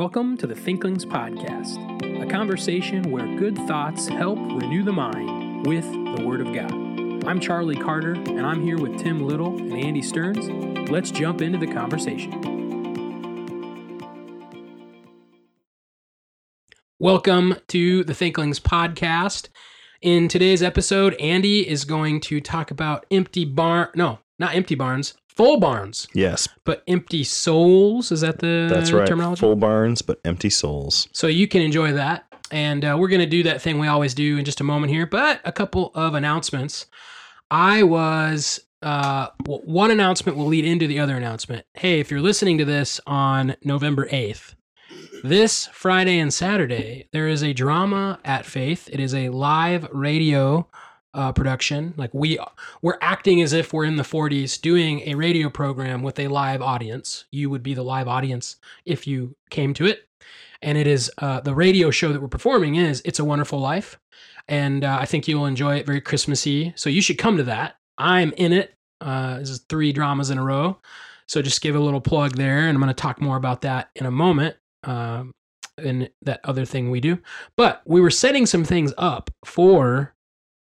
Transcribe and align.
Welcome 0.00 0.38
to 0.38 0.46
the 0.46 0.54
Thinklings 0.54 1.04
Podcast, 1.04 1.76
a 2.22 2.26
conversation 2.26 3.10
where 3.10 3.26
good 3.36 3.54
thoughts 3.68 4.08
help 4.08 4.38
renew 4.38 4.82
the 4.82 4.94
mind 4.94 5.66
with 5.66 5.84
the 5.84 6.24
Word 6.26 6.40
of 6.40 6.54
God. 6.54 6.72
I'm 7.26 7.38
Charlie 7.38 7.76
Carter, 7.76 8.14
and 8.14 8.46
I'm 8.46 8.62
here 8.62 8.78
with 8.78 8.98
Tim 8.98 9.18
Little 9.18 9.58
and 9.58 9.74
Andy 9.74 10.00
Stearns. 10.00 10.48
Let's 10.88 11.10
jump 11.10 11.42
into 11.42 11.58
the 11.58 11.70
conversation. 11.70 12.30
Welcome 16.98 17.56
to 17.68 18.02
the 18.02 18.14
Thinklings 18.14 18.58
Podcast. 18.58 19.50
In 20.00 20.28
today's 20.28 20.62
episode, 20.62 21.12
Andy 21.20 21.68
is 21.68 21.84
going 21.84 22.20
to 22.22 22.40
talk 22.40 22.70
about 22.70 23.04
empty 23.10 23.44
barn. 23.44 23.90
No, 23.94 24.20
not 24.38 24.54
empty 24.54 24.76
barns, 24.76 25.12
full 25.36 25.58
barns, 25.58 26.08
Yes, 26.14 26.48
but 26.64 26.82
empty 26.86 27.24
souls. 27.24 28.12
Is 28.12 28.20
that 28.20 28.38
the 28.40 28.68
that's 28.70 28.92
right. 28.92 29.06
terminology? 29.06 29.40
Full 29.40 29.56
barns, 29.56 30.02
but 30.02 30.20
empty 30.24 30.50
souls. 30.50 31.08
So 31.12 31.26
you 31.26 31.46
can 31.48 31.62
enjoy 31.62 31.92
that. 31.92 32.24
And 32.52 32.84
uh, 32.84 32.96
we're 32.98 33.08
going 33.08 33.20
to 33.20 33.26
do 33.26 33.44
that 33.44 33.62
thing 33.62 33.78
we 33.78 33.86
always 33.86 34.12
do 34.12 34.36
in 34.36 34.44
just 34.44 34.60
a 34.60 34.64
moment 34.64 34.92
here, 34.92 35.06
but 35.06 35.40
a 35.44 35.52
couple 35.52 35.92
of 35.94 36.14
announcements. 36.14 36.86
I 37.50 37.84
was, 37.84 38.58
uh, 38.82 39.28
one 39.46 39.90
announcement 39.92 40.36
will 40.36 40.46
lead 40.46 40.64
into 40.64 40.86
the 40.88 40.98
other 40.98 41.16
announcement. 41.16 41.64
Hey, 41.74 42.00
if 42.00 42.10
you're 42.10 42.20
listening 42.20 42.58
to 42.58 42.64
this 42.64 43.00
on 43.06 43.54
November 43.62 44.08
8th, 44.08 44.54
this 45.22 45.68
Friday 45.72 46.18
and 46.18 46.34
Saturday, 46.34 47.08
there 47.12 47.28
is 47.28 47.42
a 47.44 47.52
drama 47.52 48.18
at 48.24 48.44
Faith. 48.46 48.88
It 48.92 48.98
is 48.98 49.14
a 49.14 49.28
live 49.28 49.88
radio 49.92 50.68
uh, 51.14 51.32
production. 51.32 51.94
Like 51.96 52.12
we 52.12 52.38
we're 52.82 52.98
acting 53.00 53.42
as 53.42 53.52
if 53.52 53.72
we're 53.72 53.84
in 53.84 53.96
the 53.96 54.02
40s 54.02 54.60
doing 54.60 55.00
a 55.08 55.14
radio 55.14 55.48
program 55.48 56.02
with 56.02 56.18
a 56.18 56.28
live 56.28 56.62
audience. 56.62 57.24
You 57.30 57.50
would 57.50 57.62
be 57.62 57.74
the 57.74 57.82
live 57.82 58.08
audience 58.08 58.56
if 58.84 59.06
you 59.06 59.34
came 59.50 59.74
to 59.74 59.86
it. 59.86 60.08
And 60.62 60.76
it 60.76 60.86
is 60.86 61.10
uh, 61.18 61.40
the 61.40 61.54
radio 61.54 61.90
show 61.90 62.12
that 62.12 62.20
we're 62.20 62.28
performing 62.28 62.76
is 62.76 63.00
It's 63.04 63.18
a 63.18 63.24
Wonderful 63.24 63.58
Life. 63.58 63.98
And 64.46 64.84
uh, 64.84 64.98
I 65.00 65.06
think 65.06 65.26
you'll 65.26 65.46
enjoy 65.46 65.76
it 65.76 65.86
very 65.86 66.00
Christmassy. 66.00 66.72
So 66.76 66.90
you 66.90 67.00
should 67.00 67.18
come 67.18 67.36
to 67.38 67.44
that. 67.44 67.76
I'm 67.96 68.32
in 68.36 68.52
it. 68.52 68.74
Uh, 69.00 69.38
this 69.38 69.48
is 69.48 69.64
three 69.68 69.92
dramas 69.92 70.28
in 70.28 70.38
a 70.38 70.44
row. 70.44 70.78
So 71.26 71.40
just 71.40 71.62
give 71.62 71.76
a 71.76 71.80
little 71.80 72.00
plug 72.00 72.36
there. 72.36 72.68
And 72.68 72.76
I'm 72.76 72.82
going 72.82 72.88
to 72.88 72.94
talk 72.94 73.20
more 73.20 73.36
about 73.36 73.62
that 73.62 73.90
in 73.96 74.04
a 74.04 74.10
moment. 74.10 74.56
Um, 74.84 75.32
and 75.78 76.10
that 76.22 76.40
other 76.44 76.66
thing 76.66 76.90
we 76.90 77.00
do. 77.00 77.18
But 77.56 77.80
we 77.86 78.00
were 78.00 78.10
setting 78.10 78.44
some 78.44 78.64
things 78.64 78.92
up 78.98 79.30
for 79.44 80.14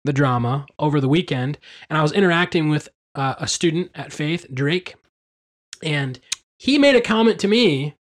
the 0.04 0.14
drama 0.14 0.66
over 0.80 1.00
the 1.00 1.10
weekend, 1.10 1.58
and 1.90 1.98
I 1.98 2.02
was 2.02 2.12
interacting 2.12 2.70
with 2.70 2.90
uh, 3.16 3.36
a 3.38 3.48
student 3.48 3.92
at 3.96 4.12
Faith, 4.14 4.46
Drake, 4.54 4.96
and 5.82 6.20
he 6.58 6.78
made 6.78 6.96
a 6.96 7.02
comment 7.02 7.40
to 7.42 7.48
me. 7.48 7.96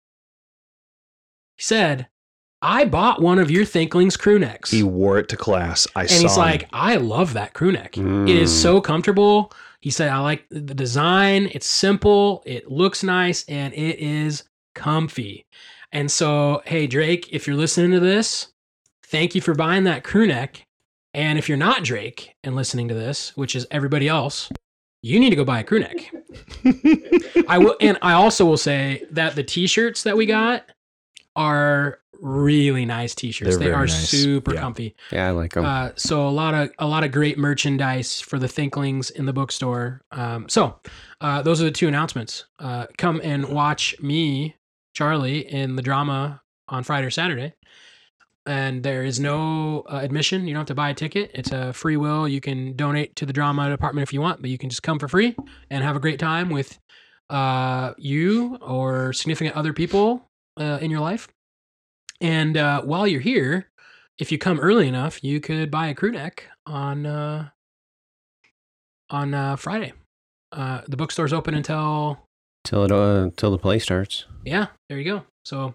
He 1.57 1.63
said, 1.63 2.09
"I 2.63 2.85
bought 2.85 3.21
one 3.21 3.39
of 3.39 3.51
your 3.51 3.65
Thinklings 3.65 4.17
crew 4.17 4.39
necks." 4.39 4.71
He 4.71 4.83
wore 4.83 5.19
it 5.19 5.29
to 5.31 5.37
class. 5.37 5.87
I 5.95 6.03
and 6.03 6.11
saw 6.11 6.15
And 6.17 6.23
he's 6.23 6.37
him. 6.37 6.41
like, 6.43 6.69
I 6.73 6.97
love 6.97 7.33
that 7.35 7.53
crew 7.55 7.73
neck. 7.73 7.97
It 7.99 8.29
is 8.31 8.51
Mm. 8.51 8.63
so 8.63 8.81
comfortable. 8.81 9.53
He 9.81 9.91
said, 9.91 10.11
I 10.11 10.19
like 10.19 10.45
the 10.51 10.75
design. 10.75 11.49
It's 11.53 11.67
simple. 11.67 12.43
It 12.45 12.71
looks 12.71 13.03
nice 13.03 13.45
and 13.49 13.73
it 13.73 13.99
is 13.99 14.45
comfy. 14.75 15.47
And 15.91 16.11
so, 16.11 16.63
hey, 16.67 16.87
Drake, 16.87 17.29
if 17.33 17.47
you're 17.47 17.57
listening 17.57 17.91
to 17.93 18.01
this, 18.01 18.49
thank 19.07 19.35
you 19.35 19.41
for 19.41 19.55
buying 19.55 19.85
that 19.85 20.05
crew 20.05 20.27
neck. 20.27 20.67
And 21.15 21.39
if 21.39 21.49
you're 21.49 21.59
not 21.59 21.83
Drake 21.85 22.35
and 22.45 22.55
listening 22.55 22.89
to 22.89 22.95
this, 22.95 23.37
which 23.37 23.57
is 23.57 23.67
everybody 23.71 24.07
else, 24.09 24.51
you 25.03 25.19
need 25.19 25.31
to 25.31 25.37
go 25.37 25.45
buy 25.45 25.61
a 25.61 25.65
crew 25.65 25.81
neck. 25.81 26.13
I 27.49 27.59
will, 27.59 27.77
and 27.81 27.99
I 28.03 28.13
also 28.13 28.45
will 28.45 28.57
say 28.57 29.05
that 29.11 29.35
the 29.35 29.43
t-shirts 29.43 30.03
that 30.05 30.17
we 30.17 30.27
got 30.27 30.65
are 31.37 31.99
really 32.21 32.85
nice 32.85 33.15
t-shirts. 33.15 33.57
They're 33.57 33.69
they 33.69 33.73
are 33.73 33.87
nice. 33.87 34.09
super 34.09 34.55
Yeah. 34.55 34.61
comfy. 34.61 34.95
Yeah, 35.11 35.29
I 35.29 35.31
like 35.31 35.55
them. 35.55 35.65
Uh, 35.65 35.91
so 35.97 36.29
a 36.29 36.31
lot 36.31 36.55
of 36.55 36.71
a 36.79 36.87
lot 36.87 37.03
of 37.03 37.13
great 37.13 37.39
merchandise 37.39 38.21
for 38.21 38.39
the 38.39 38.47
Thinklings 38.49 39.11
in 39.11 39.25
the 39.27 39.33
bookstore. 39.33 40.03
Um, 40.13 40.49
so 40.49 40.79
uh, 41.21 41.43
those 41.43 41.61
are 41.61 41.65
the 41.65 41.71
two 41.71 41.89
announcements. 41.89 42.45
Uh, 42.59 42.87
come 42.99 43.21
and 43.25 43.49
watch 43.49 43.99
me, 44.01 44.55
Charlie, 44.95 45.51
in 45.51 45.77
the 45.77 45.83
drama 45.83 46.43
on 46.69 46.85
Friday 46.85 47.07
or 47.07 47.11
Saturday. 47.11 47.55
And 48.47 48.83
there 48.83 49.05
is 49.05 49.21
no 49.21 49.83
uh, 49.83 49.99
admission. 50.03 50.49
You 50.49 50.55
don't 50.55 50.61
have 50.61 50.69
to 50.69 50.75
buy 50.75 50.91
a 50.91 50.95
ticket. 50.95 51.31
It's 51.35 51.53
a 51.53 51.73
free 51.73 51.97
will. 51.97 52.27
You 52.27 52.41
can 52.41 52.75
donate 52.75 53.15
to 53.17 53.27
the 53.27 53.33
drama 53.33 53.69
department 53.69 54.03
if 54.03 54.13
you 54.13 54.21
want, 54.21 54.41
but 54.41 54.51
you 54.51 54.59
can 54.59 54.71
just 54.71 54.83
come 54.83 54.99
for 54.99 55.09
free 55.09 55.37
and 55.71 55.85
have 55.85 55.95
a 55.95 56.01
great 56.01 56.19
time 56.19 56.49
with 56.49 56.79
uh, 57.29 57.93
you 57.99 58.57
or 58.61 59.13
significant 59.13 59.57
other 59.57 59.73
people 59.73 60.25
uh, 60.59 60.79
in 60.81 60.91
your 60.91 61.01
life. 61.01 61.29
And 62.21 62.57
uh, 62.57 62.83
while 62.83 63.07
you're 63.07 63.21
here, 63.21 63.69
if 64.19 64.33
you 64.33 64.39
come 64.39 64.59
early 64.61 64.89
enough, 64.89 65.23
you 65.23 65.41
could 65.41 65.71
buy 65.71 65.89
a 65.89 65.95
crew 65.95 66.11
neck 66.13 66.47
on 66.67 67.07
uh, 67.07 67.49
on 69.11 69.35
uh, 69.35 69.57
Friday. 69.57 69.93
Uh, 70.53 70.81
the 70.89 70.97
bookstore's 70.97 71.33
open 71.33 71.55
until 71.55 72.19
till 72.65 72.85
it 72.85 72.93
uh, 72.93 73.31
till 73.37 73.51
the 73.51 73.59
play 73.59 73.79
starts. 73.79 74.27
yeah. 74.45 74.67
There 74.89 74.99
you 74.99 75.05
go. 75.05 75.23
So 75.45 75.75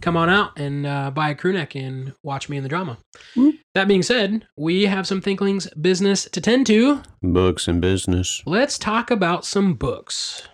come 0.00 0.16
on 0.16 0.28
out 0.28 0.58
and 0.58 0.86
uh, 0.86 1.10
buy 1.10 1.30
a 1.30 1.34
crew 1.34 1.52
neck 1.52 1.74
and 1.74 2.12
watch 2.22 2.48
me 2.48 2.56
in 2.56 2.62
the 2.62 2.68
drama. 2.68 2.98
Whoop. 3.36 3.56
That 3.74 3.88
being 3.88 4.02
said, 4.02 4.46
we 4.56 4.86
have 4.86 5.06
some 5.06 5.20
Thinklings 5.20 5.68
business 5.80 6.28
to 6.30 6.40
tend 6.40 6.66
to. 6.68 7.02
Books 7.22 7.66
and 7.66 7.80
business. 7.80 8.42
Let's 8.46 8.78
talk 8.78 9.10
about 9.10 9.44
some 9.44 9.74
books. 9.74 10.46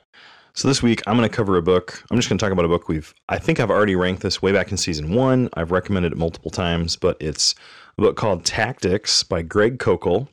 so 0.55 0.69
this 0.69 0.83
week 0.83 1.03
I'm 1.07 1.17
going 1.17 1.29
to 1.29 1.35
cover 1.35 1.57
a 1.57 1.63
book. 1.63 2.03
I'm 2.11 2.17
just 2.17 2.29
going 2.29 2.39
to 2.39 2.45
talk 2.45 2.53
about 2.53 2.65
a 2.65 2.69
book 2.69 2.89
we've. 2.89 3.13
I 3.29 3.39
think 3.39 3.61
I've 3.61 3.71
already 3.71 3.97
ranked 3.97 4.23
this 4.23 4.41
way 4.41 4.53
back 4.53 4.71
in 4.71 4.77
season 4.77 5.15
one. 5.15 5.49
I've 5.55 5.71
recommended 5.71 6.13
it 6.13 6.19
multiple 6.19 6.51
times, 6.51 6.97
but 6.97 7.17
it's 7.21 7.55
a 7.99 8.03
book 8.03 8.17
called 8.17 8.45
Tactics 8.45 9.23
by 9.23 9.43
Greg 9.43 9.79
Koukl. 9.79 10.29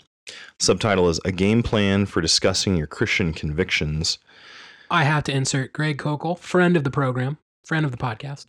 Subtitle 0.60 1.10
is 1.10 1.20
A 1.26 1.32
Game 1.32 1.64
Plan 1.64 2.06
for 2.06 2.22
Discussing 2.22 2.76
Your 2.78 2.88
Christian 2.88 3.34
Convictions. 3.34 4.18
I 4.90 5.04
have 5.04 5.24
to 5.26 5.34
insert 5.34 5.74
Greg 5.74 5.98
Koukl, 5.98 6.38
friend 6.40 6.78
of 6.78 6.84
the 6.86 6.92
program, 6.92 7.38
friend 7.66 7.86
of 7.86 7.92
the 7.92 7.98
podcast. 7.98 8.46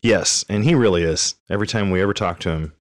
Yes, 0.00 0.44
and 0.48 0.64
he 0.64 0.74
really 0.74 1.02
is. 1.02 1.36
Every 1.50 1.66
time 1.66 1.90
we 1.90 2.02
ever 2.02 2.14
talk 2.14 2.40
to 2.40 2.50
him, 2.50 2.72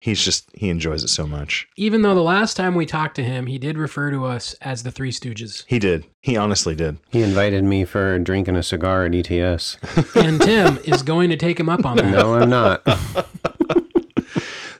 he's 0.00 0.24
just 0.24 0.48
he 0.54 0.68
enjoys 0.68 1.04
it 1.04 1.08
so 1.08 1.26
much. 1.26 1.68
Even 1.76 2.02
though 2.02 2.14
the 2.14 2.22
last 2.22 2.56
time 2.56 2.74
we 2.74 2.86
talked 2.86 3.16
to 3.16 3.24
him, 3.24 3.46
he 3.46 3.58
did 3.58 3.78
refer 3.78 4.10
to 4.10 4.24
us 4.24 4.54
as 4.60 4.82
the 4.82 4.90
Three 4.90 5.12
Stooges. 5.12 5.64
He 5.66 5.78
did. 5.78 6.04
He 6.20 6.36
honestly 6.36 6.74
did. 6.74 6.98
He 7.10 7.22
invited 7.22 7.64
me 7.64 7.84
for 7.84 8.18
drinking 8.18 8.56
a 8.56 8.62
cigar 8.62 9.04
at 9.04 9.14
ETS. 9.14 9.78
And 10.16 10.40
Tim 10.40 10.78
is 10.84 11.02
going 11.02 11.30
to 11.30 11.36
take 11.36 11.58
him 11.58 11.68
up 11.68 11.84
on 11.84 11.96
that. 11.96 12.10
No, 12.10 12.34
I'm 12.34 12.50
not. 12.50 12.82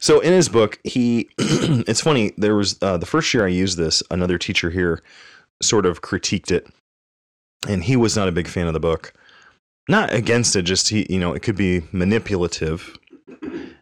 So 0.03 0.19
in 0.19 0.33
his 0.33 0.49
book, 0.49 0.81
he 0.83 1.29
it's 1.39 2.01
funny. 2.01 2.33
There 2.37 2.57
was 2.57 2.77
uh, 2.83 2.97
the 2.97 3.07
first 3.07 3.33
year 3.33 3.45
I 3.47 3.51
used 3.51 3.79
this. 3.79 4.03
Another 4.11 4.37
teacher 4.37 4.71
here 4.71 5.01
sort 5.63 5.87
of 5.87 6.03
critiqued 6.03 6.51
it, 6.51 6.67
and 7.69 7.85
he 7.85 7.95
was 7.95 8.17
not 8.17 8.27
a 8.27 8.33
big 8.33 8.49
fan 8.49 8.67
of 8.67 8.73
the 8.73 8.81
book. 8.81 9.13
Not 9.89 10.13
against 10.13 10.55
it, 10.57 10.63
just 10.63 10.89
he, 10.89 11.07
you 11.11 11.19
know, 11.19 11.33
it 11.33 11.43
could 11.43 11.57
be 11.57 11.83
manipulative. 11.93 12.97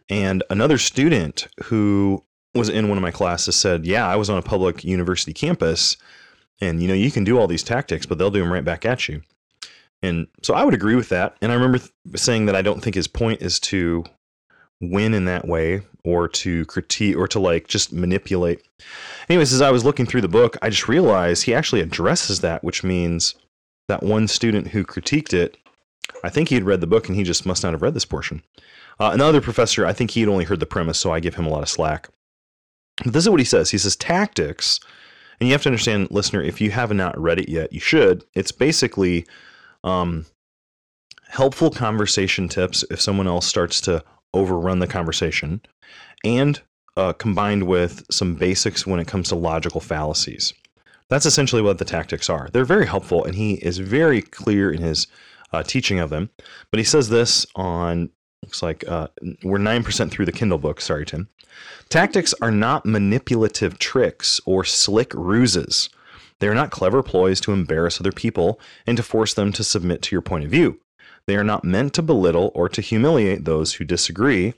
And 0.09 0.43
another 0.49 0.77
student 0.77 1.47
who 1.63 2.23
was 2.55 2.69
in 2.69 2.89
one 2.89 2.97
of 2.97 3.01
my 3.01 3.11
classes 3.11 3.55
said, 3.55 3.85
"Yeah, 3.85 4.07
I 4.07 4.15
was 4.15 4.29
on 4.29 4.37
a 4.37 4.41
public 4.41 4.83
university 4.83 5.33
campus, 5.33 5.97
and 6.59 6.81
you 6.81 6.87
know, 6.87 6.93
you 6.93 7.11
can 7.11 7.23
do 7.23 7.39
all 7.39 7.47
these 7.47 7.63
tactics, 7.63 8.05
but 8.05 8.17
they'll 8.17 8.31
do 8.31 8.39
them 8.39 8.51
right 8.51 8.65
back 8.65 8.85
at 8.85 9.07
you." 9.07 9.21
And 10.01 10.27
so 10.41 10.53
I 10.53 10.63
would 10.63 10.73
agree 10.73 10.95
with 10.95 11.09
that. 11.09 11.37
And 11.41 11.51
I 11.51 11.55
remember 11.55 11.77
th- 11.77 11.91
saying 12.15 12.47
that 12.47 12.55
I 12.55 12.61
don't 12.61 12.81
think 12.81 12.95
his 12.95 13.07
point 13.07 13.41
is 13.41 13.59
to 13.61 14.03
win 14.81 15.13
in 15.13 15.25
that 15.25 15.47
way 15.47 15.83
or 16.03 16.27
to 16.27 16.65
critique 16.65 17.15
or 17.15 17.27
to 17.27 17.39
like 17.39 17.67
just 17.67 17.93
manipulate. 17.93 18.63
Anyways, 19.29 19.53
as 19.53 19.61
I 19.61 19.69
was 19.69 19.85
looking 19.85 20.07
through 20.07 20.21
the 20.21 20.27
book, 20.27 20.57
I 20.61 20.69
just 20.71 20.87
realized 20.87 21.43
he 21.43 21.53
actually 21.53 21.81
addresses 21.81 22.41
that, 22.41 22.63
which 22.63 22.83
means 22.83 23.35
that 23.87 24.01
one 24.01 24.27
student 24.27 24.69
who 24.69 24.83
critiqued 24.83 25.33
it, 25.33 25.57
I 26.23 26.29
think 26.29 26.49
he 26.49 26.55
had 26.55 26.63
read 26.63 26.81
the 26.81 26.87
book 26.87 27.07
and 27.07 27.15
he 27.15 27.23
just 27.23 27.45
must 27.45 27.63
not 27.63 27.73
have 27.73 27.81
read 27.81 27.93
this 27.93 28.05
portion. 28.05 28.43
Uh, 28.99 29.11
another 29.13 29.41
professor, 29.41 29.85
I 29.85 29.93
think 29.93 30.11
he 30.11 30.19
had 30.19 30.29
only 30.29 30.45
heard 30.45 30.59
the 30.59 30.65
premise, 30.65 30.99
so 30.99 31.11
I 31.11 31.19
give 31.19 31.35
him 31.35 31.45
a 31.45 31.49
lot 31.49 31.63
of 31.63 31.69
slack. 31.69 32.09
But 33.03 33.13
this 33.13 33.23
is 33.23 33.29
what 33.29 33.39
he 33.39 33.45
says. 33.45 33.71
He 33.71 33.77
says 33.77 33.95
tactics, 33.95 34.79
and 35.39 35.47
you 35.47 35.53
have 35.53 35.63
to 35.63 35.69
understand, 35.69 36.11
listener, 36.11 36.41
if 36.41 36.61
you 36.61 36.71
have 36.71 36.93
not 36.93 37.19
read 37.19 37.39
it 37.39 37.49
yet, 37.49 37.73
you 37.73 37.79
should. 37.79 38.23
It's 38.35 38.51
basically 38.51 39.25
um, 39.83 40.25
helpful 41.29 41.71
conversation 41.71 42.47
tips 42.47 42.83
if 42.91 43.01
someone 43.01 43.27
else 43.27 43.47
starts 43.47 43.81
to 43.81 44.03
overrun 44.33 44.79
the 44.79 44.87
conversation, 44.87 45.61
and 46.23 46.61
uh, 46.95 47.13
combined 47.13 47.63
with 47.63 48.05
some 48.11 48.35
basics 48.35 48.85
when 48.85 48.99
it 48.99 49.07
comes 49.07 49.29
to 49.29 49.35
logical 49.35 49.81
fallacies. 49.81 50.53
That's 51.09 51.25
essentially 51.25 51.61
what 51.61 51.77
the 51.77 51.85
tactics 51.85 52.29
are. 52.29 52.49
They're 52.53 52.65
very 52.65 52.85
helpful, 52.85 53.25
and 53.25 53.35
he 53.35 53.55
is 53.55 53.79
very 53.79 54.21
clear 54.21 54.71
in 54.71 54.81
his 54.81 55.07
uh, 55.51 55.63
teaching 55.63 55.99
of 55.99 56.09
them. 56.09 56.29
But 56.71 56.79
he 56.79 56.83
says 56.83 57.09
this 57.09 57.45
on 57.55 58.09
looks 58.43 58.63
like 58.63 58.87
uh, 58.87 59.07
we're 59.43 59.57
nine 59.57 59.83
percent 59.83 60.11
through 60.11 60.25
the 60.25 60.31
Kindle 60.31 60.57
book. 60.57 60.81
Sorry, 60.81 61.05
Tim. 61.05 61.29
Tactics 61.89 62.33
are 62.41 62.51
not 62.51 62.85
manipulative 62.85 63.77
tricks 63.77 64.39
or 64.45 64.63
slick 64.63 65.13
ruses. 65.13 65.89
They 66.39 66.47
are 66.47 66.55
not 66.55 66.71
clever 66.71 67.03
ploys 67.03 67.39
to 67.41 67.51
embarrass 67.51 67.99
other 67.99 68.11
people 68.11 68.59
and 68.87 68.97
to 68.97 69.03
force 69.03 69.33
them 69.33 69.51
to 69.53 69.63
submit 69.63 70.01
to 70.03 70.15
your 70.15 70.21
point 70.21 70.43
of 70.43 70.49
view. 70.49 70.79
They 71.27 71.35
are 71.35 71.43
not 71.43 71.63
meant 71.63 71.93
to 71.95 72.01
belittle 72.01 72.51
or 72.55 72.67
to 72.69 72.81
humiliate 72.81 73.45
those 73.45 73.73
who 73.73 73.83
disagree 73.83 74.55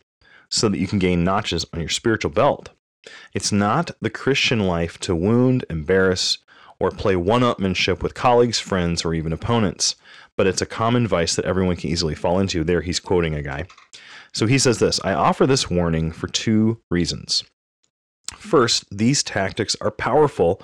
so 0.49 0.69
that 0.69 0.77
you 0.77 0.87
can 0.87 0.99
gain 0.99 1.23
notches 1.23 1.65
on 1.73 1.81
your 1.81 1.89
spiritual 1.89 2.31
belt. 2.31 2.69
It's 3.33 3.51
not 3.51 3.91
the 3.99 4.09
Christian 4.09 4.61
life 4.61 4.97
to 4.99 5.15
wound, 5.15 5.65
embarrass, 5.69 6.37
or 6.79 6.89
play 6.91 7.15
one 7.15 7.41
upmanship 7.41 8.01
with 8.01 8.13
colleagues, 8.13 8.59
friends, 8.59 9.03
or 9.03 9.13
even 9.13 9.33
opponents, 9.33 9.95
but 10.37 10.47
it's 10.47 10.61
a 10.61 10.65
common 10.65 11.07
vice 11.07 11.35
that 11.35 11.45
everyone 11.45 11.75
can 11.75 11.89
easily 11.89 12.15
fall 12.15 12.39
into. 12.39 12.63
There, 12.63 12.81
he's 12.81 12.99
quoting 12.99 13.35
a 13.35 13.41
guy. 13.41 13.65
So 14.33 14.47
he 14.47 14.57
says 14.57 14.79
this 14.79 14.99
I 15.03 15.13
offer 15.13 15.45
this 15.45 15.69
warning 15.69 16.11
for 16.11 16.27
two 16.27 16.79
reasons. 16.89 17.43
First, 18.35 18.85
these 18.91 19.23
tactics 19.23 19.75
are 19.79 19.91
powerful 19.91 20.61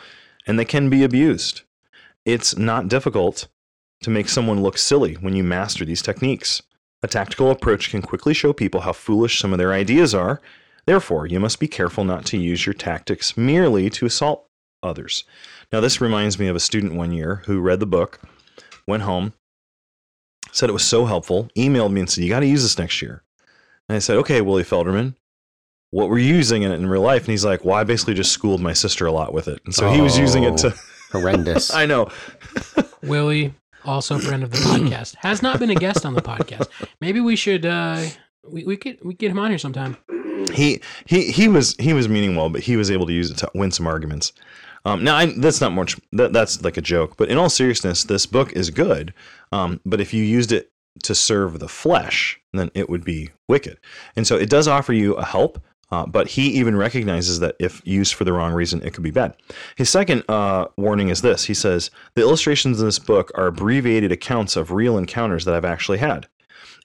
and 0.48 0.58
they 0.58 0.66
can 0.66 0.90
be 0.90 1.04
abused. 1.04 1.62
It's 2.26 2.58
not 2.58 2.88
difficult 2.88 3.48
to 4.02 4.10
make 4.10 4.30
someone 4.30 4.64
look 4.64 4.78
silly 4.78 5.16
when 5.16 5.36
you 5.36 5.44
master 5.44 5.86
these 5.86 6.02
techniques. 6.02 6.62
A 7.04 7.08
tactical 7.08 7.52
approach 7.52 7.92
can 7.92 8.02
quickly 8.02 8.34
show 8.34 8.54
people 8.54 8.82
how 8.82 8.94
foolish 8.94 9.40
some 9.40 9.54
of 9.54 9.60
their 9.60 9.74
ideas 9.74 10.14
are. 10.14 10.42
Therefore, 10.86 11.28
you 11.28 11.40
must 11.40 11.60
be 11.60 11.68
careful 11.68 12.04
not 12.04 12.26
to 12.26 12.38
use 12.38 12.66
your 12.66 12.74
tactics 12.74 13.38
merely 13.38 13.90
to 13.92 14.06
assault 14.06 14.48
others. 14.82 15.24
Now, 15.72 15.82
this 15.82 16.02
reminds 16.02 16.40
me 16.40 16.48
of 16.48 16.56
a 16.56 16.60
student 16.60 16.96
one 16.96 17.12
year 17.12 17.44
who 17.46 17.62
read 17.62 17.80
the 17.80 17.86
book, 17.86 18.20
went 18.88 19.04
home, 19.04 19.34
said 20.52 20.70
it 20.70 20.74
was 20.74 20.86
so 20.86 21.06
helpful, 21.06 21.50
emailed 21.56 21.92
me 21.92 22.02
and 22.02 22.10
said, 22.10 22.24
You 22.24 22.30
got 22.30 22.42
to 22.42 22.46
use 22.46 22.64
this 22.64 22.78
next 22.78 23.02
year. 23.02 23.24
And 23.88 23.96
I 23.96 24.00
said, 24.00 24.18
Okay, 24.18 24.42
Willie 24.42 24.64
Felderman, 24.64 25.16
what 25.92 26.10
were 26.10 26.20
you 26.20 26.36
using 26.36 26.64
in 26.64 26.72
it 26.72 26.76
in 26.76 26.88
real 26.88 27.02
life? 27.02 27.24
And 27.24 27.32
he's 27.32 27.46
like, 27.46 27.66
Well, 27.66 27.76
I 27.76 27.84
basically 27.84 28.14
just 28.14 28.32
schooled 28.32 28.62
my 28.62 28.74
sister 28.74 29.06
a 29.06 29.12
lot 29.12 29.34
with 29.34 29.48
it. 29.48 29.62
And 29.66 29.74
so 29.74 29.90
he 29.90 30.02
was 30.02 30.18
using 30.18 30.44
it 30.44 30.58
to. 30.58 30.74
Horrendous. 31.12 31.74
I 31.74 31.86
know. 31.86 32.10
Willie, 33.04 33.54
also 33.86 34.18
a 34.18 34.20
friend 34.20 34.44
of 34.44 34.52
the 34.52 34.58
podcast, 34.58 35.16
has 35.16 35.42
not 35.42 35.60
been 35.60 35.70
a 35.70 35.76
guest 35.76 36.06
on 36.06 36.14
the 36.14 36.22
podcast. 36.22 36.68
Maybe 37.02 37.20
we 37.20 37.36
should 37.36 37.66
uh 37.66 38.06
we, 38.48 38.64
we 38.64 38.78
could 38.78 39.04
we 39.04 39.14
get 39.14 39.32
him 39.32 39.40
on 39.40 39.50
here 39.50 39.58
sometime. 39.58 39.98
he 40.54 40.82
he 41.06 41.32
he 41.32 41.48
was 41.48 41.76
he 41.80 41.94
was 41.94 42.08
meaning 42.08 42.36
well, 42.36 42.50
but 42.50 42.62
he 42.62 42.78
was 42.78 42.92
able 42.92 43.08
to 43.08 43.14
use 43.14 43.32
it 43.32 43.38
to 43.38 43.52
win 43.54 43.72
some 43.72 43.88
arguments. 43.88 44.34
Um, 44.86 45.04
now 45.04 45.16
I, 45.16 45.28
that's 45.38 45.62
not 45.62 45.72
much. 45.72 45.98
That, 46.12 46.34
that's 46.34 46.62
like 46.64 46.78
a 46.78 46.82
joke. 46.82 47.18
But 47.18 47.30
in 47.30 47.38
all 47.38 47.50
seriousness, 47.50 48.04
this 48.04 48.26
book 48.26 48.54
is 48.54 48.70
good. 48.70 49.14
Um, 49.52 49.82
but 49.86 50.02
if 50.02 50.14
you 50.14 50.24
used 50.24 50.52
it 50.52 50.72
to 51.04 51.16
serve 51.16 51.60
the 51.60 51.68
flesh, 51.68 52.40
then 52.54 52.72
it 52.74 52.90
would 52.90 53.04
be 53.04 53.30
wicked. 53.48 53.78
And 54.16 54.26
so 54.26 54.36
it 54.36 54.50
does 54.50 54.68
offer 54.68 54.94
you 54.94 55.14
a 55.16 55.26
help. 55.26 55.62
Uh, 55.92 56.06
but 56.06 56.28
he 56.28 56.50
even 56.50 56.76
recognizes 56.76 57.40
that 57.40 57.56
if 57.60 57.82
used 57.84 58.14
for 58.14 58.24
the 58.24 58.32
wrong 58.32 58.54
reason, 58.54 58.80
it 58.84 58.94
could 58.94 59.04
be 59.04 59.10
bad. 59.10 59.36
His 59.76 59.90
second 59.90 60.24
uh, 60.30 60.66
warning 60.78 61.10
is 61.10 61.24
this: 61.24 61.46
he 61.46 61.56
says 61.56 61.90
the 62.14 62.22
illustrations 62.22 62.80
in 62.80 62.86
this 62.86 63.00
book 63.00 63.32
are 63.34 63.48
abbreviated 63.48 64.12
accounts 64.12 64.56
of 64.56 64.72
real 64.72 65.00
encounters 65.00 65.46
that 65.46 65.56
I've 65.56 65.66
actually 65.66 65.98
had. 65.98 66.28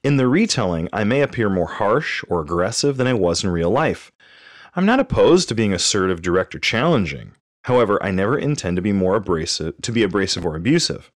In 0.02 0.16
the 0.16 0.26
retelling, 0.26 0.88
I 0.92 1.04
may 1.04 1.20
appear 1.20 1.50
more 1.50 1.66
harsh 1.66 2.24
or 2.28 2.40
aggressive 2.40 2.96
than 2.96 3.06
I 3.06 3.14
was 3.14 3.44
in 3.44 3.50
real 3.50 3.70
life. 3.70 4.10
I'm 4.74 4.86
not 4.86 5.00
opposed 5.00 5.48
to 5.48 5.54
being 5.54 5.72
assertive, 5.72 6.22
direct, 6.22 6.54
or 6.54 6.58
challenging. 6.58 7.32
However, 7.64 8.02
I 8.02 8.10
never 8.10 8.38
intend 8.38 8.76
to 8.76 8.82
be 8.82 8.92
more 8.92 9.16
abrasive, 9.16 9.74
to 9.82 9.92
be 9.92 10.02
abrasive 10.02 10.44
or 10.44 10.54
abusive. 10.54 11.10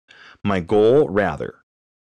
My 0.43 0.59
goal, 0.59 1.09
rather, 1.09 1.55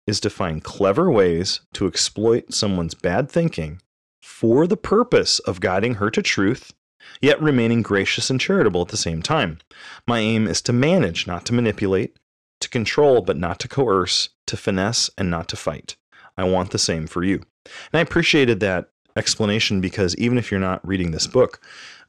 is 0.06 0.20
to 0.20 0.30
find 0.30 0.62
clever 0.62 1.10
ways 1.10 1.60
to 1.74 1.86
exploit 1.86 2.52
someone's 2.52 2.94
bad 2.94 3.28
thinking 3.28 3.80
for 4.22 4.66
the 4.66 4.76
purpose 4.76 5.40
of 5.40 5.60
guiding 5.60 5.94
her 5.94 6.10
to 6.10 6.22
truth, 6.22 6.72
yet 7.20 7.42
remaining 7.42 7.82
gracious 7.82 8.30
and 8.30 8.40
charitable 8.40 8.82
at 8.82 8.88
the 8.88 8.96
same 8.96 9.20
time. 9.20 9.58
My 10.06 10.20
aim 10.20 10.46
is 10.46 10.62
to 10.62 10.72
manage, 10.72 11.26
not 11.26 11.44
to 11.46 11.54
manipulate, 11.54 12.16
to 12.60 12.68
control, 12.68 13.22
but 13.22 13.36
not 13.36 13.58
to 13.60 13.68
coerce, 13.68 14.30
to 14.46 14.56
finesse, 14.56 15.10
and 15.18 15.28
not 15.28 15.48
to 15.48 15.56
fight. 15.56 15.96
I 16.36 16.44
want 16.44 16.70
the 16.70 16.78
same 16.78 17.06
for 17.06 17.24
you. 17.24 17.36
And 17.64 17.94
I 17.94 18.00
appreciated 18.00 18.60
that 18.60 18.90
explanation 19.16 19.80
because 19.80 20.14
even 20.16 20.38
if 20.38 20.50
you're 20.50 20.60
not 20.60 20.86
reading 20.86 21.10
this 21.10 21.26
book, 21.26 21.60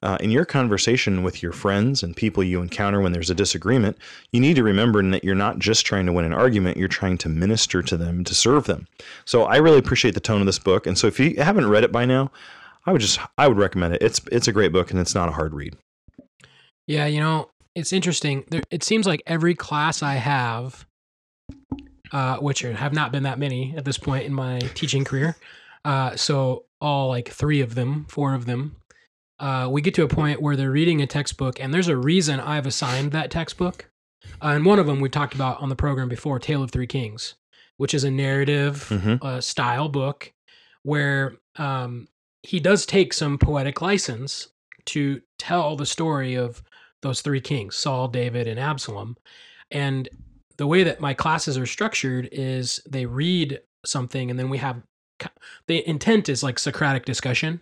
uh, 0.03 0.17
in 0.19 0.31
your 0.31 0.45
conversation 0.45 1.23
with 1.23 1.41
your 1.41 1.51
friends 1.51 2.03
and 2.03 2.15
people 2.15 2.43
you 2.43 2.61
encounter 2.61 3.01
when 3.01 3.11
there's 3.11 3.29
a 3.29 3.35
disagreement, 3.35 3.97
you 4.31 4.39
need 4.39 4.55
to 4.55 4.63
remember 4.63 5.01
that 5.09 5.23
you're 5.23 5.35
not 5.35 5.59
just 5.59 5.85
trying 5.85 6.05
to 6.05 6.13
win 6.13 6.25
an 6.25 6.33
argument, 6.33 6.77
you're 6.77 6.87
trying 6.87 7.17
to 7.19 7.29
minister 7.29 7.81
to 7.81 7.97
them, 7.97 8.23
to 8.23 8.35
serve 8.35 8.65
them. 8.65 8.87
So 9.25 9.43
I 9.43 9.57
really 9.57 9.79
appreciate 9.79 10.13
the 10.13 10.19
tone 10.19 10.39
of 10.39 10.45
this 10.45 10.59
book. 10.59 10.87
And 10.87 10.97
so 10.97 11.07
if 11.07 11.19
you 11.19 11.35
haven't 11.37 11.67
read 11.67 11.83
it 11.83 11.91
by 11.91 12.05
now, 12.05 12.31
I 12.85 12.91
would 12.93 13.01
just 13.01 13.19
I 13.37 13.47
would 13.47 13.57
recommend 13.57 13.95
it. 13.95 14.01
It's 14.01 14.21
it's 14.31 14.47
a 14.47 14.53
great 14.53 14.71
book 14.71 14.91
and 14.91 14.99
it's 14.99 15.13
not 15.13 15.27
a 15.27 15.33
hard 15.33 15.53
read. 15.53 15.75
Yeah, 16.87 17.05
you 17.05 17.19
know, 17.19 17.49
it's 17.75 17.91
interesting. 17.91 18.45
There, 18.49 18.61
it 18.71 18.81
seems 18.81 19.05
like 19.05 19.21
every 19.27 19.55
class 19.55 20.01
I 20.01 20.15
have, 20.15 20.85
uh, 22.13 22.37
which 22.37 22.61
have 22.61 22.93
not 22.93 23.11
been 23.11 23.23
that 23.23 23.39
many 23.39 23.75
at 23.75 23.83
this 23.83 23.97
point 23.97 24.25
in 24.25 24.33
my 24.33 24.59
teaching 24.73 25.03
career, 25.03 25.35
uh, 25.83 26.15
so 26.15 26.63
all 26.79 27.09
like 27.09 27.27
three 27.27 27.59
of 27.59 27.75
them, 27.75 28.05
four 28.07 28.33
of 28.33 28.45
them, 28.45 28.76
uh, 29.39 29.67
we 29.69 29.81
get 29.81 29.93
to 29.95 30.03
a 30.03 30.07
point 30.07 30.41
where 30.41 30.55
they're 30.55 30.71
reading 30.71 31.01
a 31.01 31.07
textbook, 31.07 31.59
and 31.59 31.73
there's 31.73 31.87
a 31.87 31.97
reason 31.97 32.39
I've 32.39 32.65
assigned 32.65 33.11
that 33.11 33.31
textbook. 33.31 33.89
Uh, 34.41 34.47
and 34.49 34.65
one 34.65 34.79
of 34.79 34.85
them 34.87 34.99
we've 34.99 35.11
talked 35.11 35.33
about 35.35 35.61
on 35.61 35.69
the 35.69 35.75
program 35.75 36.09
before, 36.09 36.39
Tale 36.39 36.63
of 36.63 36.71
Three 36.71 36.87
Kings, 36.87 37.35
which 37.77 37.93
is 37.93 38.03
a 38.03 38.11
narrative 38.11 38.87
Mhm. 38.89 39.23
uh, 39.23 39.39
style 39.41 39.89
book 39.89 40.33
where 40.83 41.35
um, 41.57 42.07
he 42.43 42.59
does 42.59 42.85
take 42.85 43.13
some 43.13 43.37
poetic 43.37 43.81
license 43.81 44.47
to 44.85 45.21
tell 45.37 45.75
the 45.75 45.85
story 45.85 46.35
of 46.35 46.63
those 47.01 47.21
three 47.21 47.41
kings 47.41 47.75
Saul, 47.75 48.07
David, 48.07 48.47
and 48.47 48.59
Absalom. 48.59 49.17
And 49.69 50.07
the 50.57 50.65
way 50.67 50.83
that 50.83 50.99
my 51.01 51.13
classes 51.13 51.57
are 51.57 51.65
structured 51.65 52.29
is 52.31 52.79
they 52.89 53.05
read 53.05 53.61
something 53.85 54.29
and 54.31 54.39
then 54.39 54.49
we 54.49 54.57
have 54.59 54.81
the 55.67 55.87
intent 55.87 56.29
is 56.29 56.41
like 56.43 56.57
Socratic 56.59 57.05
discussion. 57.05 57.61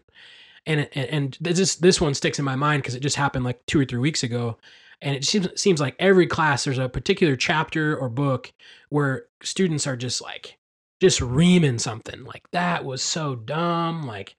And, 0.65 0.89
and, 0.94 1.38
this, 1.39 1.75
this 1.75 2.01
one 2.01 2.13
sticks 2.13 2.39
in 2.39 2.45
my 2.45 2.56
mind 2.56 2.81
because 2.81 2.95
it 2.95 3.01
just 3.01 3.17
happened 3.17 3.45
like 3.45 3.63
two 3.65 3.79
or 3.79 3.85
three 3.85 4.00
weeks 4.00 4.23
ago. 4.23 4.57
And 5.01 5.15
it 5.15 5.23
seems, 5.23 5.47
seems 5.59 5.79
like 5.79 5.95
every 6.00 6.25
class 6.25 6.63
there's 6.63 6.79
a 6.79 6.89
particular 6.89 7.35
chapter 7.35 7.95
or 7.95 8.09
book 8.09 8.51
where 8.89 9.25
students 9.44 9.85
are 9.85 9.95
just 9.95 10.21
like, 10.21 10.57
just 11.01 11.21
reaming 11.21 11.77
something 11.77 12.23
like 12.23 12.50
that 12.51 12.85
was 12.85 13.01
so 13.03 13.35
dumb. 13.35 14.07
Like, 14.07 14.35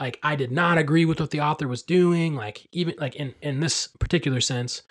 like 0.00 0.18
I 0.22 0.34
did 0.34 0.50
not 0.50 0.78
agree 0.78 1.04
with 1.04 1.20
what 1.20 1.30
the 1.30 1.40
author 1.40 1.68
was 1.68 1.82
doing. 1.82 2.34
Like 2.34 2.66
even 2.72 2.94
like 2.98 3.16
in 3.16 3.34
in 3.42 3.60
this 3.60 3.86
particular 3.98 4.40
sense, 4.40 4.82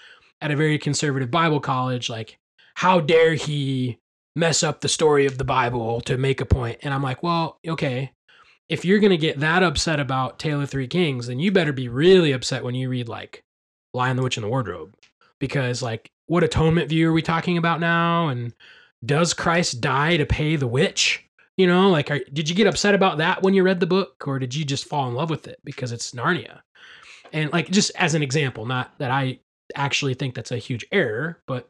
at 0.41 0.51
a 0.51 0.55
very 0.55 0.77
conservative 0.77 1.31
Bible 1.31 1.59
college, 1.59 2.09
like 2.09 2.37
how 2.75 3.01
dare 3.01 3.33
he 3.33 3.99
mess 4.35 4.63
up 4.63 4.79
the 4.79 4.87
story 4.87 5.25
of 5.25 5.37
the 5.37 5.43
Bible 5.43 5.99
to 6.01 6.17
make 6.17 6.39
a? 6.39 6.77
And 6.83 6.93
I'm 6.93 7.03
like, 7.03 7.23
well, 7.23 7.59
okay, 7.67 8.13
if 8.69 8.85
you're 8.85 8.99
gonna 8.99 9.17
get 9.17 9.39
that 9.39 9.63
upset 9.63 9.99
about 9.99 10.39
Tale 10.39 10.61
of 10.61 10.69
Three 10.69 10.87
Kings, 10.87 11.27
then 11.27 11.39
you 11.39 11.51
better 11.51 11.73
be 11.73 11.89
really 11.89 12.31
upset 12.31 12.63
when 12.63 12.75
you 12.75 12.89
read 12.89 13.09
like 13.09 13.43
Lion, 13.93 14.15
the 14.15 14.23
Witch, 14.23 14.37
and 14.37 14.43
the 14.43 14.49
Wardrobe, 14.49 14.95
because 15.39 15.81
like 15.81 16.11
what 16.29 16.43
atonement 16.43 16.89
view 16.89 17.09
are 17.09 17.13
we 17.13 17.23
talking 17.23 17.57
about 17.57 17.79
now? 17.79 18.27
And 18.27 18.53
does 19.03 19.33
Christ 19.33 19.81
die 19.81 20.17
to 20.17 20.25
pay 20.25 20.55
the 20.55 20.67
witch? 20.67 21.25
You 21.57 21.67
know, 21.67 21.89
like, 21.89 22.09
are, 22.11 22.19
did 22.31 22.47
you 22.47 22.55
get 22.55 22.67
upset 22.67 22.95
about 22.95 23.17
that 23.17 23.41
when 23.41 23.53
you 23.53 23.63
read 23.63 23.79
the 23.79 23.87
book, 23.87 24.23
or 24.27 24.39
did 24.39 24.55
you 24.55 24.63
just 24.63 24.85
fall 24.85 25.09
in 25.09 25.15
love 25.15 25.29
with 25.29 25.47
it 25.47 25.59
because 25.65 25.91
it's 25.91 26.11
Narnia? 26.11 26.61
And 27.33 27.51
like, 27.51 27.69
just 27.69 27.91
as 27.95 28.13
an 28.13 28.23
example, 28.23 28.65
not 28.65 28.97
that 28.99 29.11
I 29.11 29.39
actually 29.75 30.13
think 30.13 30.35
that's 30.35 30.51
a 30.51 30.57
huge 30.57 30.85
error, 30.91 31.41
but 31.47 31.69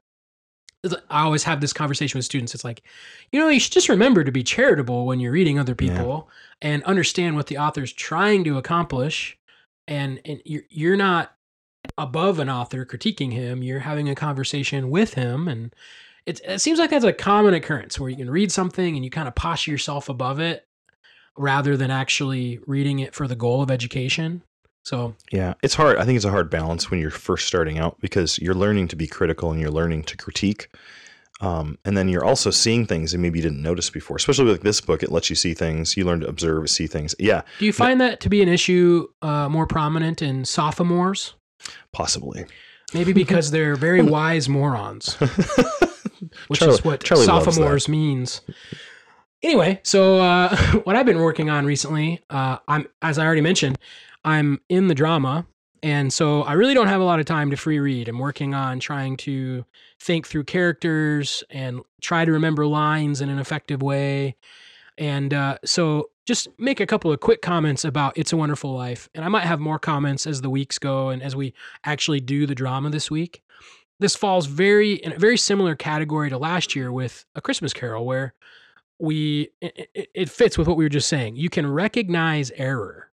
I 1.09 1.23
always 1.23 1.43
have 1.43 1.59
this 1.59 1.73
conversation 1.73 2.17
with 2.17 2.25
students. 2.25 2.55
It's 2.55 2.63
like, 2.63 2.83
you 3.31 3.39
know, 3.39 3.49
you 3.49 3.59
should 3.59 3.73
just 3.73 3.89
remember 3.89 4.23
to 4.23 4.31
be 4.31 4.43
charitable 4.43 5.05
when 5.05 5.19
you're 5.19 5.31
reading 5.31 5.59
other 5.59 5.75
Yeah. 5.79 5.97
people 5.97 6.29
and 6.61 6.83
understand 6.85 7.35
what 7.35 7.47
the 7.47 7.57
author's 7.57 7.91
trying 7.91 8.43
to 8.45 8.57
accomplish. 8.57 9.37
And, 9.87 10.21
and 10.23 10.41
you're, 10.45 10.63
you're 10.69 10.97
not 10.97 11.35
above 11.97 12.39
an 12.39 12.49
author 12.49 12.85
critiquing 12.85 13.33
him, 13.33 13.61
you're 13.63 13.79
having 13.79 14.07
a 14.07 14.15
conversation 14.15 14.89
with 14.89 15.15
him. 15.15 15.47
And 15.47 15.73
it, 16.25 16.39
it 16.45 16.59
seems 16.59 16.79
like 16.79 16.91
that's 16.91 17.03
a 17.05 17.11
common 17.11 17.53
occurrence 17.53 17.99
where 17.99 18.09
you 18.09 18.15
can 18.15 18.29
read 18.29 18.51
something 18.51 18.95
and 18.95 19.03
you 19.03 19.11
kind 19.11 19.27
of 19.27 19.35
posture 19.35 19.71
yourself 19.71 20.07
above 20.07 20.39
it 20.39 20.65
rather 21.37 21.75
than 21.75 21.91
actually 21.91 22.59
reading 22.67 22.99
it 22.99 23.13
for 23.15 23.27
the 23.27 23.35
goal 23.35 23.61
of 23.61 23.71
education. 23.71 24.43
So, 24.83 25.15
Yeah, 25.31 25.53
it's 25.61 25.75
hard. 25.75 25.97
I 25.97 26.05
think 26.05 26.15
it's 26.15 26.25
a 26.25 26.31
hard 26.31 26.49
balance 26.49 26.89
when 26.89 26.99
you're 26.99 27.11
first 27.11 27.47
starting 27.47 27.77
out 27.77 27.99
because 27.99 28.39
you're 28.39 28.55
learning 28.55 28.87
to 28.89 28.95
be 28.95 29.07
critical 29.07 29.51
and 29.51 29.59
you're 29.59 29.69
learning 29.71 30.03
to 30.03 30.17
critique. 30.17 30.69
Um, 31.41 31.77
and 31.85 31.95
then 31.95 32.09
you're 32.09 32.25
also 32.25 32.49
seeing 32.51 32.85
things 32.85 33.11
that 33.11 33.19
maybe 33.19 33.39
you 33.39 33.43
didn't 33.43 33.61
notice 33.61 33.89
before. 33.89 34.17
Especially 34.17 34.45
with 34.45 34.61
this 34.61 34.81
book, 34.81 35.03
it 35.03 35.11
lets 35.11 35.29
you 35.29 35.35
see 35.35 35.53
things. 35.53 35.95
You 35.95 36.03
learn 36.05 36.19
to 36.21 36.27
observe, 36.27 36.69
see 36.69 36.85
things. 36.87 37.15
Yeah, 37.17 37.43
do 37.59 37.65
you 37.65 37.71
find 37.73 38.01
that 38.01 38.19
to 38.21 38.29
be 38.29 38.41
an 38.41 38.49
issue 38.49 39.07
uh, 39.21 39.47
more 39.47 39.65
prominent 39.67 40.21
in 40.21 40.43
sophomores? 40.45 41.33
possibly. 41.91 42.45
Maybe 42.93 43.13
because 43.13 43.51
they're 43.51 43.75
very 43.75 44.01
wise 44.17 44.49
morons, 44.49 45.13
which 46.47 46.59
Charlie- 46.59 46.73
is 46.73 46.83
what 46.83 47.03
Charlie 47.03 47.25
sophomores 47.25 47.87
means. 47.87 48.41
Anyway, 49.41 49.79
so 49.83 50.19
uh, 50.19 50.55
what 50.83 50.95
I've 50.95 51.05
been 51.05 51.19
working 51.19 51.49
on 51.49 51.65
recently, 51.65 52.21
uh, 52.29 52.57
I'm 52.67 52.87
as 53.01 53.17
I 53.17 53.25
already 53.25 53.41
mentioned, 53.41 53.77
I'm 54.25 54.59
in 54.69 54.87
the 54.87 54.95
drama, 54.95 55.45
and 55.81 56.11
so 56.11 56.43
I 56.43 56.53
really 56.53 56.73
don't 56.73 56.87
have 56.87 57.01
a 57.01 57.05
lot 57.05 57.19
of 57.19 57.25
time 57.25 57.51
to 57.51 57.57
free 57.57 57.79
read. 57.79 58.09
I'm 58.09 58.19
working 58.19 58.53
on 58.53 58.79
trying 58.79 59.17
to 59.17 59.65
think 59.99 60.27
through 60.27 60.43
characters 60.43 61.43
and 61.49 61.81
try 62.01 62.25
to 62.25 62.31
remember 62.31 62.65
lines 62.65 63.21
in 63.21 63.29
an 63.29 63.39
effective 63.39 63.81
way. 63.81 64.35
And 64.97 65.33
uh, 65.33 65.57
so 65.63 66.09
just 66.25 66.49
make 66.59 66.81
a 66.81 66.85
couple 66.85 67.11
of 67.11 67.21
quick 67.21 67.41
comments 67.41 67.85
about 67.85 68.17
It's 68.17 68.33
a 68.33 68.37
Wonderful 68.37 68.73
Life. 68.73 69.09
And 69.15 69.23
I 69.23 69.29
might 69.29 69.45
have 69.45 69.59
more 69.59 69.79
comments 69.79 70.27
as 70.27 70.41
the 70.41 70.49
weeks 70.49 70.77
go 70.77 71.09
and 71.09 71.23
as 71.23 71.35
we 71.35 71.53
actually 71.85 72.19
do 72.19 72.45
the 72.45 72.55
drama 72.55 72.89
this 72.89 73.09
week. 73.09 73.41
This 73.99 74.15
falls 74.15 74.45
very 74.45 74.93
in 74.93 75.13
a 75.13 75.17
very 75.17 75.37
similar 75.37 75.75
category 75.75 76.29
to 76.29 76.37
last 76.37 76.75
year 76.75 76.91
with 76.91 77.25
A 77.35 77.41
Christmas 77.41 77.73
Carol, 77.73 78.05
where 78.05 78.33
we 78.99 79.49
it, 79.61 79.89
it- 79.93 80.09
it 80.13 80.29
fits 80.29 80.57
with 80.57 80.67
what 80.67 80.77
we 80.77 80.85
were 80.85 80.89
just 80.89 81.09
saying. 81.09 81.35
You 81.35 81.49
can 81.49 81.67
recognize 81.71 82.51
error. 82.51 83.11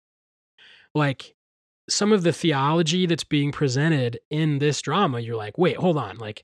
Like 0.95 1.35
some 1.89 2.11
of 2.11 2.23
the 2.23 2.33
theology 2.33 3.05
that's 3.05 3.23
being 3.23 3.51
presented 3.51 4.19
in 4.29 4.59
this 4.59 4.81
drama, 4.81 5.19
you're 5.19 5.35
like, 5.37 5.57
wait, 5.57 5.77
hold 5.77 5.97
on. 5.97 6.17
Like 6.17 6.43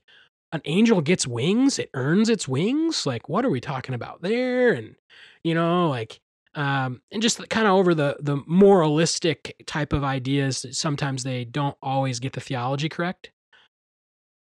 an 0.52 0.62
angel 0.64 1.00
gets 1.00 1.26
wings, 1.26 1.78
it 1.78 1.90
earns 1.94 2.28
its 2.28 2.48
wings. 2.48 3.06
Like, 3.06 3.28
what 3.28 3.44
are 3.44 3.50
we 3.50 3.60
talking 3.60 3.94
about 3.94 4.22
there? 4.22 4.72
And 4.72 4.96
you 5.44 5.54
know, 5.54 5.88
like 5.88 6.20
um, 6.54 7.02
and 7.12 7.20
just 7.20 7.46
kind 7.50 7.66
of 7.66 7.74
over 7.74 7.94
the 7.94 8.16
the 8.20 8.42
moralistic 8.46 9.56
type 9.66 9.92
of 9.92 10.02
ideas. 10.04 10.64
Sometimes 10.72 11.22
they 11.22 11.44
don't 11.44 11.76
always 11.82 12.18
get 12.18 12.32
the 12.32 12.40
theology 12.40 12.88
correct, 12.88 13.30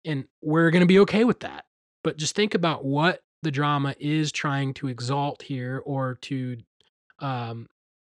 and 0.06 0.26
we're 0.42 0.72
to 0.82 0.88
be 0.88 1.00
okay 1.00 1.24
with 1.26 1.42
that. 1.42 1.66
But 2.04 2.18
just 2.18 2.36
think 2.36 2.54
about 2.54 2.86
what 2.86 3.22
the 3.46 3.52
drama 3.52 3.96
is 4.00 4.34
trying 4.34 4.74
to 4.74 4.90
exalt 4.90 5.44
here, 5.44 5.82
or 5.86 6.16
to 6.24 6.58
um, 7.20 7.70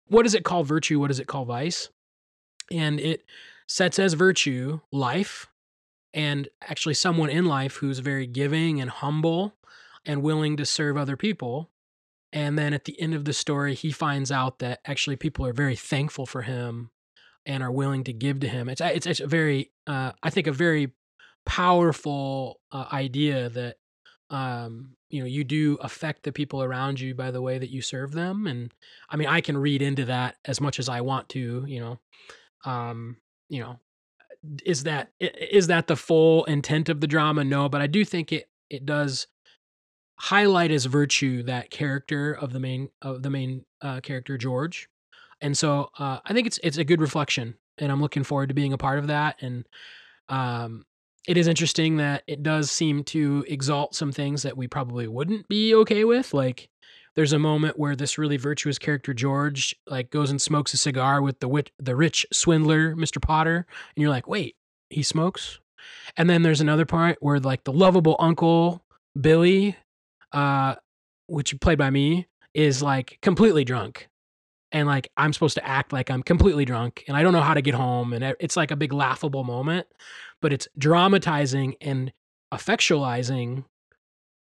what 0.07 0.23
does 0.23 0.35
it 0.35 0.45
call 0.45 0.63
virtue? 0.63 0.99
What 0.99 1.09
does 1.09 1.19
it 1.19 1.27
call 1.27 1.43
vice? 1.43 1.89
And 2.71 2.99
it 2.99 3.25
sets 3.67 3.99
as 3.99 4.13
virtue 4.13 4.79
life, 4.91 5.47
and 6.13 6.47
actually 6.61 6.93
someone 6.93 7.29
in 7.29 7.45
life 7.45 7.77
who's 7.77 7.99
very 7.99 8.27
giving 8.27 8.79
and 8.79 8.89
humble 8.89 9.55
and 10.05 10.21
willing 10.21 10.55
to 10.57 10.65
serve 10.65 10.95
other 10.95 11.17
people. 11.17 11.69
And 12.31 12.57
then 12.57 12.73
at 12.73 12.85
the 12.85 12.99
end 12.99 13.13
of 13.13 13.25
the 13.25 13.33
story, 13.33 13.75
he 13.75 13.91
finds 13.91 14.31
out 14.31 14.59
that 14.59 14.79
actually 14.85 15.17
people 15.17 15.45
are 15.45 15.53
very 15.53 15.75
thankful 15.75 16.25
for 16.25 16.43
him 16.43 16.91
and 17.45 17.61
are 17.61 17.71
willing 17.71 18.03
to 18.05 18.13
give 18.13 18.39
to 18.39 18.47
him. 18.47 18.69
It's 18.69 18.81
it's, 18.81 19.05
it's 19.05 19.19
a 19.19 19.27
very, 19.27 19.71
uh, 19.87 20.13
I 20.21 20.29
think, 20.29 20.47
a 20.47 20.51
very 20.51 20.93
powerful 21.45 22.59
uh, 22.71 22.85
idea 22.91 23.49
that 23.49 23.75
um, 24.33 24.95
you 25.11 25.19
know 25.19 25.27
you 25.27 25.43
do 25.43 25.77
affect 25.81 26.23
the 26.23 26.31
people 26.31 26.63
around 26.63 26.99
you 26.99 27.13
by 27.13 27.29
the 27.29 27.41
way 27.41 27.59
that 27.59 27.69
you 27.69 27.83
serve 27.83 28.11
them. 28.11 28.47
And 28.47 28.73
I 29.09 29.15
mean, 29.15 29.27
I 29.27 29.41
can 29.41 29.55
read 29.55 29.83
into 29.83 30.05
that 30.05 30.37
as 30.43 30.59
much 30.59 30.79
as 30.79 30.89
I 30.89 31.01
want 31.01 31.29
to. 31.29 31.63
You 31.67 31.79
know, 31.79 31.99
um, 32.65 33.17
you 33.47 33.61
know, 33.61 33.79
is 34.65 34.83
that 34.83 35.11
is 35.19 35.67
that 35.67 35.85
the 35.85 35.95
full 35.95 36.45
intent 36.45 36.89
of 36.89 36.99
the 36.99 37.07
drama? 37.07 37.43
No, 37.43 37.69
but 37.69 37.81
I 37.81 37.87
do 37.87 38.03
think 38.03 38.33
it 38.33 38.49
it 38.71 38.87
does 38.87 39.27
highlight 40.19 40.71
as 40.71 40.85
virtue 40.85 41.43
that 41.43 41.69
character 41.69 42.33
of 42.33 42.51
the 42.51 42.59
main 42.59 42.89
of 43.03 43.21
the 43.21 43.29
main 43.29 43.65
uh, 43.83 44.01
character 44.01 44.35
George, 44.35 44.89
and 45.41 45.55
so 45.55 45.91
uh, 45.99 46.17
I 46.25 46.33
think 46.33 46.47
it's 46.47 46.59
it's 46.63 46.77
a 46.77 46.83
good 46.83 47.01
reflection, 47.01 47.53
and 47.77 47.91
I'm 47.91 48.01
looking 48.01 48.23
forward 48.23 48.49
to 48.49 48.55
being 48.55 48.73
a 48.73 48.79
part 48.79 48.97
of 48.97 49.05
that. 49.07 49.35
And 49.43 49.67
um, 50.27 50.85
it 51.27 51.37
is 51.37 51.47
interesting 51.47 51.97
that 51.97 52.23
it 52.27 52.43
does 52.43 52.69
seem 52.71 53.03
to 53.05 53.45
exalt 53.47 53.95
some 53.95 54.11
things 54.11 54.43
that 54.43 54.57
we 54.57 54.67
probably 54.67 55.07
wouldn't 55.07 55.47
be 55.47 55.73
okay 55.75 56.03
with, 56.03 56.33
like. 56.33 56.69
There's 57.15 57.33
a 57.33 57.37
moment 57.37 57.77
where 57.77 57.95
this 57.95 58.17
really 58.17 58.37
virtuous 58.37 58.79
character 58.79 59.13
George 59.13 59.75
like 59.85 60.09
goes 60.09 60.31
and 60.31 60.41
smokes 60.41 60.73
a 60.73 60.77
cigar 60.77 61.21
with 61.21 61.39
the 61.41 61.47
wit- 61.47 61.69
the 61.77 61.95
rich 61.95 62.25
swindler 62.33 62.95
Mr. 62.95 63.21
Potter, 63.21 63.67
and 63.95 64.01
you're 64.01 64.09
like, 64.09 64.27
wait, 64.27 64.55
he 64.89 65.03
smokes. 65.03 65.59
And 66.17 66.27
then 66.27 66.41
there's 66.41 66.59
another 66.59 66.85
part 66.85 67.17
where 67.19 67.39
like 67.39 67.65
the 67.65 67.71
lovable 67.71 68.15
uncle 68.17 68.83
Billy, 69.19 69.75
uh, 70.31 70.75
which 71.27 71.59
played 71.59 71.77
by 71.77 71.89
me, 71.89 72.27
is 72.53 72.81
like 72.81 73.19
completely 73.21 73.63
drunk. 73.63 74.09
And 74.73 74.87
like 74.87 75.09
I'm 75.15 75.31
supposed 75.31 75.55
to 75.55 75.65
act 75.65 75.93
like 75.93 76.09
I'm 76.11 76.23
completely 76.23 76.65
drunk 76.65 77.03
and 77.07 77.15
I 77.15 77.23
don't 77.23 77.33
know 77.33 77.41
how 77.41 77.53
to 77.53 77.61
get 77.61 77.75
home. 77.75 78.11
And 78.11 78.35
it's 78.39 78.57
like 78.57 78.71
a 78.71 78.75
big 78.75 78.91
laughable 78.91 79.43
moment, 79.43 79.87
but 80.41 80.51
it's 80.51 80.67
dramatizing 80.77 81.75
and 81.79 82.11
effectualizing 82.51 83.63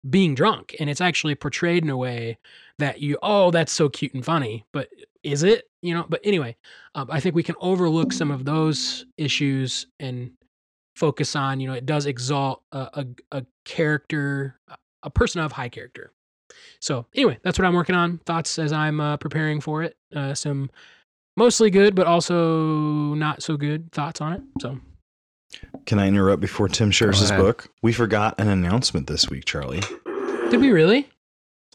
being 0.08 0.34
drunk. 0.34 0.76
And 0.78 0.90
it's 0.90 1.00
actually 1.00 1.36
portrayed 1.36 1.84
in 1.84 1.90
a 1.90 1.96
way 1.96 2.38
that 2.78 3.00
you, 3.00 3.18
oh, 3.22 3.50
that's 3.50 3.72
so 3.72 3.88
cute 3.88 4.14
and 4.14 4.24
funny. 4.24 4.66
But 4.72 4.88
is 5.22 5.42
it? 5.42 5.64
You 5.80 5.94
know, 5.94 6.04
but 6.08 6.20
anyway, 6.24 6.56
um, 6.94 7.08
I 7.10 7.20
think 7.20 7.34
we 7.34 7.44
can 7.44 7.54
overlook 7.60 8.12
some 8.12 8.30
of 8.32 8.44
those 8.44 9.06
issues 9.16 9.86
and 10.00 10.32
focus 10.96 11.36
on 11.36 11.60
you 11.60 11.68
know 11.68 11.74
it 11.74 11.86
does 11.86 12.06
exalt 12.06 12.62
a, 12.72 12.88
a, 12.94 13.06
a 13.38 13.46
character 13.64 14.58
a 15.02 15.10
person 15.10 15.42
of 15.42 15.52
high 15.52 15.68
character 15.68 16.10
so 16.80 17.06
anyway 17.14 17.38
that's 17.42 17.58
what 17.58 17.66
i'm 17.66 17.74
working 17.74 17.94
on 17.94 18.18
thoughts 18.26 18.58
as 18.58 18.72
i'm 18.72 19.00
uh, 19.00 19.16
preparing 19.16 19.60
for 19.60 19.82
it 19.82 19.96
uh, 20.14 20.34
some 20.34 20.70
mostly 21.36 21.70
good 21.70 21.94
but 21.94 22.06
also 22.06 23.14
not 23.14 23.42
so 23.42 23.56
good 23.56 23.90
thoughts 23.92 24.20
on 24.20 24.32
it 24.32 24.42
so 24.60 24.78
Can 25.86 25.98
I 25.98 26.08
interrupt 26.08 26.40
before 26.40 26.68
Tim 26.68 26.90
shares 26.90 27.20
his 27.20 27.30
book? 27.30 27.68
We 27.80 27.92
forgot 27.92 28.34
an 28.40 28.48
announcement 28.48 29.06
this 29.06 29.30
week, 29.30 29.44
Charlie. 29.44 29.80
did 30.50 30.60
we 30.60 30.70
really 30.72 31.08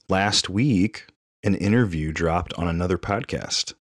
Last 0.10 0.50
week, 0.50 1.06
an 1.44 1.56
interview 1.56 2.12
dropped 2.12 2.54
on 2.56 2.68
another 2.68 2.98
podcast, 2.98 3.74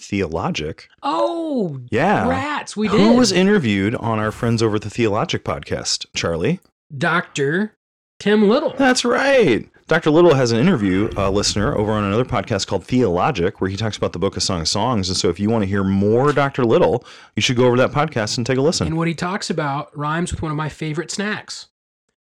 Theologic. 0.00 0.88
oh 1.02 1.80
Yeah. 1.90 2.28
rats 2.28 2.76
we 2.76 2.88
did 2.88 2.98
Who 2.98 3.12
was 3.14 3.30
interviewed 3.32 3.94
on 3.96 4.18
our 4.18 4.32
Friends 4.32 4.62
Over 4.62 4.78
the 4.78 4.90
Theologic 4.90 5.44
podcast, 5.44 6.06
Charlie? 6.14 6.60
dr 6.96 7.72
tim 8.20 8.48
little 8.48 8.74
That's 8.78 9.04
right. 9.04 9.68
Dr. 9.88 10.10
Little 10.10 10.34
has 10.34 10.50
an 10.50 10.58
interview, 10.58 11.08
uh, 11.16 11.30
listener, 11.30 11.76
over 11.76 11.92
on 11.92 12.02
another 12.02 12.24
podcast 12.24 12.66
called 12.66 12.84
Theologic, 12.84 13.60
where 13.60 13.70
he 13.70 13.76
talks 13.76 13.96
about 13.96 14.12
the 14.12 14.18
book 14.18 14.36
of 14.36 14.42
Song 14.42 14.60
of 14.62 14.68
Songs. 14.68 15.08
And 15.08 15.16
so 15.16 15.28
if 15.28 15.38
you 15.38 15.48
want 15.48 15.62
to 15.62 15.66
hear 15.68 15.84
more 15.84 16.32
Dr. 16.32 16.64
Little, 16.64 17.04
you 17.36 17.42
should 17.42 17.56
go 17.56 17.66
over 17.66 17.76
to 17.76 17.82
that 17.82 17.92
podcast 17.92 18.36
and 18.36 18.44
take 18.44 18.58
a 18.58 18.60
listen. 18.60 18.88
and 18.88 18.96
what 18.96 19.06
he 19.06 19.14
talks 19.14 19.48
about 19.48 19.96
rhymes 19.96 20.32
with 20.32 20.42
one 20.42 20.50
of 20.50 20.56
my 20.56 20.68
favorite 20.68 21.10
snacks 21.12 21.68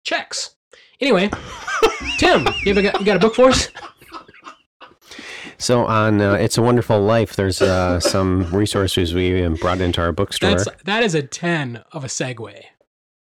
checks 0.03 0.57
anyway 1.01 1.31
tim 2.19 2.47
you, 2.65 2.75
have 2.75 2.77
a, 2.77 2.99
you 2.99 3.05
got 3.07 3.17
a 3.17 3.21
book 3.21 3.35
for 3.35 3.49
us 3.49 3.69
So 5.57 5.87
on 5.87 6.21
uh, 6.21 6.35
It's 6.35 6.59
a 6.59 6.63
Wonderful 6.63 7.01
Life, 7.01 7.37
there's 7.37 7.63
uh, 7.63 7.99
some 8.01 8.55
resources 8.55 9.15
we 9.15 9.43
uh, 9.43 9.51
brought 9.51 9.81
into 9.81 10.01
our 10.03 10.13
bookstore. 10.13 10.51
That's 10.51 10.69
that 10.85 11.03
is 11.03 11.15
a 11.15 11.23
ten 11.23 11.83
of 11.93 12.05
a 12.05 12.09
segue. 12.09 12.61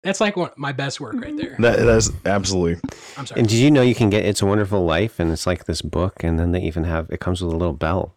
That's 0.09 0.21
like 0.23 0.37
one, 0.37 0.51
my 0.57 0.73
best 0.73 1.01
work 1.01 1.15
right 1.21 1.37
there. 1.37 1.55
that, 1.59 1.81
that's 1.85 2.11
absolutely. 2.25 2.81
I'm 3.19 3.27
sorry. 3.27 3.41
and 3.41 3.49
did 3.49 3.59
you 3.59 3.71
know 3.71 3.83
you 3.83 3.95
can 3.95 4.09
get 4.11 4.25
It's 4.25 4.41
a 4.43 4.47
Wonderful 4.47 4.85
Life, 4.85 5.21
and 5.21 5.31
it's 5.31 5.47
like 5.47 5.67
this 5.67 5.83
book, 5.83 6.25
and 6.25 6.39
then 6.39 6.53
they 6.53 6.61
even 6.63 6.85
have 6.85 7.11
it 7.11 7.21
comes 7.21 7.43
with 7.43 7.53
a 7.53 7.57
little 7.57 7.75
bell, 7.75 8.15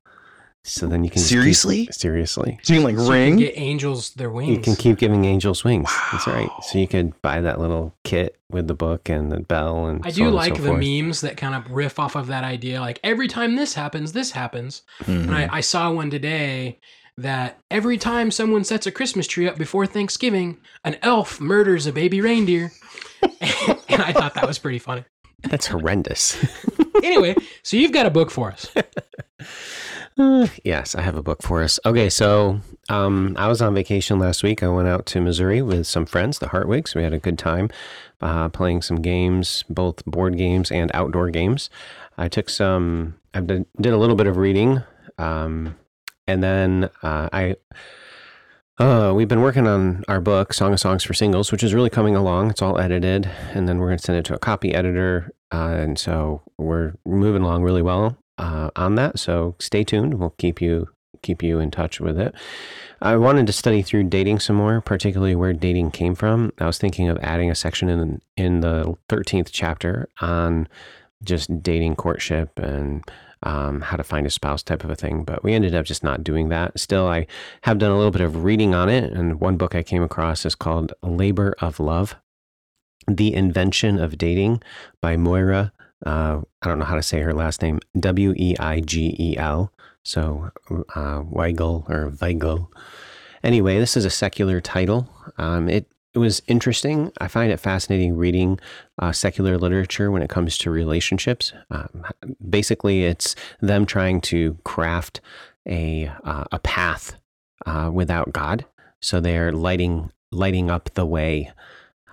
so 0.63 0.87
then 0.87 1.03
you 1.03 1.09
can 1.09 1.17
just 1.19 1.29
keep- 1.31 1.39
Seriously? 1.41 1.89
seriously, 1.91 2.59
So 2.63 2.73
you 2.73 2.79
can 2.79 2.85
like 2.85 2.95
So 2.97 3.01
you 3.03 3.07
can 3.09 3.13
ring. 3.31 3.35
get 3.37 3.53
angels 3.57 4.11
their 4.11 4.29
wings. 4.29 4.49
you 4.49 4.59
can 4.59 4.75
keep 4.75 4.97
giving 4.99 5.25
angels 5.25 5.63
wings. 5.63 5.89
That's 6.11 6.27
right. 6.27 6.49
So 6.63 6.77
you 6.79 6.87
could 6.87 7.19
buy 7.21 7.41
that 7.41 7.59
little 7.59 7.93
kit 8.03 8.37
with 8.49 8.67
the 8.67 8.73
book 8.75 9.09
and 9.09 9.31
the 9.31 9.39
bell, 9.41 9.87
and 9.87 10.01
I 10.05 10.11
so 10.11 10.15
do 10.15 10.21
on 10.23 10.27
and 10.29 10.35
like 10.37 10.55
so 10.55 10.61
the 10.61 10.67
forth. 10.69 10.79
memes 10.83 11.21
that 11.21 11.35
kind 11.37 11.55
of 11.55 11.69
riff 11.71 11.99
off 11.99 12.15
of 12.15 12.27
that 12.27 12.43
idea. 12.45 12.79
Like 12.79 12.99
every 13.03 13.27
time 13.27 13.55
this 13.57 13.73
happens, 13.73 14.13
this 14.13 14.31
happens. 14.31 14.83
Mhm. 15.03 15.23
And 15.23 15.35
I, 15.35 15.49
I 15.51 15.61
saw 15.61 15.91
one 15.91 16.09
today 16.09 16.79
that 17.17 17.59
every 17.69 17.97
time 17.97 18.31
someone 18.31 18.63
sets 18.63 18.87
a 18.87 18.91
Christmas 18.91 19.27
tree 19.27 19.47
up 19.47 19.57
before 19.57 19.85
Thanksgiving, 19.85 20.57
an 20.83 20.97
elf 21.01 21.39
murders 21.39 21.85
a 21.85 21.93
baby 21.93 22.21
reindeer. 22.21 22.71
and 23.21 24.01
I 24.01 24.13
thought 24.13 24.33
that 24.35 24.47
was 24.47 24.59
pretty 24.59 24.79
funny. 24.79 25.05
That's 25.43 25.67
horrendous. 25.67 26.37
Anyway, 27.03 27.35
so 27.63 27.77
you've 27.77 27.91
got 27.91 28.05
a 28.05 28.11
book 28.11 28.29
for 28.29 28.51
us. 28.51 28.71
Uh, 30.17 30.47
yes, 30.63 30.93
I 30.93 31.01
have 31.01 31.15
a 31.15 31.23
book 31.23 31.41
for 31.41 31.63
us. 31.63 31.79
Okay, 31.85 32.09
so 32.09 32.61
um, 32.89 33.35
I 33.37 33.47
was 33.47 33.61
on 33.61 33.73
vacation 33.73 34.19
last 34.19 34.43
week. 34.43 34.61
I 34.61 34.67
went 34.67 34.87
out 34.87 35.05
to 35.07 35.21
Missouri 35.21 35.61
with 35.61 35.87
some 35.87 36.05
friends, 36.05 36.39
the 36.39 36.47
Hartwigs. 36.47 36.95
We 36.95 37.03
had 37.03 37.13
a 37.13 37.19
good 37.19 37.39
time 37.39 37.69
uh, 38.21 38.49
playing 38.49 38.83
some 38.83 38.97
games, 38.97 39.63
both 39.69 40.05
board 40.05 40.37
games 40.37 40.71
and 40.71 40.91
outdoor 40.93 41.29
games. 41.31 41.69
I 42.17 42.27
took 42.27 42.49
some, 42.49 43.15
I 43.33 43.41
did, 43.41 43.65
did 43.79 43.93
a 43.93 43.97
little 43.97 44.15
bit 44.15 44.27
of 44.27 44.37
reading, 44.37 44.83
um, 45.17 45.75
and 46.31 46.43
then 46.43 46.89
uh, 47.03 47.29
I. 47.31 47.55
Uh, 48.79 49.13
we've 49.13 49.27
been 49.27 49.41
working 49.41 49.67
on 49.67 50.03
our 50.07 50.19
book, 50.19 50.53
Song 50.53 50.73
of 50.73 50.79
Songs 50.79 51.03
for 51.03 51.13
Singles, 51.13 51.51
which 51.51 51.61
is 51.61 51.73
really 51.73 51.89
coming 51.89 52.15
along. 52.15 52.49
It's 52.49 52.63
all 52.63 52.79
edited, 52.79 53.29
and 53.53 53.67
then 53.67 53.77
we're 53.77 53.87
going 53.87 53.99
to 53.99 54.03
send 54.03 54.17
it 54.17 54.25
to 54.25 54.33
a 54.33 54.39
copy 54.39 54.73
editor. 54.73 55.31
Uh, 55.51 55.75
and 55.77 55.99
so 55.99 56.41
we're 56.57 56.93
moving 57.05 57.43
along 57.43 57.61
really 57.61 57.83
well 57.83 58.17
uh, 58.39 58.71
on 58.75 58.95
that. 58.95 59.19
So 59.19 59.55
stay 59.59 59.83
tuned. 59.83 60.15
We'll 60.15 60.31
keep 60.37 60.61
you 60.61 60.87
keep 61.21 61.43
you 61.43 61.59
in 61.59 61.69
touch 61.69 61.99
with 61.99 62.19
it. 62.19 62.33
I 63.01 63.15
wanted 63.17 63.45
to 63.47 63.53
study 63.53 63.83
through 63.83 64.05
dating 64.05 64.39
some 64.39 64.55
more, 64.55 64.81
particularly 64.81 65.35
where 65.35 65.53
dating 65.53 65.91
came 65.91 66.15
from. 66.15 66.51
I 66.59 66.65
was 66.65 66.79
thinking 66.79 67.09
of 67.09 67.19
adding 67.21 67.51
a 67.51 67.55
section 67.55 67.89
in 67.89 68.21
in 68.37 68.61
the 68.61 68.95
thirteenth 69.09 69.51
chapter 69.51 70.07
on 70.21 70.67
just 71.23 71.61
dating, 71.61 71.97
courtship, 71.97 72.57
and 72.57 73.03
um, 73.43 73.81
how 73.81 73.97
to 73.97 74.03
find 74.03 74.25
a 74.25 74.29
spouse 74.29 74.63
type 74.63 74.83
of 74.83 74.89
a 74.89 74.95
thing. 74.95 75.23
But 75.23 75.43
we 75.43 75.53
ended 75.53 75.75
up 75.75 75.85
just 75.85 76.03
not 76.03 76.23
doing 76.23 76.49
that. 76.49 76.79
Still, 76.79 77.07
I 77.07 77.27
have 77.63 77.77
done 77.79 77.91
a 77.91 77.97
little 77.97 78.11
bit 78.11 78.21
of 78.21 78.43
reading 78.43 78.73
on 78.73 78.89
it, 78.89 79.11
and 79.11 79.39
one 79.39 79.57
book 79.57 79.75
I 79.75 79.83
came 79.83 80.03
across 80.03 80.45
is 80.45 80.55
called 80.55 80.93
"Labor 81.01 81.55
of 81.59 81.79
Love: 81.79 82.15
The 83.07 83.33
Invention 83.33 83.99
of 83.99 84.17
Dating" 84.17 84.61
by 85.01 85.17
Moira 85.17 85.71
Uh, 86.05 86.41
I 86.61 86.67
don't 86.67 86.79
know 86.79 86.85
how 86.85 86.95
to 86.95 87.03
say 87.03 87.21
her 87.21 87.33
last 87.33 87.61
name. 87.61 87.79
W 87.99 88.33
E 88.35 88.55
I 88.59 88.79
G 88.79 89.15
E 89.19 89.37
L. 89.37 89.71
So 90.03 90.49
uh, 90.69 91.21
Weigel 91.21 91.87
or 91.89 92.09
Weigel. 92.09 92.67
Anyway, 93.43 93.77
this 93.79 93.95
is 93.95 94.05
a 94.05 94.09
secular 94.09 94.61
title. 94.61 95.09
Um, 95.37 95.69
it 95.69 95.87
it 96.13 96.19
was 96.19 96.41
interesting. 96.47 97.11
I 97.19 97.27
find 97.27 97.51
it 97.51 97.59
fascinating 97.59 98.15
reading 98.15 98.59
uh, 98.99 99.11
secular 99.11 99.57
literature 99.57 100.11
when 100.11 100.21
it 100.21 100.29
comes 100.29 100.57
to 100.59 100.71
relationships. 100.71 101.53
Um, 101.69 102.05
basically, 102.49 103.05
it's 103.05 103.35
them 103.61 103.85
trying 103.85 104.21
to 104.21 104.57
craft 104.63 105.21
a 105.67 106.11
uh, 106.23 106.45
a 106.51 106.59
path 106.59 107.15
uh, 107.65 107.89
without 107.93 108.33
God. 108.33 108.65
So 109.01 109.19
they're 109.19 109.51
lighting 109.51 110.11
lighting 110.31 110.69
up 110.69 110.93
the 110.93 111.05
way 111.05 111.51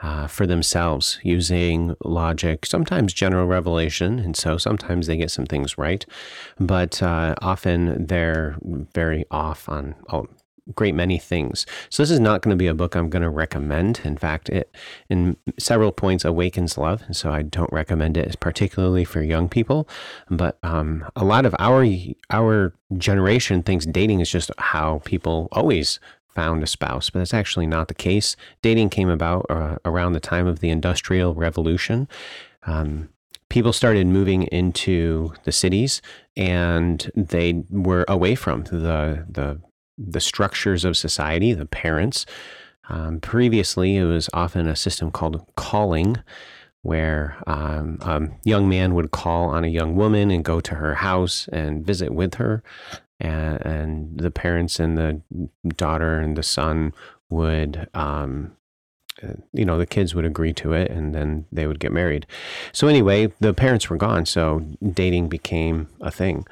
uh, 0.02 0.28
for 0.28 0.46
themselves 0.46 1.18
using 1.22 1.96
logic, 2.04 2.66
sometimes 2.66 3.12
general 3.12 3.46
revelation, 3.46 4.18
and 4.18 4.36
so 4.36 4.56
sometimes 4.56 5.06
they 5.06 5.16
get 5.16 5.30
some 5.30 5.46
things 5.46 5.76
right, 5.76 6.06
but 6.60 7.02
uh, 7.02 7.34
often 7.42 8.06
they're 8.06 8.56
very 8.94 9.24
off 9.30 9.68
on 9.68 9.96
great 10.74 10.94
many 10.94 11.18
things. 11.18 11.66
So 11.90 12.02
this 12.02 12.10
is 12.10 12.20
not 12.20 12.42
going 12.42 12.50
to 12.50 12.56
be 12.56 12.66
a 12.66 12.74
book 12.74 12.94
I'm 12.94 13.10
going 13.10 13.22
to 13.22 13.30
recommend. 13.30 14.00
In 14.04 14.16
fact, 14.16 14.48
it 14.48 14.74
in 15.08 15.36
several 15.58 15.92
points 15.92 16.24
awakens 16.24 16.78
love, 16.78 17.02
and 17.06 17.16
so 17.16 17.30
I 17.32 17.42
don't 17.42 17.72
recommend 17.72 18.16
it 18.16 18.38
particularly 18.40 19.04
for 19.04 19.22
young 19.22 19.48
people. 19.48 19.88
But 20.30 20.58
um, 20.62 21.04
a 21.16 21.24
lot 21.24 21.46
of 21.46 21.54
our 21.58 21.86
our 22.30 22.74
generation 22.96 23.62
thinks 23.62 23.86
dating 23.86 24.20
is 24.20 24.30
just 24.30 24.50
how 24.58 25.00
people 25.04 25.48
always 25.52 26.00
found 26.28 26.62
a 26.62 26.66
spouse, 26.66 27.10
but 27.10 27.18
that's 27.18 27.34
actually 27.34 27.66
not 27.66 27.88
the 27.88 27.94
case. 27.94 28.36
Dating 28.62 28.90
came 28.90 29.08
about 29.08 29.46
uh, 29.50 29.76
around 29.84 30.12
the 30.12 30.20
time 30.20 30.46
of 30.46 30.60
the 30.60 30.70
Industrial 30.70 31.34
Revolution. 31.34 32.08
Um, 32.64 33.08
people 33.48 33.72
started 33.72 34.06
moving 34.06 34.44
into 34.44 35.32
the 35.44 35.52
cities 35.52 36.02
and 36.36 37.10
they 37.14 37.64
were 37.70 38.04
away 38.08 38.34
from 38.34 38.64
the 38.64 39.24
the 39.28 39.60
the 39.98 40.20
structures 40.20 40.84
of 40.84 40.96
society, 40.96 41.52
the 41.52 41.66
parents. 41.66 42.24
Um, 42.88 43.20
previously, 43.20 43.96
it 43.96 44.04
was 44.04 44.30
often 44.32 44.66
a 44.66 44.76
system 44.76 45.10
called 45.10 45.44
calling, 45.56 46.16
where 46.82 47.36
um, 47.46 47.98
a 48.02 48.22
young 48.44 48.68
man 48.68 48.94
would 48.94 49.10
call 49.10 49.48
on 49.48 49.64
a 49.64 49.68
young 49.68 49.96
woman 49.96 50.30
and 50.30 50.44
go 50.44 50.60
to 50.60 50.76
her 50.76 50.94
house 50.94 51.48
and 51.52 51.84
visit 51.84 52.12
with 52.14 52.34
her. 52.34 52.62
And, 53.20 53.66
and 53.66 54.18
the 54.18 54.30
parents 54.30 54.78
and 54.78 54.96
the 54.96 55.20
daughter 55.76 56.20
and 56.20 56.36
the 56.36 56.42
son 56.42 56.94
would, 57.30 57.88
um, 57.92 58.52
you 59.52 59.64
know, 59.64 59.76
the 59.76 59.86
kids 59.86 60.14
would 60.14 60.24
agree 60.24 60.52
to 60.54 60.72
it 60.72 60.90
and 60.90 61.14
then 61.14 61.46
they 61.50 61.66
would 61.66 61.80
get 61.80 61.92
married. 61.92 62.26
So, 62.72 62.86
anyway, 62.86 63.32
the 63.40 63.52
parents 63.52 63.90
were 63.90 63.96
gone. 63.96 64.24
So, 64.24 64.60
dating 64.92 65.28
became 65.28 65.88
a 66.00 66.12
thing. 66.12 66.46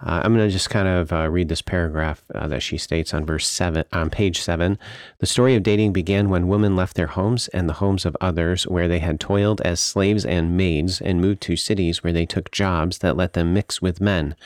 Uh, 0.00 0.20
I'm 0.22 0.32
going 0.32 0.46
to 0.46 0.52
just 0.52 0.70
kind 0.70 0.86
of 0.86 1.12
uh, 1.12 1.28
read 1.28 1.48
this 1.48 1.62
paragraph 1.62 2.22
uh, 2.32 2.46
that 2.48 2.62
she 2.62 2.78
states 2.78 3.12
on 3.12 3.26
verse 3.26 3.48
seven, 3.48 3.84
on 3.92 4.10
page 4.10 4.40
seven. 4.40 4.78
The 5.18 5.26
story 5.26 5.56
of 5.56 5.64
dating 5.64 5.92
began 5.92 6.28
when 6.30 6.46
women 6.46 6.76
left 6.76 6.94
their 6.94 7.08
homes 7.08 7.48
and 7.48 7.68
the 7.68 7.74
homes 7.74 8.06
of 8.06 8.16
others, 8.20 8.64
where 8.66 8.86
they 8.86 9.00
had 9.00 9.18
toiled 9.18 9.60
as 9.62 9.80
slaves 9.80 10.24
and 10.24 10.56
maids, 10.56 11.00
and 11.00 11.20
moved 11.20 11.40
to 11.42 11.56
cities 11.56 12.04
where 12.04 12.12
they 12.12 12.26
took 12.26 12.52
jobs 12.52 12.98
that 12.98 13.16
let 13.16 13.32
them 13.32 13.52
mix 13.52 13.82
with 13.82 14.00
men. 14.00 14.36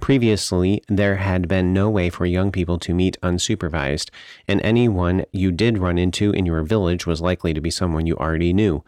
Previously, 0.00 0.82
there 0.88 1.16
had 1.16 1.48
been 1.48 1.72
no 1.72 1.90
way 1.90 2.08
for 2.08 2.24
young 2.24 2.52
people 2.52 2.78
to 2.78 2.94
meet 2.94 3.20
unsupervised, 3.20 4.10
and 4.46 4.60
anyone 4.62 5.24
you 5.32 5.50
did 5.50 5.78
run 5.78 5.98
into 5.98 6.30
in 6.30 6.46
your 6.46 6.62
village 6.62 7.04
was 7.04 7.20
likely 7.20 7.52
to 7.52 7.60
be 7.60 7.70
someone 7.70 8.06
you 8.06 8.16
already 8.16 8.52
knew. 8.52 8.84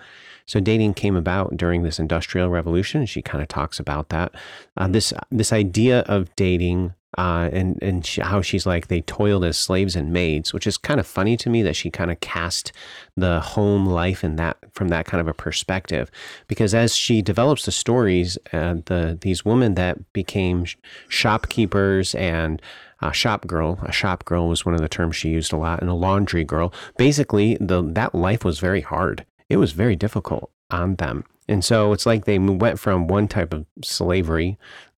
So 0.47 0.61
dating 0.61 0.95
came 0.95 1.17
about 1.17 1.57
during 1.57 1.83
this 1.83 1.99
industrial 1.99 2.51
revolution. 2.51 3.07
She 3.07 3.23
kind 3.23 3.43
of 3.43 3.49
talks 3.49 3.79
about 3.79 4.09
that. 4.11 4.35
Uh, 4.77 4.89
this 4.89 5.13
this 5.31 5.53
idea 5.53 6.01
of 6.01 6.35
dating 6.37 6.95
uh, 7.19 7.51
and 7.53 7.79
and 7.83 8.07
she, 8.07 8.21
how 8.21 8.41
she's 8.41 8.65
like 8.65 8.89
they 8.89 9.03
toiled 9.03 9.45
as 9.45 9.59
slaves 9.59 9.95
and 9.95 10.13
maids, 10.13 10.55
which 10.55 10.67
is 10.67 10.79
kind 10.79 10.99
of 10.99 11.07
funny 11.07 11.37
to 11.37 11.51
me 11.51 11.63
that 11.63 11.77
she 11.77 11.91
kind 11.91 12.11
of 12.11 12.21
cast 12.21 12.73
the 13.17 13.41
home 13.41 13.85
life 13.87 14.25
in 14.25 14.37
that 14.37 14.57
from 14.73 14.89
that 14.89 15.05
kind 15.05 15.21
of 15.21 15.29
a 15.29 15.35
perspective, 15.35 16.11
because 16.49 16.75
as 16.75 16.97
she 16.97 17.21
develops 17.21 17.67
the 17.67 17.73
stories, 17.73 18.39
uh, 18.53 18.77
the 18.87 19.19
these 19.21 19.45
women 19.45 19.75
that 19.75 20.13
became 20.15 20.65
shopkeepers 21.09 22.15
and 22.15 22.63
a 23.03 23.13
shop 23.13 23.47
girl, 23.47 23.79
a 23.83 23.93
shop 23.93 24.25
girl 24.25 24.49
was 24.49 24.65
one 24.65 24.75
of 24.75 24.81
the 24.81 24.89
terms 24.89 25.17
she 25.17 25.29
used 25.29 25.53
a 25.53 25.57
lot, 25.57 25.81
and 25.81 25.91
a 25.91 25.95
laundry 25.95 26.45
girl. 26.45 26.73
Basically, 26.97 27.59
the 27.61 27.83
that 27.83 28.15
life 28.15 28.45
was 28.45 28.59
very 28.59 28.81
hard 28.81 29.27
it 29.53 29.59
was 29.59 29.73
very 29.73 29.95
difficult 29.95 30.51
on 30.71 30.95
them. 30.97 31.25
And 31.47 31.63
so 31.63 31.93
it's 31.93 32.07
like 32.07 32.25
they 32.25 32.39
went 32.39 32.81
from 32.81 33.07
one 33.07 33.29
type 33.29 33.53
of 33.53 33.67
slavery, 33.85 34.57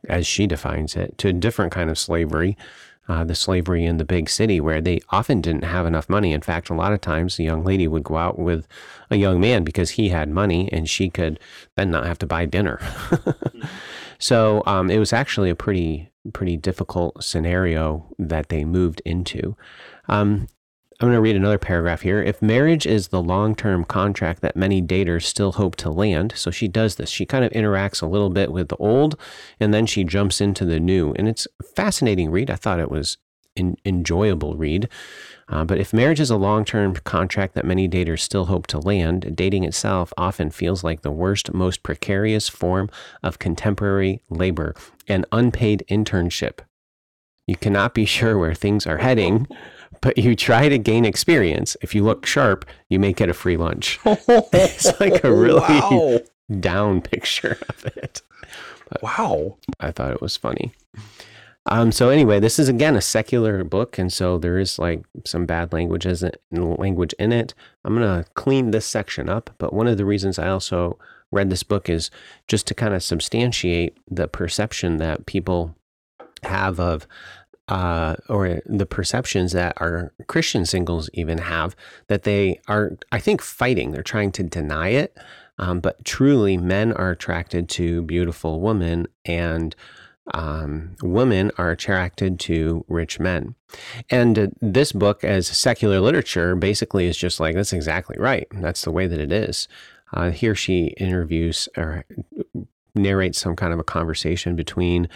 as 0.08 0.28
she 0.28 0.46
defines 0.46 0.94
it, 0.94 1.18
to 1.18 1.28
a 1.28 1.32
different 1.32 1.72
kind 1.72 1.90
of 1.90 1.98
slavery, 1.98 2.56
uh, 3.08 3.24
the 3.24 3.34
slavery 3.34 3.84
in 3.84 3.96
the 3.96 4.04
big 4.04 4.30
city, 4.30 4.60
where 4.60 4.80
they 4.80 5.00
often 5.10 5.40
didn't 5.40 5.64
have 5.64 5.86
enough 5.86 6.08
money. 6.08 6.32
In 6.32 6.40
fact, 6.40 6.70
a 6.70 6.74
lot 6.74 6.92
of 6.92 7.00
times 7.00 7.36
the 7.36 7.42
young 7.42 7.64
lady 7.64 7.88
would 7.88 8.04
go 8.04 8.16
out 8.16 8.38
with 8.38 8.68
a 9.10 9.16
young 9.16 9.40
man 9.40 9.64
because 9.64 9.90
he 9.90 10.10
had 10.10 10.28
money 10.28 10.72
and 10.72 10.88
she 10.88 11.10
could 11.10 11.40
then 11.74 11.90
not 11.90 12.06
have 12.06 12.18
to 12.20 12.26
buy 12.26 12.44
dinner. 12.44 12.80
so 14.20 14.62
um, 14.66 14.88
it 14.88 14.98
was 15.00 15.12
actually 15.12 15.50
a 15.50 15.56
pretty, 15.56 16.10
pretty 16.32 16.56
difficult 16.56 17.24
scenario 17.24 18.06
that 18.20 18.50
they 18.50 18.64
moved 18.64 19.02
into. 19.04 19.56
Um, 20.08 20.46
I'm 21.00 21.08
going 21.08 21.16
to 21.16 21.20
read 21.20 21.34
another 21.34 21.58
paragraph 21.58 22.02
here. 22.02 22.22
If 22.22 22.40
marriage 22.40 22.86
is 22.86 23.08
the 23.08 23.22
long 23.22 23.56
term 23.56 23.84
contract 23.84 24.42
that 24.42 24.56
many 24.56 24.80
daters 24.80 25.24
still 25.24 25.52
hope 25.52 25.74
to 25.76 25.90
land, 25.90 26.34
so 26.36 26.50
she 26.52 26.68
does 26.68 26.94
this. 26.96 27.10
She 27.10 27.26
kind 27.26 27.44
of 27.44 27.50
interacts 27.52 28.00
a 28.00 28.06
little 28.06 28.30
bit 28.30 28.52
with 28.52 28.68
the 28.68 28.76
old 28.76 29.18
and 29.58 29.74
then 29.74 29.86
she 29.86 30.04
jumps 30.04 30.40
into 30.40 30.64
the 30.64 30.78
new. 30.78 31.12
And 31.14 31.28
it's 31.28 31.48
a 31.60 31.64
fascinating 31.64 32.30
read. 32.30 32.48
I 32.48 32.54
thought 32.54 32.78
it 32.78 32.92
was 32.92 33.18
an 33.56 33.76
enjoyable 33.84 34.56
read. 34.56 34.88
Uh, 35.48 35.64
but 35.64 35.78
if 35.78 35.92
marriage 35.92 36.20
is 36.20 36.30
a 36.30 36.36
long 36.36 36.64
term 36.64 36.94
contract 36.94 37.54
that 37.54 37.64
many 37.64 37.88
daters 37.88 38.20
still 38.20 38.46
hope 38.46 38.66
to 38.68 38.78
land, 38.78 39.34
dating 39.34 39.64
itself 39.64 40.12
often 40.16 40.50
feels 40.50 40.84
like 40.84 41.02
the 41.02 41.10
worst, 41.10 41.52
most 41.52 41.82
precarious 41.82 42.48
form 42.48 42.88
of 43.22 43.38
contemporary 43.38 44.22
labor, 44.30 44.74
an 45.08 45.24
unpaid 45.32 45.84
internship. 45.90 46.60
You 47.46 47.56
cannot 47.56 47.94
be 47.94 48.06
sure 48.06 48.38
where 48.38 48.54
things 48.54 48.86
are 48.86 48.98
heading 48.98 49.46
but 50.00 50.18
you 50.18 50.34
try 50.36 50.68
to 50.68 50.78
gain 50.78 51.04
experience. 51.04 51.76
If 51.82 51.94
you 51.94 52.04
look 52.04 52.26
sharp, 52.26 52.64
you 52.88 52.98
may 52.98 53.12
get 53.12 53.28
a 53.28 53.34
free 53.34 53.56
lunch. 53.56 53.98
it's 54.04 55.00
like 55.00 55.24
a 55.24 55.34
really 55.34 55.60
wow. 55.60 56.20
down 56.60 57.00
picture 57.00 57.58
of 57.68 57.84
it. 57.96 58.22
But 58.88 59.02
wow. 59.02 59.56
I 59.80 59.90
thought 59.90 60.12
it 60.12 60.20
was 60.20 60.36
funny. 60.36 60.72
Um, 61.66 61.92
so 61.92 62.10
anyway, 62.10 62.40
this 62.40 62.58
is 62.58 62.68
again 62.68 62.94
a 62.94 63.00
secular 63.00 63.64
book, 63.64 63.98
and 63.98 64.12
so 64.12 64.36
there 64.36 64.58
is 64.58 64.78
like 64.78 65.02
some 65.24 65.46
bad 65.46 65.72
languages 65.72 66.22
language 66.50 67.14
in 67.18 67.32
it. 67.32 67.54
I'm 67.84 67.94
gonna 67.94 68.26
clean 68.34 68.70
this 68.70 68.84
section 68.84 69.30
up, 69.30 69.50
but 69.58 69.72
one 69.72 69.86
of 69.86 69.96
the 69.96 70.04
reasons 70.04 70.38
I 70.38 70.48
also 70.48 70.98
read 71.32 71.50
this 71.50 71.62
book 71.62 71.88
is 71.88 72.10
just 72.48 72.66
to 72.66 72.74
kind 72.74 72.94
of 72.94 73.02
substantiate 73.02 73.96
the 74.10 74.28
perception 74.28 74.98
that 74.98 75.24
people 75.26 75.74
have 76.42 76.78
of 76.78 77.06
uh, 77.68 78.16
or 78.28 78.60
the 78.66 78.86
perceptions 78.86 79.52
that 79.52 79.74
our 79.78 80.12
Christian 80.26 80.66
singles 80.66 81.08
even 81.14 81.38
have 81.38 81.74
that 82.08 82.24
they 82.24 82.60
are, 82.68 82.92
I 83.10 83.20
think, 83.20 83.40
fighting. 83.40 83.92
They're 83.92 84.02
trying 84.02 84.32
to 84.32 84.42
deny 84.42 84.88
it. 84.88 85.16
Um, 85.58 85.80
but 85.80 86.04
truly, 86.04 86.56
men 86.56 86.92
are 86.92 87.10
attracted 87.10 87.68
to 87.70 88.02
beautiful 88.02 88.60
women, 88.60 89.06
and 89.24 89.74
um, 90.32 90.96
women 91.02 91.52
are 91.58 91.70
attracted 91.70 92.40
to 92.40 92.84
rich 92.88 93.20
men. 93.20 93.54
And 94.10 94.38
uh, 94.38 94.46
this 94.60 94.92
book, 94.92 95.22
as 95.22 95.46
secular 95.46 96.00
literature, 96.00 96.56
basically 96.56 97.06
is 97.06 97.16
just 97.16 97.38
like, 97.38 97.54
that's 97.54 97.72
exactly 97.72 98.16
right. 98.18 98.48
That's 98.52 98.82
the 98.82 98.90
way 98.90 99.06
that 99.06 99.20
it 99.20 99.32
is. 99.32 99.68
Uh, 100.12 100.30
here 100.30 100.54
she 100.54 100.86
interviews 100.96 101.68
or 101.76 102.04
narrates 102.94 103.38
some 103.38 103.56
kind 103.56 103.72
of 103.72 103.78
a 103.78 103.84
conversation 103.84 104.56
between 104.56 105.08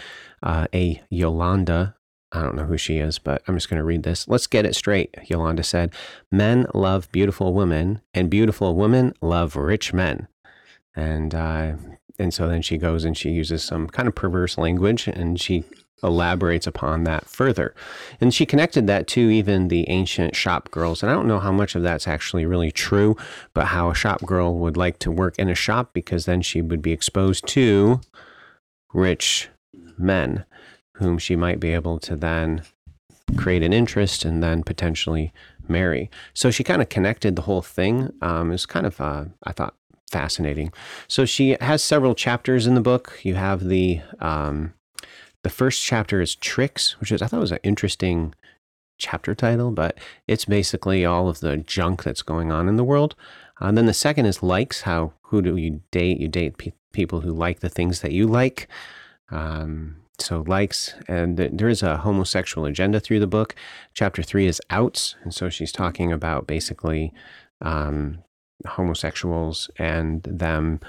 uh, 0.43 0.67
a 0.73 1.01
Yolanda 1.09 1.95
I 2.31 2.41
don't 2.43 2.55
know 2.55 2.65
who 2.65 2.77
she 2.77 2.97
is, 2.97 3.17
but 3.17 3.41
I'm 3.47 3.55
just 3.55 3.69
going 3.69 3.79
to 3.79 3.83
read 3.83 4.03
this. 4.03 4.27
Let's 4.27 4.47
get 4.47 4.65
it 4.65 4.75
straight, 4.75 5.15
Yolanda 5.25 5.63
said. 5.63 5.93
Men 6.31 6.67
love 6.73 7.11
beautiful 7.11 7.53
women, 7.53 8.01
and 8.13 8.29
beautiful 8.29 8.75
women 8.75 9.13
love 9.21 9.55
rich 9.55 9.93
men. 9.93 10.27
And 10.95 11.33
uh, 11.33 11.73
and 12.19 12.33
so 12.33 12.47
then 12.47 12.61
she 12.61 12.77
goes 12.77 13.05
and 13.05 13.17
she 13.17 13.29
uses 13.29 13.63
some 13.63 13.87
kind 13.87 14.07
of 14.07 14.13
perverse 14.13 14.57
language, 14.57 15.07
and 15.07 15.39
she 15.39 15.63
elaborates 16.03 16.67
upon 16.67 17.03
that 17.03 17.25
further. 17.25 17.73
And 18.21 18.33
she 18.33 18.45
connected 18.45 18.87
that 18.87 19.07
to 19.07 19.21
even 19.21 19.67
the 19.67 19.89
ancient 19.89 20.35
shop 20.35 20.71
girls. 20.71 21.01
And 21.01 21.11
I 21.11 21.15
don't 21.15 21.27
know 21.27 21.39
how 21.39 21.51
much 21.51 21.75
of 21.75 21.83
that's 21.83 22.07
actually 22.07 22.45
really 22.45 22.71
true, 22.71 23.17
but 23.53 23.65
how 23.65 23.89
a 23.89 23.95
shop 23.95 24.21
girl 24.25 24.55
would 24.55 24.77
like 24.77 24.99
to 24.99 25.11
work 25.11 25.37
in 25.37 25.49
a 25.49 25.55
shop 25.55 25.91
because 25.93 26.25
then 26.25 26.41
she 26.41 26.61
would 26.61 26.81
be 26.81 26.93
exposed 26.93 27.47
to 27.47 27.99
rich 28.93 29.49
men 29.97 30.45
whom 30.99 31.17
she 31.17 31.35
might 31.35 31.59
be 31.59 31.73
able 31.73 31.99
to 31.99 32.15
then 32.15 32.63
create 33.37 33.63
an 33.63 33.73
interest 33.73 34.25
and 34.25 34.41
then 34.41 34.63
potentially 34.63 35.33
marry. 35.67 36.09
So 36.33 36.51
she 36.51 36.63
kind 36.63 36.81
of 36.81 36.89
connected 36.89 37.35
the 37.35 37.43
whole 37.43 37.61
thing. 37.61 38.13
Um, 38.21 38.49
it 38.49 38.53
was 38.53 38.65
kind 38.65 38.85
of, 38.85 38.99
uh, 38.99 39.25
I 39.43 39.51
thought, 39.51 39.75
fascinating. 40.11 40.73
So 41.07 41.25
she 41.25 41.55
has 41.61 41.83
several 41.83 42.15
chapters 42.15 42.67
in 42.67 42.75
the 42.75 42.81
book. 42.81 43.19
You 43.23 43.35
have 43.35 43.65
the 43.65 44.01
um, 44.19 44.73
the 45.43 45.49
first 45.49 45.81
chapter 45.83 46.21
is 46.21 46.35
tricks, 46.35 46.99
which 46.99 47.11
is 47.11 47.21
I 47.21 47.27
thought 47.27 47.39
was 47.39 47.51
an 47.51 47.59
interesting 47.63 48.33
chapter 48.97 49.33
title, 49.33 49.71
but 49.71 49.97
it's 50.27 50.45
basically 50.45 51.05
all 51.05 51.29
of 51.29 51.39
the 51.39 51.57
junk 51.57 52.03
that's 52.03 52.21
going 52.21 52.51
on 52.51 52.67
in 52.67 52.75
the 52.75 52.83
world. 52.83 53.15
And 53.59 53.77
then 53.77 53.85
the 53.85 53.93
second 53.93 54.25
is 54.25 54.43
likes. 54.43 54.81
How 54.81 55.13
who 55.23 55.41
do 55.41 55.55
you 55.55 55.81
date? 55.91 56.19
You 56.19 56.27
date 56.27 56.57
pe- 56.57 56.73
people 56.91 57.21
who 57.21 57.31
like 57.31 57.59
the 57.59 57.69
things 57.69 58.01
that 58.01 58.11
you 58.11 58.27
like. 58.27 58.67
Um, 59.31 59.97
so 60.21 60.43
likes, 60.47 60.93
and 61.07 61.37
there 61.37 61.69
is 61.69 61.83
a 61.83 61.97
homosexual 61.97 62.65
agenda 62.65 62.99
through 62.99 63.19
the 63.19 63.27
book. 63.27 63.55
Chapter 63.93 64.23
three 64.23 64.47
is 64.47 64.61
outs, 64.69 65.15
and 65.23 65.33
so 65.33 65.49
she's 65.49 65.71
talking 65.71 66.11
about 66.11 66.47
basically 66.47 67.13
um, 67.61 68.19
homosexuals 68.67 69.69
and 69.77 70.23
them 70.23 70.79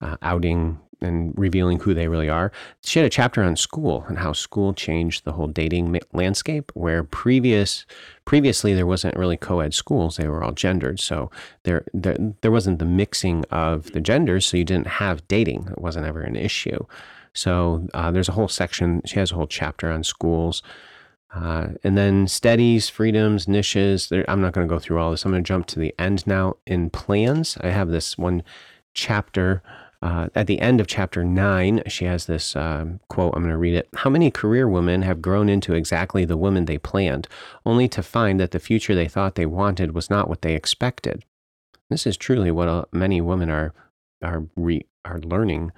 uh, 0.00 0.16
outing 0.22 0.78
and 1.02 1.32
revealing 1.36 1.80
who 1.80 1.94
they 1.94 2.08
really 2.08 2.28
are. 2.28 2.52
She 2.84 2.98
had 2.98 3.06
a 3.06 3.10
chapter 3.10 3.42
on 3.42 3.56
school 3.56 4.04
and 4.08 4.18
how 4.18 4.32
school 4.32 4.74
changed 4.74 5.24
the 5.24 5.32
whole 5.32 5.46
dating 5.46 5.98
landscape, 6.12 6.70
where 6.74 7.02
previous 7.04 7.86
previously 8.24 8.74
there 8.74 8.86
wasn't 8.86 9.16
really 9.16 9.36
co-ed 9.36 9.74
schools; 9.74 10.16
they 10.16 10.28
were 10.28 10.42
all 10.42 10.52
gendered. 10.52 11.00
So 11.00 11.30
there 11.62 11.84
there, 11.94 12.16
there 12.42 12.50
wasn't 12.50 12.78
the 12.78 12.84
mixing 12.84 13.44
of 13.50 13.92
the 13.92 14.00
genders, 14.00 14.46
so 14.46 14.56
you 14.56 14.64
didn't 14.64 14.86
have 14.88 15.26
dating. 15.28 15.68
It 15.70 15.80
wasn't 15.80 16.06
ever 16.06 16.20
an 16.22 16.36
issue. 16.36 16.84
So 17.32 17.88
uh, 17.94 18.10
there's 18.10 18.28
a 18.28 18.32
whole 18.32 18.48
section. 18.48 19.02
She 19.04 19.18
has 19.18 19.32
a 19.32 19.34
whole 19.34 19.46
chapter 19.46 19.90
on 19.90 20.04
schools. 20.04 20.62
Uh, 21.34 21.68
and 21.84 21.96
then 21.96 22.26
steadies, 22.26 22.88
freedoms, 22.88 23.46
niches. 23.46 24.08
There, 24.08 24.28
I'm 24.28 24.40
not 24.40 24.52
going 24.52 24.66
to 24.66 24.72
go 24.72 24.80
through 24.80 24.98
all 24.98 25.12
this. 25.12 25.24
I'm 25.24 25.30
going 25.30 25.44
to 25.44 25.48
jump 25.48 25.66
to 25.66 25.78
the 25.78 25.94
end 25.98 26.26
now. 26.26 26.56
In 26.66 26.90
plans, 26.90 27.56
I 27.60 27.68
have 27.68 27.90
this 27.90 28.18
one 28.18 28.42
chapter 28.94 29.62
uh, 30.02 30.28
at 30.34 30.46
the 30.46 30.60
end 30.60 30.80
of 30.80 30.86
chapter 30.86 31.24
nine, 31.24 31.82
she 31.86 32.06
has 32.06 32.24
this 32.24 32.56
um, 32.56 33.00
quote. 33.08 33.34
I'm 33.34 33.42
going 33.42 33.52
to 33.52 33.58
read 33.58 33.74
it. 33.74 33.88
How 33.96 34.08
many 34.08 34.30
career 34.30 34.66
women 34.66 35.02
have 35.02 35.20
grown 35.20 35.48
into 35.50 35.74
exactly 35.74 36.24
the 36.24 36.38
woman 36.38 36.64
they 36.64 36.78
planned, 36.78 37.28
only 37.66 37.86
to 37.88 38.02
find 38.02 38.40
that 38.40 38.52
the 38.52 38.58
future 38.58 38.94
they 38.94 39.08
thought 39.08 39.34
they 39.34 39.46
wanted 39.46 39.94
was 39.94 40.08
not 40.08 40.28
what 40.28 40.40
they 40.40 40.54
expected? 40.54 41.24
This 41.90 42.06
is 42.06 42.16
truly 42.16 42.50
what 42.50 42.68
uh, 42.68 42.84
many 42.92 43.20
women 43.20 43.50
are 43.50 43.74
are 44.22 44.44
re, 44.56 44.84
are 45.04 45.18
learning 45.20 45.72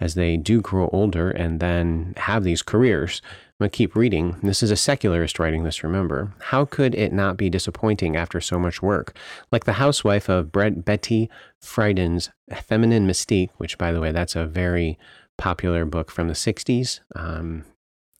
as 0.00 0.14
they 0.14 0.36
do 0.36 0.60
grow 0.60 0.88
older 0.92 1.30
and 1.30 1.60
then 1.60 2.14
have 2.16 2.44
these 2.44 2.62
careers. 2.62 3.20
I'm 3.24 3.64
going 3.64 3.70
to 3.70 3.76
keep 3.76 3.96
reading. 3.96 4.36
This 4.42 4.62
is 4.62 4.70
a 4.70 4.76
secularist 4.76 5.38
writing 5.40 5.64
this, 5.64 5.82
remember. 5.82 6.32
How 6.40 6.64
could 6.64 6.94
it 6.94 7.12
not 7.12 7.36
be 7.36 7.50
disappointing 7.50 8.16
after 8.16 8.40
so 8.40 8.58
much 8.58 8.80
work? 8.80 9.16
Like 9.50 9.64
the 9.64 9.74
housewife 9.74 10.28
of 10.28 10.52
Brett, 10.52 10.84
Betty 10.84 11.28
Friedan's 11.60 12.30
Feminine 12.54 13.08
Mystique, 13.08 13.50
which, 13.56 13.76
by 13.76 13.90
the 13.90 14.00
way, 14.00 14.12
that's 14.12 14.36
a 14.36 14.46
very 14.46 14.96
popular 15.36 15.84
book 15.84 16.10
from 16.10 16.28
the 16.28 16.34
60s. 16.34 17.00
Um, 17.16 17.64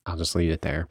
I'll 0.06 0.16
just 0.16 0.34
leave 0.34 0.50
it 0.50 0.62
there. 0.62 0.88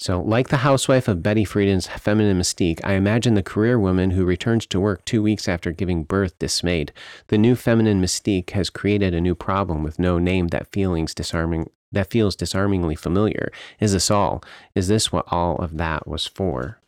So, 0.00 0.22
like 0.22 0.48
the 0.48 0.56
housewife 0.56 1.08
of 1.08 1.22
Betty 1.22 1.44
Friedan's 1.44 1.86
Feminine 1.86 2.38
Mystique, 2.38 2.80
I 2.82 2.94
imagine 2.94 3.34
the 3.34 3.42
career 3.42 3.78
woman 3.78 4.12
who 4.12 4.24
returns 4.24 4.64
to 4.68 4.80
work 4.80 5.04
two 5.04 5.22
weeks 5.22 5.46
after 5.46 5.72
giving 5.72 6.04
birth 6.04 6.38
dismayed. 6.38 6.94
The 7.28 7.36
new 7.36 7.54
feminine 7.54 8.00
mystique 8.00 8.48
has 8.50 8.70
created 8.70 9.12
a 9.12 9.20
new 9.20 9.34
problem 9.34 9.82
with 9.82 9.98
no 9.98 10.18
name 10.18 10.48
that 10.48 10.72
feelings 10.72 11.14
disarming 11.14 11.68
that 11.92 12.08
feels 12.08 12.34
disarmingly 12.34 12.94
familiar. 12.94 13.52
Is 13.78 13.92
this 13.92 14.10
all? 14.10 14.42
Is 14.74 14.88
this 14.88 15.12
what 15.12 15.26
all 15.28 15.56
of 15.56 15.76
that 15.76 16.08
was 16.08 16.26
for? 16.26 16.80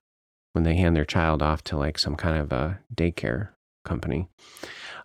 When 0.54 0.64
they 0.64 0.76
hand 0.76 0.96
their 0.96 1.04
child 1.04 1.42
off 1.42 1.62
to 1.64 1.76
like 1.76 1.98
some 1.98 2.16
kind 2.16 2.38
of 2.38 2.50
a 2.50 2.78
daycare 2.94 3.50
company. 3.84 4.28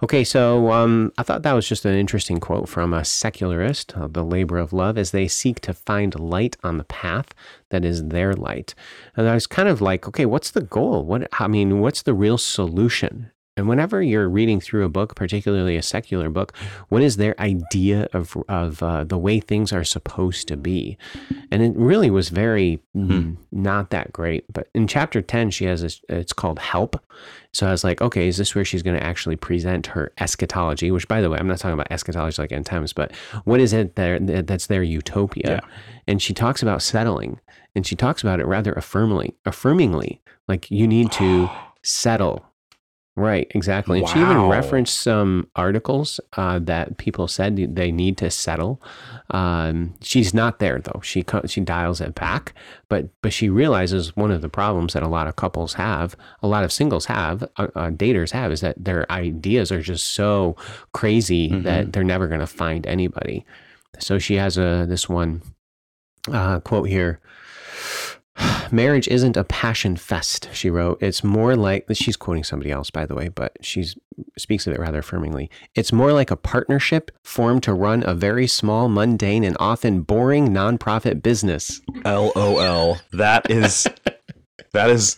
Okay, 0.03 0.23
so 0.23 0.71
um, 0.71 1.11
I 1.17 1.23
thought 1.23 1.41
that 1.41 1.53
was 1.53 1.67
just 1.67 1.83
an 1.83 1.95
interesting 1.95 2.39
quote 2.39 2.69
from 2.69 2.93
a 2.93 3.03
secularist, 3.03 3.97
uh, 3.97 4.07
the 4.07 4.23
labor 4.23 4.59
of 4.59 4.71
love, 4.71 4.95
as 4.95 5.09
they 5.09 5.27
seek 5.27 5.59
to 5.61 5.73
find 5.73 6.19
light 6.19 6.55
on 6.63 6.77
the 6.77 6.83
path 6.83 7.33
that 7.69 7.83
is 7.83 8.05
their 8.05 8.33
light. 8.33 8.75
And 9.15 9.27
I 9.27 9.33
was 9.33 9.47
kind 9.47 9.67
of 9.67 9.81
like, 9.81 10.07
okay, 10.07 10.27
what's 10.27 10.51
the 10.51 10.61
goal? 10.61 11.03
What 11.03 11.27
I 11.33 11.47
mean, 11.47 11.79
what's 11.79 12.03
the 12.03 12.13
real 12.13 12.37
solution? 12.37 13.31
And 13.57 13.67
whenever 13.67 14.01
you're 14.01 14.29
reading 14.29 14.61
through 14.61 14.85
a 14.85 14.89
book, 14.89 15.15
particularly 15.15 15.75
a 15.75 15.81
secular 15.81 16.29
book, 16.29 16.55
what 16.89 17.01
is 17.01 17.17
their 17.17 17.39
idea 17.41 18.07
of 18.13 18.37
of 18.47 18.81
uh, 18.83 19.03
the 19.03 19.17
way 19.17 19.39
things 19.39 19.73
are 19.73 19.83
supposed 19.83 20.47
to 20.47 20.55
be? 20.55 20.97
And 21.51 21.63
it 21.63 21.75
really 21.75 22.11
was 22.11 22.29
very 22.29 22.79
mm, 22.95 23.35
not 23.51 23.89
that 23.89 24.13
great. 24.13 24.45
But 24.53 24.69
in 24.75 24.87
chapter 24.87 25.21
ten, 25.21 25.49
she 25.49 25.65
has 25.65 25.81
this. 25.81 26.01
It's 26.07 26.33
called 26.33 26.59
help. 26.59 27.03
So 27.51 27.65
I 27.65 27.71
was 27.71 27.83
like, 27.83 28.01
okay, 28.01 28.27
is 28.27 28.37
this 28.37 28.53
where 28.53 28.63
she's 28.63 28.83
going 28.83 28.97
to 28.97 29.03
actually 29.03 29.35
present 29.35 29.87
her 29.87 30.11
eschatology? 30.19 30.91
Which, 30.91 31.07
by 31.07 31.21
the 31.21 31.29
way, 31.31 31.39
I'm 31.39 31.47
not 31.47 31.57
talking 31.57 31.73
about 31.73 31.91
eschatology 31.91 32.39
like 32.39 32.51
end 32.51 32.67
times, 32.67 32.93
but 32.93 33.15
what 33.45 33.59
is 33.59 33.73
it 33.73 33.95
there 33.95 34.19
that's 34.19 34.67
their 34.67 34.83
utopia? 34.83 35.43
Yeah. 35.47 35.59
And 36.05 36.21
she 36.21 36.35
talks 36.35 36.61
about 36.61 36.83
settling, 36.83 37.39
and 37.75 37.87
she 37.87 37.95
talks 37.95 38.21
about 38.21 38.39
it 38.39 38.45
rather 38.45 38.73
affirmingly. 38.73 39.33
Affirmingly, 39.45 40.19
like 40.47 40.69
you 40.69 40.87
need 40.87 41.11
to 41.13 41.49
settle 41.81 42.45
Right, 43.17 43.51
exactly. 43.55 44.01
And 44.01 44.07
she 44.07 44.19
even 44.19 44.47
referenced 44.47 44.99
some 44.99 45.49
articles 45.55 46.19
uh, 46.33 46.59
that 46.59 46.97
people 46.97 47.27
said 47.27 47.55
they 47.75 47.91
need 47.91 48.15
to 48.19 48.29
settle. 48.29 48.79
Um, 49.31 49.95
she's 50.01 50.35
not 50.35 50.59
there 50.59 50.79
though. 50.79 51.01
She 51.01 51.25
she 51.47 51.61
dials 51.61 51.99
it 51.99 52.13
back, 52.13 52.53
but 52.89 53.09
but 53.23 53.33
she 53.33 53.49
realizes 53.49 54.15
one 54.15 54.29
of 54.29 54.41
the 54.41 54.49
problems 54.49 54.93
that 54.93 55.01
a 55.01 55.07
lot 55.07 55.25
of 55.25 55.35
couples 55.35 55.73
have, 55.73 56.15
a 56.43 56.47
lot 56.47 56.63
of 56.63 56.71
singles 56.71 57.07
have, 57.07 57.41
uh, 57.57 57.69
uh, 57.75 57.89
daters 57.89 58.29
have, 58.29 58.51
is 58.51 58.61
that 58.61 58.75
their 58.77 59.11
ideas 59.11 59.71
are 59.71 59.81
just 59.81 60.09
so 60.09 60.55
crazy 60.93 61.49
that 61.63 61.93
they're 61.93 62.03
never 62.03 62.27
going 62.27 62.39
to 62.39 62.45
find 62.45 62.85
anybody. 62.85 63.43
So 63.97 64.19
she 64.19 64.35
has 64.35 64.59
a 64.59 64.85
this 64.87 65.09
one 65.09 65.41
uh, 66.31 66.59
quote 66.59 66.87
here. 66.87 67.19
Marriage 68.71 69.07
isn't 69.07 69.37
a 69.37 69.43
passion 69.43 69.95
fest, 69.95 70.49
she 70.53 70.69
wrote. 70.69 71.01
It's 71.01 71.23
more 71.23 71.55
like 71.55 71.85
she's 71.93 72.17
quoting 72.17 72.43
somebody 72.43 72.71
else, 72.71 72.89
by 72.89 73.05
the 73.05 73.15
way, 73.15 73.29
but 73.29 73.57
she 73.61 73.85
speaks 74.37 74.67
of 74.67 74.73
it 74.73 74.79
rather 74.79 75.01
affirmingly. 75.01 75.49
It's 75.75 75.91
more 75.91 76.13
like 76.13 76.31
a 76.31 76.35
partnership 76.35 77.11
formed 77.23 77.63
to 77.63 77.73
run 77.73 78.03
a 78.05 78.13
very 78.13 78.47
small, 78.47 78.89
mundane, 78.89 79.43
and 79.43 79.57
often 79.59 80.01
boring 80.01 80.49
nonprofit 80.49 81.21
business. 81.21 81.81
LOL. 82.05 82.97
That 83.13 83.49
is 83.49 83.87
that 84.73 84.89
is 84.89 85.17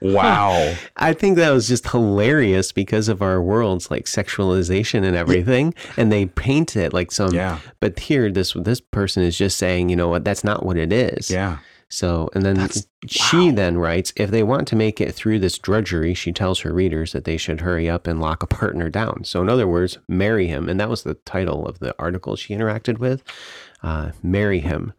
wow. 0.00 0.74
I 0.96 1.12
think 1.12 1.36
that 1.36 1.50
was 1.50 1.68
just 1.68 1.88
hilarious 1.88 2.72
because 2.72 3.08
of 3.08 3.22
our 3.22 3.40
world's 3.40 3.90
like 3.90 4.04
sexualization 4.04 5.04
and 5.04 5.16
everything, 5.16 5.74
and 5.96 6.12
they 6.12 6.26
paint 6.26 6.76
it 6.76 6.92
like 6.92 7.10
some. 7.10 7.32
Yeah. 7.32 7.60
But 7.80 7.98
here, 7.98 8.30
this 8.30 8.52
this 8.52 8.80
person 8.80 9.22
is 9.22 9.38
just 9.38 9.58
saying, 9.58 9.88
you 9.88 9.96
know 9.96 10.08
what? 10.08 10.24
That's 10.24 10.44
not 10.44 10.64
what 10.64 10.76
it 10.76 10.92
is. 10.92 11.30
Yeah. 11.30 11.58
So, 11.88 12.28
and 12.34 12.44
then 12.44 12.56
That's- 12.56 12.86
she 13.06 13.50
wow. 13.50 13.54
then 13.54 13.78
writes, 13.78 14.12
if 14.16 14.30
they 14.30 14.42
want 14.42 14.66
to 14.68 14.76
make 14.76 15.00
it 15.00 15.14
through 15.14 15.38
this 15.38 15.56
drudgery, 15.58 16.14
she 16.14 16.32
tells 16.32 16.60
her 16.60 16.72
readers 16.72 17.12
that 17.12 17.24
they 17.24 17.36
should 17.36 17.60
hurry 17.60 17.88
up 17.88 18.06
and 18.06 18.20
lock 18.20 18.42
a 18.42 18.46
partner 18.46 18.90
down. 18.90 19.22
So, 19.24 19.40
in 19.40 19.48
other 19.48 19.68
words, 19.68 19.98
marry 20.08 20.48
him. 20.48 20.68
And 20.68 20.80
that 20.80 20.88
was 20.88 21.04
the 21.04 21.14
title 21.14 21.66
of 21.66 21.78
the 21.78 21.94
article 21.98 22.34
she 22.34 22.54
interacted 22.54 22.98
with. 22.98 23.22
Uh, 23.82 24.10
marry 24.22 24.58
him. 24.60 24.92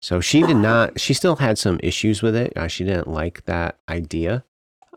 So 0.00 0.20
she 0.20 0.42
did 0.42 0.58
not, 0.58 1.00
she 1.00 1.14
still 1.14 1.36
had 1.36 1.58
some 1.58 1.80
issues 1.82 2.22
with 2.22 2.36
it. 2.36 2.52
Uh, 2.54 2.68
she 2.68 2.84
didn't 2.84 3.08
like 3.08 3.44
that 3.46 3.78
idea. 3.88 4.44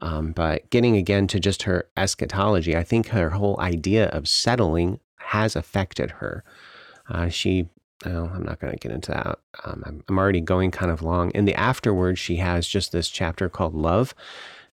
Um, 0.02 0.34
but 0.34 0.70
getting 0.70 0.98
again 0.98 1.26
to 1.28 1.40
just 1.40 1.64
her 1.64 1.88
eschatology, 1.98 2.76
I 2.76 2.84
think 2.84 3.08
her 3.08 3.32
whole 3.32 3.60
idea 3.60 4.08
of 4.10 4.28
settling 4.28 5.00
has 5.18 5.56
affected 5.56 6.12
her. 6.12 6.44
Uh, 7.08 7.30
she, 7.30 7.70
well, 8.06 8.32
I'm 8.34 8.44
not 8.44 8.60
going 8.60 8.74
to 8.74 8.80
get 8.80 8.92
into 8.92 9.12
that. 9.12 9.40
Um, 9.64 9.84
I'm, 9.86 10.04
I'm 10.08 10.18
already 10.18 10.42
going 10.42 10.72
kind 10.72 10.92
of 10.92 11.02
long. 11.02 11.32
In 11.32 11.46
the 11.46 11.56
afterword, 11.56 12.18
she 12.18 12.38
has 12.38 12.68
just 12.68 12.92
this 12.92 13.10
chapter 13.10 13.50
called 13.50 13.76
Love. 13.76 14.16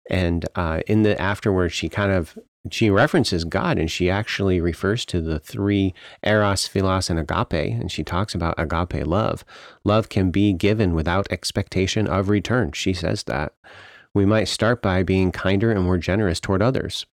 And 0.09 0.45
uh, 0.55 0.81
in 0.87 1.03
the 1.03 1.19
afterword, 1.19 1.71
she 1.71 1.87
kind 1.87 2.11
of 2.11 2.37
she 2.71 2.89
references 2.89 3.43
God 3.43 3.77
and 3.77 3.91
she 3.91 4.09
actually 4.09 4.61
refers 4.61 5.05
to 5.07 5.21
the 5.21 5.37
three 5.39 5.93
eros, 6.23 6.65
philos, 6.65 7.09
and 7.09 7.19
agape. 7.19 7.53
And 7.53 7.91
she 7.91 8.03
talks 8.03 8.33
about 8.33 8.55
agape 8.57 9.05
love. 9.05 9.43
Love 9.83 10.09
can 10.09 10.31
be 10.31 10.53
given 10.53 10.93
without 10.93 11.27
expectation 11.29 12.07
of 12.07 12.29
return. 12.29 12.71
She 12.71 12.93
says 12.93 13.23
that. 13.23 13.53
We 14.15 14.25
might 14.27 14.47
start 14.47 14.83
by 14.83 15.01
being 15.01 15.31
kinder 15.31 15.71
and 15.71 15.83
more 15.83 15.97
generous 15.97 16.39
toward 16.39 16.61
others. 16.61 17.07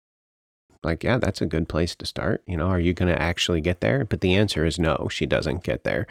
Like, 0.87 1.05
yeah, 1.05 1.19
that's 1.19 1.43
a 1.43 1.47
good 1.47 1.69
place 1.69 1.95
to 1.97 2.07
start. 2.07 2.43
You 2.47 2.57
know, 2.57 2.69
are 2.69 2.81
you 2.81 2.95
going 2.95 3.15
to 3.15 3.21
actually 3.21 3.61
get 3.61 3.81
there? 3.81 4.05
But 4.05 4.23
the 4.23 4.35
answer 4.35 4.65
is 4.65 4.79
no, 4.79 5.09
she 5.11 5.27
doesn't 5.27 5.65
get 5.65 5.85
there. 5.85 6.07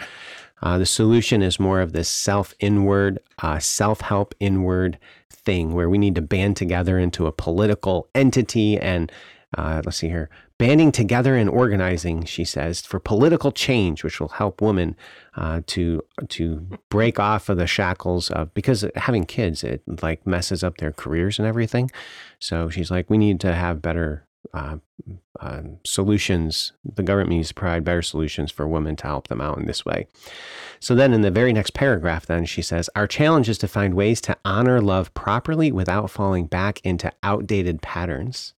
Uh, 0.62 0.78
the 0.78 0.86
solution 0.86 1.42
is 1.42 1.60
more 1.60 1.82
of 1.82 1.94
this 1.94 2.10
self 2.10 2.54
inward, 2.60 3.20
uh, 3.40 3.60
self 3.60 4.02
help 4.02 4.36
inward 4.40 5.00
thing 5.30 5.74
where 5.74 5.90
we 5.90 5.98
need 5.98 6.16
to 6.16 6.22
band 6.22 6.58
together 6.58 7.00
into 7.00 7.28
a 7.28 7.32
political 7.32 8.08
entity 8.16 8.78
and 8.78 9.12
uh, 9.58 9.82
let's 9.86 9.98
see 9.98 10.10
here 10.10 10.30
banding 10.58 10.92
together 10.92 11.36
and 11.36 11.50
organizing 11.50 12.24
she 12.26 12.44
says 12.44 12.82
for 12.82 13.00
political 13.00 13.52
change 13.52 14.04
which 14.04 14.20
will 14.20 14.30
help 14.30 14.62
women 14.62 14.96
uh, 15.36 15.62
to 15.68 16.02
to 16.30 16.68
break 16.90 17.20
off 17.20 17.48
of 17.48 17.58
the 17.58 17.68
shackles 17.68 18.32
of 18.32 18.54
because 18.54 18.86
having 18.96 19.26
kids 19.26 19.64
it 19.64 19.82
like 20.02 20.26
messes 20.26 20.64
up 20.64 20.78
their 20.78 20.92
careers 20.92 21.38
and 21.38 21.48
everything 21.48 21.92
so 22.40 22.70
she's 22.70 22.90
like 22.90 23.10
we 23.10 23.18
need 23.18 23.40
to 23.40 23.54
have 23.54 23.82
better 23.82 24.26
uh, 24.56 24.78
uh, 25.40 25.62
solutions. 25.84 26.72
The 26.84 27.04
government 27.04 27.32
needs 27.32 27.50
to 27.50 27.54
provide 27.54 27.84
better 27.84 28.02
solutions 28.02 28.52
for 28.52 28.68
women 28.68 28.96
to 28.98 29.08
help 29.08 29.28
them 29.28 29.42
out 29.42 29.58
in 29.58 29.66
this 29.66 29.86
way. 29.86 30.08
So 30.80 30.96
then, 30.96 31.14
in 31.14 31.22
the 31.22 31.32
very 31.32 31.54
next 31.54 31.74
paragraph, 31.74 32.26
then 32.26 32.46
she 32.46 32.62
says, 32.62 32.90
Our 32.96 33.08
challenge 33.08 33.50
is 33.50 33.58
to 33.60 33.68
find 33.68 33.94
ways 33.94 34.22
to 34.22 34.38
honor 34.46 34.82
love 34.82 35.14
properly 35.14 35.72
without 35.72 36.10
falling 36.10 36.48
back 36.48 36.80
into 36.84 37.12
outdated 37.22 37.82
patterns. 37.82 38.54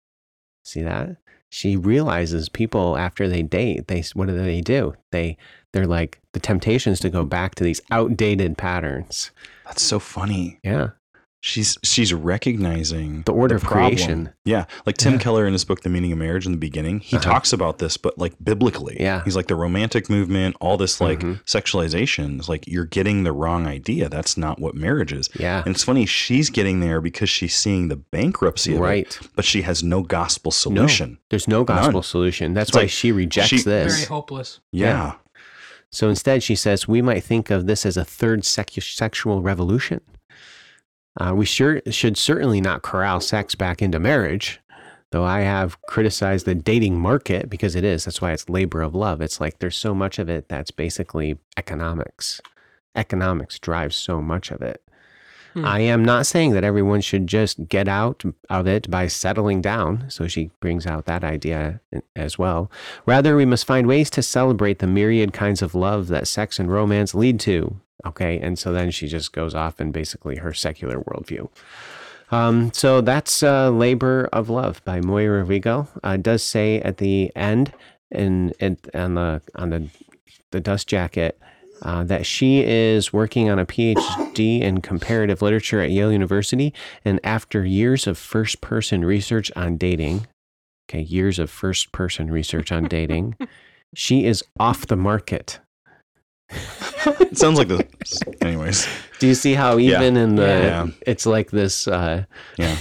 See 0.65 0.83
that? 0.83 1.17
She 1.49 1.77
realizes 1.77 2.49
people 2.49 2.99
after 2.99 3.29
they 3.29 3.43
date, 3.43 3.89
they 3.89 4.03
what 4.15 4.27
do 4.27 4.37
they 4.37 4.61
do? 4.61 4.95
They 5.13 5.39
they're 5.73 5.87
like 5.87 6.21
the 6.33 6.41
temptations 6.41 7.01
to 7.01 7.11
go 7.11 7.25
back 7.25 7.55
to 7.55 7.65
these 7.65 7.81
outdated 7.91 8.59
patterns. 8.59 9.31
That's 9.65 9.83
so 9.83 9.99
funny. 9.99 10.59
Yeah. 10.63 10.91
She's 11.49 11.79
she's 11.85 12.13
recognizing 12.13 13.23
The 13.25 13.33
order 13.33 13.55
of 13.55 13.63
problem. 13.63 13.91
creation. 13.95 14.31
Yeah, 14.45 14.65
like 14.85 14.97
Tim 14.97 15.13
Yeah. 15.13 15.19
Keller 15.21 15.47
in 15.47 15.53
his 15.53 15.65
book 15.65 15.83
The 15.83 15.89
Meaning 15.89 16.11
of 16.11 16.19
Marriage 16.19 16.45
in 16.45 16.51
the 16.51 16.59
beginning, 16.59 16.99
he 16.99 17.17
Uh-huh. 17.17 17.31
talks 17.31 17.53
about 17.53 17.79
this, 17.79 17.97
but 17.97 18.19
like 18.19 18.35
biblically. 18.43 18.97
Yeah. 18.99 19.23
he's 19.25 19.37
like 19.37 19.47
the 19.47 19.55
romantic 19.55 20.11
movement, 20.11 20.57
all 20.61 20.77
this 20.77 21.01
like 21.01 21.21
Mhm. 21.21 21.41
sexualization. 21.45 22.41
is 22.41 22.49
like 22.49 22.67
you're 22.67 22.85
getting 22.85 23.23
the 23.23 23.33
wrong 23.33 23.67
idea. 23.69 24.09
That's 24.09 24.37
not 24.37 24.59
what 24.61 24.75
marriage 24.75 25.13
is. 25.13 25.29
Yeah. 25.39 25.63
And 25.65 25.73
it's 25.75 25.85
funny, 25.85 26.05
she's 26.05 26.51
getting 26.51 26.81
there 26.81 27.01
because 27.01 27.31
she's 27.31 27.55
seeing 27.55 27.87
the 27.89 27.97
bankruptcy 27.97 28.73
of 28.73 28.79
it, 28.79 28.83
Right. 28.83 29.19
but 29.37 29.45
she 29.45 29.63
has 29.63 29.85
no 29.85 30.03
gospel 30.03 30.51
solution. 30.51 31.11
No, 31.11 31.17
There's 31.31 31.47
no 31.47 31.63
gospel 31.63 31.93
None. 31.93 32.03
solution. 32.03 32.55
That's 32.55 32.71
It's 32.71 32.77
why 32.77 32.83
like 32.83 32.91
she 32.91 33.13
rejects 33.13 33.51
she- 33.51 33.63
this. 33.63 33.95
Very 33.95 34.07
hopeless. 34.07 34.59
Yeah. 34.73 34.87
Yeah. 34.87 35.13
So 35.91 36.09
instead, 36.09 36.43
she 36.43 36.57
says 36.57 36.89
we 36.89 37.01
might 37.03 37.23
think 37.23 37.51
of 37.51 37.67
this 37.67 37.87
as 37.87 37.97
a 37.97 38.05
third 38.05 38.43
secu- 38.43 38.83
sexual 38.83 39.43
revolution. 39.43 40.01
Uh, 41.19 41.35
we 41.35 41.47
sure 41.47 41.81
should 41.91 42.17
certainly 42.17 42.61
not 42.61 42.83
corral 42.83 43.21
sex 43.21 43.55
back 43.55 43.81
into 43.81 43.99
marriage, 43.99 44.61
though 45.13 45.25
I 45.25 45.41
have 45.41 45.81
criticized 45.83 46.47
the 46.47 46.55
dating 46.55 46.99
market 46.99 47.49
because 47.49 47.75
it 47.75 47.85
is. 47.85 48.05
That's 48.05 48.21
why 48.21 48.33
it's 48.33 48.49
labor 48.49 48.83
of 48.83 48.95
love. 48.95 49.21
It's 49.21 49.41
like 49.41 49.59
there's 49.59 49.77
so 49.77 49.95
much 49.95 50.19
of 50.19 50.29
it 50.29 50.49
that's 50.49 50.71
basically 50.71 51.39
economics. 51.57 52.41
Economics 52.95 53.59
drives 53.59 53.97
so 53.97 54.21
much 54.21 54.51
of 54.51 54.61
it. 54.63 54.83
Hmm. 55.57 55.65
I 55.65 55.81
am 55.81 56.05
not 56.05 56.27
saying 56.27 56.53
that 56.53 56.65
everyone 56.65 57.01
should 57.01 57.27
just 57.27 57.67
get 57.67 57.89
out 57.89 58.23
of 58.51 58.67
it 58.67 58.91
by 58.91 59.07
settling 59.07 59.63
down. 59.63 60.05
So 60.11 60.29
she 60.29 60.51
brings 60.61 60.87
out 60.87 61.07
that 61.07 61.25
idea 61.25 61.81
as 62.15 62.39
well. 62.39 62.71
Rather, 63.07 63.35
we 63.35 63.47
must 63.47 63.67
find 63.67 63.87
ways 63.87 64.11
to 64.11 64.23
celebrate 64.23 64.81
the 64.81 64.87
myriad 64.87 65.33
kinds 65.33 65.63
of 65.63 65.75
love 65.75 66.09
that 66.09 66.29
sex 66.29 66.59
and 66.59 66.71
romance 66.71 67.15
lead 67.15 67.41
to. 67.41 67.81
Okay. 68.05 68.39
And 68.39 68.59
so 68.59 68.71
then 68.71 68.91
she 68.91 69.09
just 69.09 69.33
goes 69.33 69.55
off 69.55 69.81
in 69.81 69.93
basically 69.93 70.37
her 70.37 70.53
secular 70.53 71.01
worldview. 71.01 71.49
Um, 72.31 72.71
so 72.75 73.01
that's 73.01 73.43
uh, 73.43 73.71
Labor 73.71 74.29
of 74.35 74.51
Love 74.51 74.85
by 74.85 75.01
Moira 75.01 75.47
Vigo. 75.47 75.89
Uh, 76.05 76.11
it 76.11 76.23
does 76.23 76.43
say 76.43 76.83
at 76.83 76.99
the 76.99 77.33
end 77.35 77.73
in, 78.11 78.51
in 78.61 78.77
on 78.93 79.15
the 79.15 79.41
on 79.55 79.71
the 79.71 79.89
the 80.51 80.61
dust 80.61 80.87
jacket 80.87 81.41
uh, 81.83 82.05
that 82.05 82.25
she 82.27 82.63
is 82.65 83.13
working 83.13 83.51
on 83.51 83.59
a 83.59 83.67
PhD 83.67 84.61
in 84.61 84.81
comparative 84.81 85.43
literature 85.43 85.81
at 85.81 85.91
Yale 85.91 86.13
University, 86.13 86.73
and 87.05 87.21
after 87.25 87.65
years 87.65 88.07
of 88.07 88.17
first 88.19 88.61
person 88.61 89.05
research 89.05 89.51
on 89.57 89.77
dating, 89.77 90.27
okay, 90.91 91.03
years 91.03 91.39
of 91.39 91.51
first 91.51 91.93
person 91.93 92.31
research 92.31 92.73
on 92.73 92.85
dating, 92.85 93.37
she 93.95 94.25
is 94.25 94.43
off 94.59 94.87
the 94.87 94.97
market. 94.97 95.61
it 96.51 97.37
sounds 97.37 97.59
like 97.59 97.69
this. 97.69 98.21
Anyways, 98.41 98.87
Do 99.19 99.27
you 99.27 99.35
see 99.35 99.55
how 99.55 99.77
Yeah. 99.79 99.97
even 99.99 100.17
in 100.17 100.37
the 100.37 100.43
Yeah. 100.47 100.87
it's 101.07 101.27
like 101.27 101.51
this 101.51 101.89
uh, 101.89 102.25
yeah, 102.57 102.77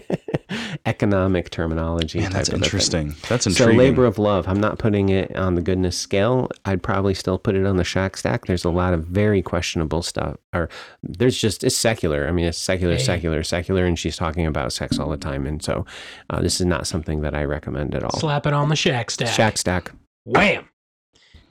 economic 0.86 1.50
terminology? 1.50 2.20
man, 2.20 2.32
that's 2.32 2.48
type 2.48 2.56
of 2.58 2.62
interesting. 2.62 3.14
That's 3.28 3.44
So 3.44 3.50
intriguing. 3.50 3.76
labor 3.78 4.04
of 4.04 4.18
love. 4.18 4.48
I'm 4.48 4.60
not 4.60 4.78
putting 4.78 5.08
it 5.08 5.34
on 5.36 5.54
the 5.54 5.62
goodness 5.62 5.96
scale. 5.96 6.48
I'd 6.64 6.82
probably 6.82 7.14
still 7.14 7.38
put 7.38 7.54
it 7.54 7.66
on 7.66 7.76
the 7.76 7.84
shack 7.84 8.16
stack. 8.16 8.46
There's 8.46 8.64
a 8.64 8.70
lot 8.70 8.92
of 8.94 9.04
very 9.06 9.42
questionable 9.42 10.02
stuff. 10.02 10.36
Or 10.52 10.68
there's 11.02 11.38
just 11.40 11.62
it's 11.64 11.76
secular. 11.76 12.26
I 12.28 12.32
mean, 12.32 12.44
it's 12.46 12.58
secular, 12.58 12.94
Hey. 12.94 13.02
secular, 13.02 13.42
secular, 13.42 13.84
and 13.86 13.98
she's 13.98 14.16
talking 14.16 14.46
about 14.46 14.72
sex 14.72 14.98
all 14.98 15.10
the 15.10 15.16
time. 15.16 15.46
And 15.46 15.62
so 15.62 15.84
uh, 16.30 16.40
this 16.40 16.60
is 16.60 16.66
not 16.66 16.86
something 16.86 17.20
that 17.22 17.34
I 17.34 17.44
recommend 17.44 17.94
at 17.94 18.02
all. 18.02 18.18
Slap 18.18 18.46
it 18.46 18.52
on 18.52 18.68
the 18.68 18.76
shack 18.76 19.10
stack. 19.10 19.28
Shack 19.28 19.58
stack. 19.58 19.92
Wham. 20.24 20.68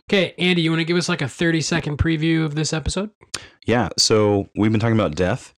Okay, 0.10 0.34
Andy, 0.40 0.64
you 0.64 0.72
want 0.72 0.80
to 0.80 0.86
give 0.86 0.98
us 0.98 1.08
like 1.08 1.22
a 1.22 1.28
30 1.28 1.62
second 1.62 1.98
preview 1.98 2.44
of 2.44 2.56
this 2.56 2.74
episode? 2.74 3.12
Yeah. 3.68 3.90
So 3.98 4.50
we've 4.56 4.72
been 4.72 4.80
talking 4.80 4.96
about 5.00 5.16
death 5.16 5.54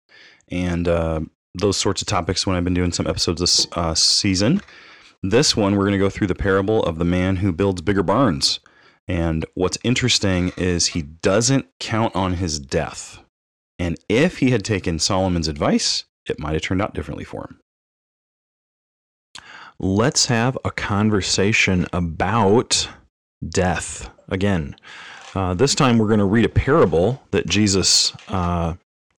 and 0.50 0.88
uh, 0.90 1.22
those 1.54 1.78
sorts 1.78 2.02
of 2.02 2.08
topics 2.08 2.46
when 2.46 2.56
I've 2.56 2.64
been 2.64 2.74
doing 2.74 2.92
some 2.92 3.08
episodes 3.08 3.42
this 3.42 3.68
uh, 3.74 3.94
season. 3.94 4.62
This 5.24 5.56
one, 5.56 5.76
we're 5.76 5.84
going 5.84 5.92
to 5.94 5.98
go 6.00 6.10
through 6.10 6.28
the 6.28 6.36
parable 6.36 6.84
of 6.84 6.98
the 6.98 7.06
man 7.06 7.38
who 7.38 7.52
builds 7.52 7.82
bigger 7.82 8.04
barns. 8.04 8.60
And 9.08 9.46
what's 9.54 9.78
interesting 9.84 10.52
is 10.58 10.88
he 10.88 11.02
doesn't 11.02 11.68
count 11.80 12.16
on 12.16 12.36
his 12.36 12.60
death. 12.60 13.20
And 13.78 13.98
if 14.08 14.38
he 14.38 14.52
had 14.52 14.64
taken 14.64 15.00
Solomon's 15.00 15.48
advice, 15.48 16.06
it 16.28 16.40
might 16.40 16.54
have 16.54 16.62
turned 16.62 16.82
out 16.82 16.94
differently 16.94 17.24
for 17.24 17.42
him. 17.42 17.60
Let's 19.80 20.28
have 20.28 20.58
a 20.64 20.72
conversation 20.72 21.88
about 21.92 22.88
death 23.48 24.10
again. 24.30 24.76
Uh, 25.34 25.54
this 25.56 25.74
time 25.74 25.98
we're 25.98 26.08
going 26.08 26.20
to 26.20 26.26
read 26.26 26.46
a 26.46 26.50
parable 26.50 27.22
that 27.32 27.48
Jesus 27.48 28.14
uh, 28.28 28.76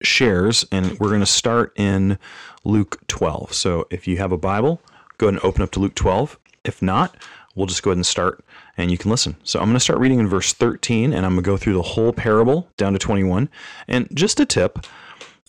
shares, 0.06 0.66
and 0.72 1.00
we're 1.00 1.10
going 1.10 1.22
to 1.22 1.26
start 1.26 1.74
in 1.76 2.18
Luke 2.64 3.00
12. 3.08 3.54
So 3.54 3.88
if 3.90 4.08
you 4.08 4.18
have 4.18 4.32
a 4.32 4.38
Bible, 4.38 4.82
go 5.18 5.28
ahead 5.28 5.36
and 5.36 5.44
open 5.44 5.62
up 5.62 5.72
to 5.72 5.80
Luke 5.80 5.96
12. 5.96 6.40
If 6.64 6.82
not, 6.82 7.16
we'll 7.56 7.68
just 7.68 7.84
go 7.84 7.92
ahead 7.92 7.98
and 7.98 8.06
start 8.06 8.44
and 8.78 8.90
you 8.90 8.98
can 8.98 9.12
listen. 9.12 9.36
So 9.44 9.60
I'm 9.60 9.66
going 9.66 9.76
to 9.76 9.80
start 9.80 10.00
reading 10.00 10.20
in 10.20 10.28
verse 10.28 10.54
13, 10.54 11.14
and 11.14 11.26
I'm 11.26 11.34
going 11.34 11.44
to 11.44 11.46
go 11.46 11.58
through 11.58 11.74
the 11.74 11.82
whole 11.82 12.14
parable 12.14 12.70
down 12.78 12.94
to 12.94 13.00
21. 13.00 13.50
And 13.88 14.08
just 14.14 14.40
a 14.40 14.46
tip 14.46 14.86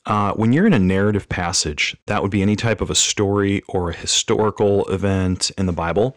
uh, 0.07 0.33
when 0.33 0.53
you're 0.53 0.67
in 0.67 0.73
a 0.73 0.79
narrative 0.79 1.29
passage, 1.29 1.97
that 2.07 2.23
would 2.23 2.31
be 2.31 2.43
any 2.43 2.57
type 2.57 2.81
of 2.81 2.91
a 2.91 2.95
story 2.95 3.63
or 3.69 3.91
a 3.91 3.97
historical 3.97 4.85
event 4.87 5.51
in 5.57 5.67
the 5.67 5.73
Bible, 5.73 6.17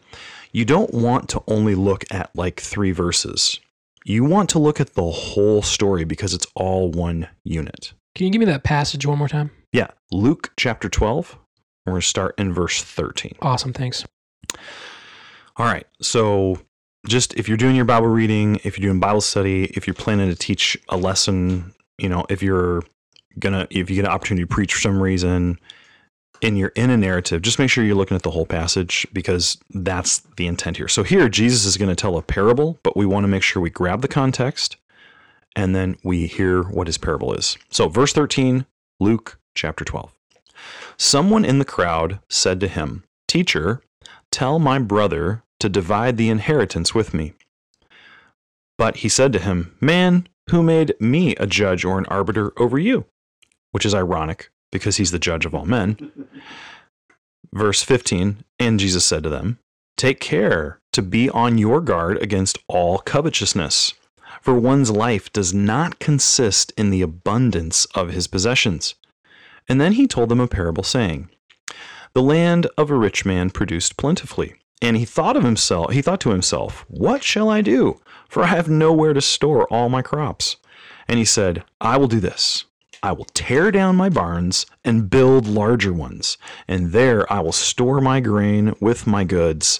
you 0.52 0.66
don't 0.66 0.94
want 0.94 1.30
to 1.30 1.44
only 1.48 1.76
look 1.76 2.04
at 2.12 2.32
like 2.36 2.60
three 2.60 2.92
verses. 2.92 3.60
You 4.04 4.24
want 4.24 4.50
to 4.52 4.60
look 4.60 4.80
at 4.80 4.94
the 4.94 5.12
whole 5.12 5.62
story 5.62 6.04
because 6.04 6.34
it's 6.34 6.48
all 6.56 6.90
one 6.90 7.28
unit. 7.44 7.94
Can 8.16 8.26
you 8.26 8.32
give 8.32 8.40
me 8.40 8.46
that 8.46 8.64
passage 8.64 9.06
one 9.06 9.18
more 9.18 9.28
time? 9.28 9.52
Yeah, 9.74 9.90
Luke 10.10 10.54
chapter 10.56 10.88
12. 10.88 11.38
We're 11.86 11.92
going 11.92 12.02
to 12.02 12.08
start 12.08 12.36
in 12.40 12.54
verse 12.54 12.82
13. 12.82 13.36
Awesome, 13.42 13.74
thanks. 13.74 14.06
All 15.58 15.66
right. 15.66 15.86
So, 16.02 16.60
just 17.06 17.34
if 17.36 17.48
you're 17.48 17.58
doing 17.58 17.76
your 17.76 17.86
Bible 17.86 18.08
reading, 18.08 18.60
if 18.64 18.80
you're 18.80 18.90
doing 18.90 19.02
Bible 19.02 19.22
study, 19.22 19.66
if 19.76 19.86
you're 19.86 19.94
planning 19.94 20.30
to 20.30 20.36
teach 20.36 20.78
a 20.90 20.98
lesson, 20.98 21.74
you 22.00 22.10
know, 22.10 22.26
if 22.30 22.42
you're 22.42 22.84
gonna, 23.38 23.68
if 23.70 23.90
you 23.90 23.98
get 23.98 24.06
an 24.06 24.12
opportunity 24.12 24.44
to 24.44 24.48
preach 24.48 24.74
for 24.74 24.80
some 24.80 25.00
reason, 25.00 25.60
and 26.42 26.58
you're 26.58 26.72
in 26.76 26.90
a 26.90 26.98
narrative, 26.98 27.42
just 27.42 27.60
make 27.60 27.70
sure 27.70 27.84
you're 27.84 27.96
looking 27.96 28.16
at 28.16 28.24
the 28.24 28.32
whole 28.32 28.46
passage 28.46 29.06
because 29.14 29.58
that's 29.72 30.20
the 30.38 30.48
intent 30.48 30.78
here. 30.78 30.88
So 30.88 31.04
here, 31.04 31.30
Jesus 31.30 31.66
is 31.66 31.78
going 31.78 31.90
to 31.90 31.96
tell 31.96 32.18
a 32.18 32.22
parable, 32.22 32.80
but 32.82 32.98
we 32.98 33.06
want 33.06 33.26
to 33.26 33.28
make 33.28 33.44
sure 33.44 33.62
we 33.62 33.70
grab 33.70 34.02
the 34.02 34.08
context 34.08 34.78
and 35.56 35.76
then 35.76 35.98
we 36.04 36.28
hear 36.28 36.64
what 36.64 36.88
his 36.88 36.98
parable 36.98 37.34
is. 37.34 37.58
So, 37.70 37.88
verse 37.88 38.14
13, 38.14 38.66
Luke 39.00 39.40
chapter 39.56 39.86
12. 39.86 40.12
Someone 40.98 41.46
in 41.46 41.60
the 41.60 41.66
crowd 41.66 42.20
said 42.30 42.60
to 42.60 42.68
him, 42.68 43.04
Teacher, 43.28 43.82
tell 44.32 44.60
my 44.60 44.80
brother 44.80 45.44
to 45.60 45.70
divide 45.70 46.18
the 46.18 46.30
inheritance 46.30 46.94
with 46.94 47.14
me. 47.14 47.34
But 48.78 48.98
he 48.98 49.10
said 49.10 49.34
to 49.34 49.40
him, 49.40 49.76
Man, 49.80 50.28
who 50.50 50.62
made 50.62 50.94
me 51.00 51.36
a 51.36 51.48
judge 51.48 51.86
or 51.86 51.98
an 51.98 52.06
arbiter 52.08 52.54
over 52.58 52.78
you? 52.78 53.06
Which 53.72 53.86
is 53.86 53.96
ironic 53.96 54.50
because 54.72 54.98
he's 54.98 55.12
the 55.12 55.20
judge 55.20 55.46
of 55.46 55.56
all 55.56 55.66
men. 55.66 56.12
Verse 57.54 57.84
15 57.84 58.44
And 58.60 58.80
Jesus 58.80 59.06
said 59.06 59.24
to 59.24 59.30
them, 59.30 59.60
Take 59.98 60.20
care 60.20 60.82
to 60.92 61.02
be 61.02 61.30
on 61.30 61.58
your 61.58 61.80
guard 61.80 62.22
against 62.22 62.60
all 62.68 63.00
covetousness, 63.00 63.94
for 64.46 64.54
one's 64.54 64.92
life 64.92 65.34
does 65.34 65.56
not 65.56 65.98
consist 65.98 66.72
in 66.78 66.92
the 66.92 67.02
abundance 67.02 67.86
of 67.96 68.12
his 68.12 68.28
possessions. 68.28 68.94
And 69.68 69.82
then 69.82 69.94
he 69.94 70.06
told 70.06 70.30
them 70.30 70.40
a 70.40 70.48
parable, 70.48 70.84
saying, 70.84 71.30
The 72.14 72.22
land 72.22 72.68
of 72.78 72.92
a 72.92 72.96
rich 72.96 73.26
man 73.26 73.50
produced 73.50 73.98
plentifully. 73.98 74.54
And 74.84 74.98
he 74.98 75.06
thought 75.06 75.36
of 75.36 75.44
himself, 75.44 75.94
he 75.94 76.04
thought 76.04 76.22
to 76.22 76.30
himself, 76.30 76.86
What 76.88 77.24
shall 77.24 77.50
I 77.50 77.62
do? 77.62 78.00
For 78.30 78.44
I 78.44 78.48
have 78.48 78.70
nowhere 78.70 79.14
to 79.14 79.22
store 79.22 79.66
all 79.74 79.90
my 79.90 80.04
crops. 80.04 80.58
And 81.08 81.18
he 81.18 81.26
said, 81.26 81.64
I 81.82 81.98
will 81.98 82.08
do 82.08 82.20
this. 82.20 82.66
I 83.02 83.14
will 83.14 83.26
tear 83.34 83.72
down 83.72 83.96
my 83.96 84.10
barns 84.10 84.68
and 84.84 85.10
build 85.10 85.48
larger 85.48 85.92
ones, 85.92 86.38
and 86.68 86.92
there 86.92 87.32
I 87.34 87.40
will 87.40 87.52
store 87.52 88.00
my 88.00 88.20
grain 88.20 88.76
with 88.80 89.08
my 89.08 89.24
goods. 89.24 89.80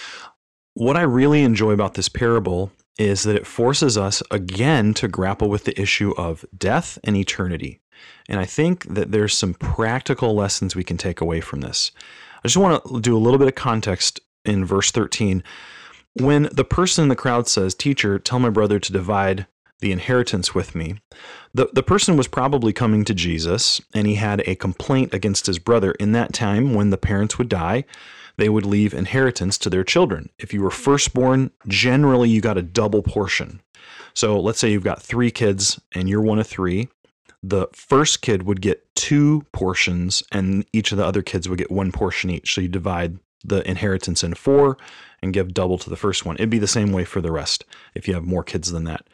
What 0.73 0.95
I 0.95 1.01
really 1.01 1.43
enjoy 1.43 1.71
about 1.71 1.95
this 1.95 2.09
parable 2.09 2.71
is 2.97 3.23
that 3.23 3.35
it 3.35 3.47
forces 3.47 3.97
us 3.97 4.23
again 4.31 4.93
to 4.95 5.07
grapple 5.07 5.49
with 5.49 5.65
the 5.65 5.79
issue 5.79 6.13
of 6.17 6.45
death 6.57 6.97
and 7.03 7.15
eternity. 7.15 7.81
And 8.29 8.39
I 8.39 8.45
think 8.45 8.85
that 8.93 9.11
there's 9.11 9.37
some 9.37 9.53
practical 9.53 10.33
lessons 10.33 10.75
we 10.75 10.83
can 10.83 10.97
take 10.97 11.19
away 11.19 11.41
from 11.41 11.61
this. 11.61 11.91
I 12.43 12.47
just 12.47 12.57
want 12.57 12.83
to 12.85 13.01
do 13.01 13.15
a 13.15 13.19
little 13.19 13.37
bit 13.37 13.47
of 13.47 13.55
context 13.55 14.19
in 14.45 14.65
verse 14.65 14.91
13. 14.91 15.43
When 16.19 16.49
the 16.51 16.63
person 16.63 17.03
in 17.03 17.09
the 17.09 17.15
crowd 17.15 17.47
says, 17.47 17.75
Teacher, 17.75 18.17
tell 18.17 18.39
my 18.39 18.49
brother 18.49 18.79
to 18.79 18.91
divide 18.91 19.47
the 19.79 19.91
inheritance 19.91 20.53
with 20.53 20.75
me, 20.75 21.01
the, 21.53 21.69
the 21.73 21.83
person 21.83 22.15
was 22.15 22.27
probably 22.27 22.71
coming 22.71 23.03
to 23.05 23.13
Jesus 23.13 23.81
and 23.93 24.07
he 24.07 24.15
had 24.15 24.41
a 24.45 24.55
complaint 24.55 25.13
against 25.13 25.47
his 25.47 25.59
brother. 25.59 25.91
In 25.93 26.11
that 26.13 26.33
time, 26.33 26.73
when 26.73 26.91
the 26.91 26.97
parents 26.97 27.37
would 27.37 27.49
die, 27.49 27.83
they 28.37 28.49
would 28.49 28.65
leave 28.65 28.93
inheritance 28.93 29.57
to 29.59 29.69
their 29.69 29.83
children. 29.83 30.29
If 30.37 30.53
you 30.53 30.61
were 30.61 30.71
firstborn, 30.71 31.51
generally 31.67 32.29
you 32.29 32.41
got 32.41 32.57
a 32.57 32.63
double 32.63 33.03
portion. 33.03 33.61
So 34.13 34.39
let's 34.39 34.59
say 34.59 34.71
you've 34.71 34.83
got 34.83 35.01
three 35.01 35.31
kids 35.31 35.79
and 35.93 36.09
you're 36.09 36.21
one 36.21 36.39
of 36.39 36.47
three. 36.47 36.89
The 37.43 37.67
first 37.73 38.21
kid 38.21 38.43
would 38.43 38.61
get 38.61 38.85
two 38.95 39.45
portions, 39.51 40.21
and 40.31 40.63
each 40.73 40.91
of 40.91 40.99
the 40.99 41.05
other 41.05 41.23
kids 41.23 41.49
would 41.49 41.57
get 41.57 41.71
one 41.71 41.91
portion 41.91 42.29
each. 42.29 42.53
So 42.53 42.61
you 42.61 42.67
divide 42.67 43.17
the 43.43 43.67
inheritance 43.67 44.23
in 44.23 44.35
four 44.35 44.77
and 45.23 45.33
give 45.33 45.53
double 45.53 45.79
to 45.79 45.89
the 45.89 45.95
first 45.95 46.23
one. 46.23 46.35
It'd 46.35 46.51
be 46.51 46.59
the 46.59 46.67
same 46.67 46.91
way 46.91 47.03
for 47.03 47.19
the 47.19 47.31
rest 47.31 47.65
if 47.95 48.07
you 48.07 48.13
have 48.13 48.23
more 48.23 48.43
kids 48.43 48.71
than 48.71 48.83
that. 48.83 49.07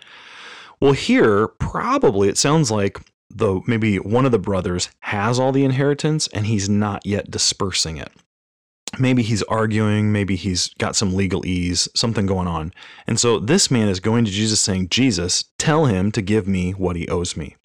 Well, 0.81 0.91
here, 0.91 1.47
probably 1.47 2.27
it 2.27 2.37
sounds 2.37 2.69
like 2.69 2.99
the 3.29 3.61
maybe 3.65 3.97
one 3.97 4.25
of 4.25 4.31
the 4.31 4.39
brothers 4.39 4.89
has 4.99 5.39
all 5.39 5.51
the 5.51 5.65
inheritance 5.65 6.27
and 6.33 6.45
he's 6.45 6.69
not 6.69 7.05
yet 7.05 7.31
dispersing 7.31 7.97
it 7.97 8.11
maybe 8.99 9.23
he's 9.23 9.43
arguing, 9.43 10.11
maybe 10.11 10.35
he's 10.35 10.69
got 10.75 10.95
some 10.95 11.11
legalese, 11.11 11.87
something 11.95 12.25
going 12.25 12.47
on. 12.47 12.73
And 13.05 13.19
so 13.19 13.39
this 13.39 13.71
man 13.71 13.87
is 13.89 13.99
going 13.99 14.25
to 14.25 14.31
Jesus 14.31 14.59
saying, 14.59 14.89
Jesus, 14.89 15.45
tell 15.57 15.85
him 15.85 16.11
to 16.11 16.21
give 16.21 16.47
me 16.47 16.71
what 16.71 16.95
he 16.95 17.07
owes 17.07 17.37
me. 17.37 17.55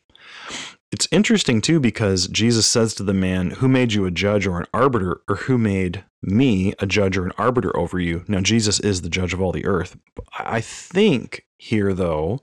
It's 0.92 1.08
interesting 1.10 1.62
too 1.62 1.80
because 1.80 2.28
Jesus 2.28 2.66
says 2.66 2.94
to 2.94 3.02
the 3.02 3.14
man, 3.14 3.52
Who 3.52 3.68
made 3.68 3.94
you 3.94 4.04
a 4.04 4.10
judge 4.10 4.46
or 4.46 4.60
an 4.60 4.66
arbiter, 4.74 5.22
or 5.26 5.36
who 5.36 5.56
made 5.56 6.04
me 6.20 6.74
a 6.78 6.86
judge 6.86 7.16
or 7.16 7.24
an 7.24 7.32
arbiter 7.38 7.74
over 7.74 7.98
you? 7.98 8.24
Now, 8.28 8.40
Jesus 8.40 8.78
is 8.78 9.00
the 9.00 9.08
judge 9.08 9.32
of 9.32 9.40
all 9.40 9.52
the 9.52 9.64
earth. 9.64 9.96
I 10.38 10.60
think 10.60 11.46
here, 11.56 11.94
though, 11.94 12.40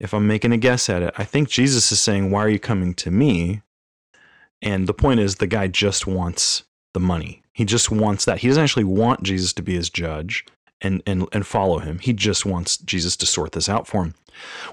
if 0.00 0.14
I'm 0.14 0.26
making 0.26 0.52
a 0.52 0.56
guess 0.56 0.88
at 0.88 1.02
it, 1.02 1.14
I 1.18 1.24
think 1.24 1.50
Jesus 1.50 1.92
is 1.92 2.00
saying, 2.00 2.30
Why 2.30 2.44
are 2.44 2.48
you 2.48 2.58
coming 2.58 2.94
to 2.94 3.10
me? 3.10 3.60
And 4.62 4.86
the 4.86 4.94
point 4.94 5.20
is, 5.20 5.36
the 5.36 5.46
guy 5.46 5.68
just 5.68 6.06
wants 6.06 6.64
the 6.94 7.00
money. 7.00 7.43
He 7.54 7.64
just 7.64 7.90
wants 7.90 8.24
that. 8.24 8.38
He 8.40 8.48
doesn't 8.48 8.62
actually 8.62 8.84
want 8.84 9.22
Jesus 9.22 9.52
to 9.54 9.62
be 9.62 9.74
his 9.74 9.88
judge 9.88 10.44
and, 10.80 11.02
and, 11.06 11.26
and 11.32 11.46
follow 11.46 11.78
him. 11.78 12.00
He 12.00 12.12
just 12.12 12.44
wants 12.44 12.76
Jesus 12.76 13.16
to 13.18 13.26
sort 13.26 13.52
this 13.52 13.68
out 13.68 13.86
for 13.86 14.04
him, 14.04 14.14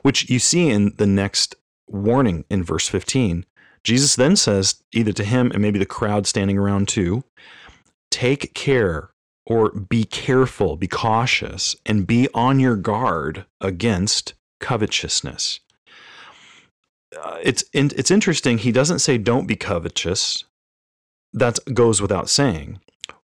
which 0.01 0.29
you 0.29 0.39
see 0.39 0.69
in 0.69 0.95
the 0.97 1.05
next 1.05 1.55
warning 1.87 2.43
in 2.49 2.63
verse 2.63 2.87
15. 2.87 3.45
Jesus 3.83 4.15
then 4.15 4.35
says, 4.35 4.83
either 4.93 5.13
to 5.13 5.23
him 5.23 5.51
and 5.51 5.61
maybe 5.61 5.79
the 5.79 5.85
crowd 5.85 6.25
standing 6.25 6.57
around 6.57 6.87
too, 6.87 7.23
take 8.09 8.53
care 8.55 9.11
or 9.45 9.69
be 9.69 10.03
careful, 10.03 10.75
be 10.75 10.87
cautious, 10.87 11.75
and 11.85 12.07
be 12.07 12.27
on 12.33 12.59
your 12.59 12.75
guard 12.75 13.45
against 13.59 14.33
covetousness. 14.59 15.59
Uh, 17.21 17.37
it's 17.43 17.63
it's 17.73 18.09
interesting. 18.09 18.57
He 18.57 18.71
doesn't 18.71 18.99
say 18.99 19.17
don't 19.17 19.45
be 19.45 19.57
covetous 19.57 20.45
that 21.33 21.59
goes 21.73 22.01
without 22.01 22.29
saying. 22.29 22.79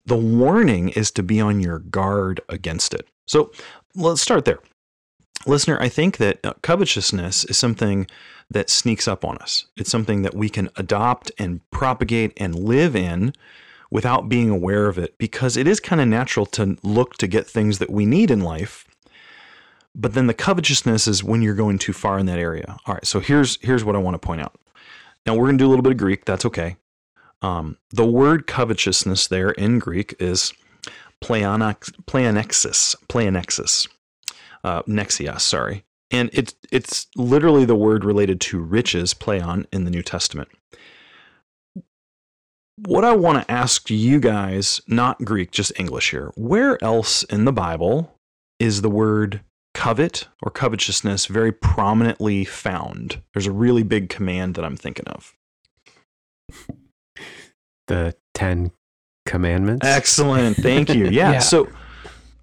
The 0.07 0.17
warning 0.17 0.91
is 0.91 1.11
to 1.13 1.23
be 1.23 1.41
on 1.41 1.61
your 1.61 1.79
guard 1.79 2.41
against 2.49 2.95
it. 2.95 3.07
So 3.27 3.53
let's 3.95 4.23
start 4.23 4.45
there. 4.45 4.59
Listener, 5.47 5.79
I 5.81 5.89
think 5.89 6.19
that 6.19 6.45
uh, 6.45 6.55
covetousness 6.63 7.45
is 7.45 7.57
something 7.57 8.07
that 8.51 8.69
sneaks 8.69 9.09
up 9.09 9.25
on 9.25 9.39
us. 9.39 9.67
It's 9.77 9.91
something 9.91 10.23
that 10.23 10.35
we 10.35 10.49
can 10.49 10.69
adopt 10.77 11.33
and 11.39 11.61
propagate 11.71 12.33
and 12.37 12.55
live 12.55 12.95
in 12.95 13.33
without 13.91 14.29
being 14.29 14.51
aware 14.51 14.87
of 14.87 14.99
it 14.99 15.17
because 15.19 15.57
it 15.57 15.67
is 15.67 15.81
kind 15.81 16.01
of 16.01 16.09
natural 16.09 16.47
to 16.47 16.77
look 16.83 17.15
to 17.19 17.27
get 17.27 17.47
things 17.47 17.79
that 17.79 17.91
we 17.91 18.05
need 18.05 18.31
in 18.31 18.41
life. 18.41 18.87
But 19.95 20.15
then 20.15 20.27
the 20.27 20.35
covetousness 20.35 21.09
is 21.09 21.25
when 21.25 21.43
you're 21.43 21.55
going 21.55 21.79
too 21.79 21.93
far 21.93 22.19
in 22.19 22.27
that 22.27 22.39
area. 22.39 22.77
All 22.87 22.95
right, 22.95 23.07
so 23.07 23.21
here's 23.21 23.59
here's 23.63 23.85
what 23.85 23.97
I 23.97 23.99
want 23.99 24.15
to 24.15 24.25
point 24.25 24.41
out. 24.41 24.57
Now 25.27 25.35
we're 25.35 25.47
going 25.47 25.59
to 25.59 25.63
do 25.63 25.67
a 25.67 25.71
little 25.71 25.83
bit 25.83 25.93
of 25.93 25.99
Greek, 25.99 26.25
that's 26.25 26.45
okay. 26.45 26.77
Um, 27.42 27.79
the 27.90 28.07
word 28.07 28.46
covetousness 28.46 29.26
there 29.26 29.50
in 29.50 29.79
Greek 29.79 30.14
is 30.18 30.53
pleonex, 31.22 31.90
pleonexis, 32.05 32.96
pleonexis, 33.09 33.88
uh, 34.64 35.38
sorry. 35.38 35.85
And 36.11 36.31
it's, 36.33 36.55
it's 36.72 37.07
literally 37.16 37.64
the 37.64 37.76
word 37.76 38.05
related 38.05 38.40
to 38.42 38.61
riches, 38.61 39.14
pleon, 39.14 39.66
in 39.72 39.85
the 39.85 39.90
New 39.90 40.03
Testament. 40.03 40.48
What 42.76 43.05
I 43.05 43.14
want 43.14 43.42
to 43.42 43.50
ask 43.50 43.90
you 43.90 44.20
guys, 44.20 44.81
not 44.87 45.24
Greek, 45.24 45.50
just 45.50 45.72
English 45.79 46.11
here, 46.11 46.33
where 46.37 46.83
else 46.83 47.22
in 47.24 47.44
the 47.44 47.53
Bible 47.53 48.14
is 48.59 48.83
the 48.83 48.90
word 48.90 49.42
covet 49.74 50.29
or 50.42 50.50
covetousness 50.50 51.26
very 51.26 51.53
prominently 51.53 52.44
found? 52.44 53.22
There's 53.35 53.46
a 53.46 53.53
really 53.53 53.83
big 53.83 54.09
command 54.09 54.55
that 54.55 54.64
I'm 54.64 54.76
thinking 54.76 55.07
of 55.09 55.35
the 57.90 58.14
Ten 58.35 58.70
Commandments. 59.26 59.87
Excellent. 59.87 60.57
Thank 60.57 60.88
you. 60.94 61.07
Yeah. 61.11 61.33
Yeah. 61.33 61.38
So, 61.40 61.68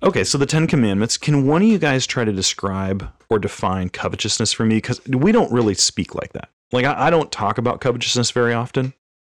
okay. 0.03 0.23
So 0.23 0.37
the 0.37 0.45
Ten 0.45 0.67
Commandments. 0.67 1.17
Can 1.17 1.47
one 1.47 1.61
of 1.63 1.67
you 1.67 1.79
guys 1.79 2.05
try 2.05 2.23
to 2.23 2.31
describe 2.31 3.09
or 3.29 3.39
define 3.39 3.89
covetousness 3.89 4.53
for 4.53 4.65
me? 4.65 4.75
Because 4.75 5.03
we 5.07 5.31
don't 5.31 5.51
really 5.51 5.73
speak 5.73 6.13
like 6.13 6.33
that. 6.33 6.49
Like 6.71 6.85
I, 6.85 7.07
I 7.07 7.09
don't 7.09 7.31
talk 7.31 7.57
about 7.57 7.81
covetousness 7.81 8.31
very 8.31 8.53
often. 8.53 8.93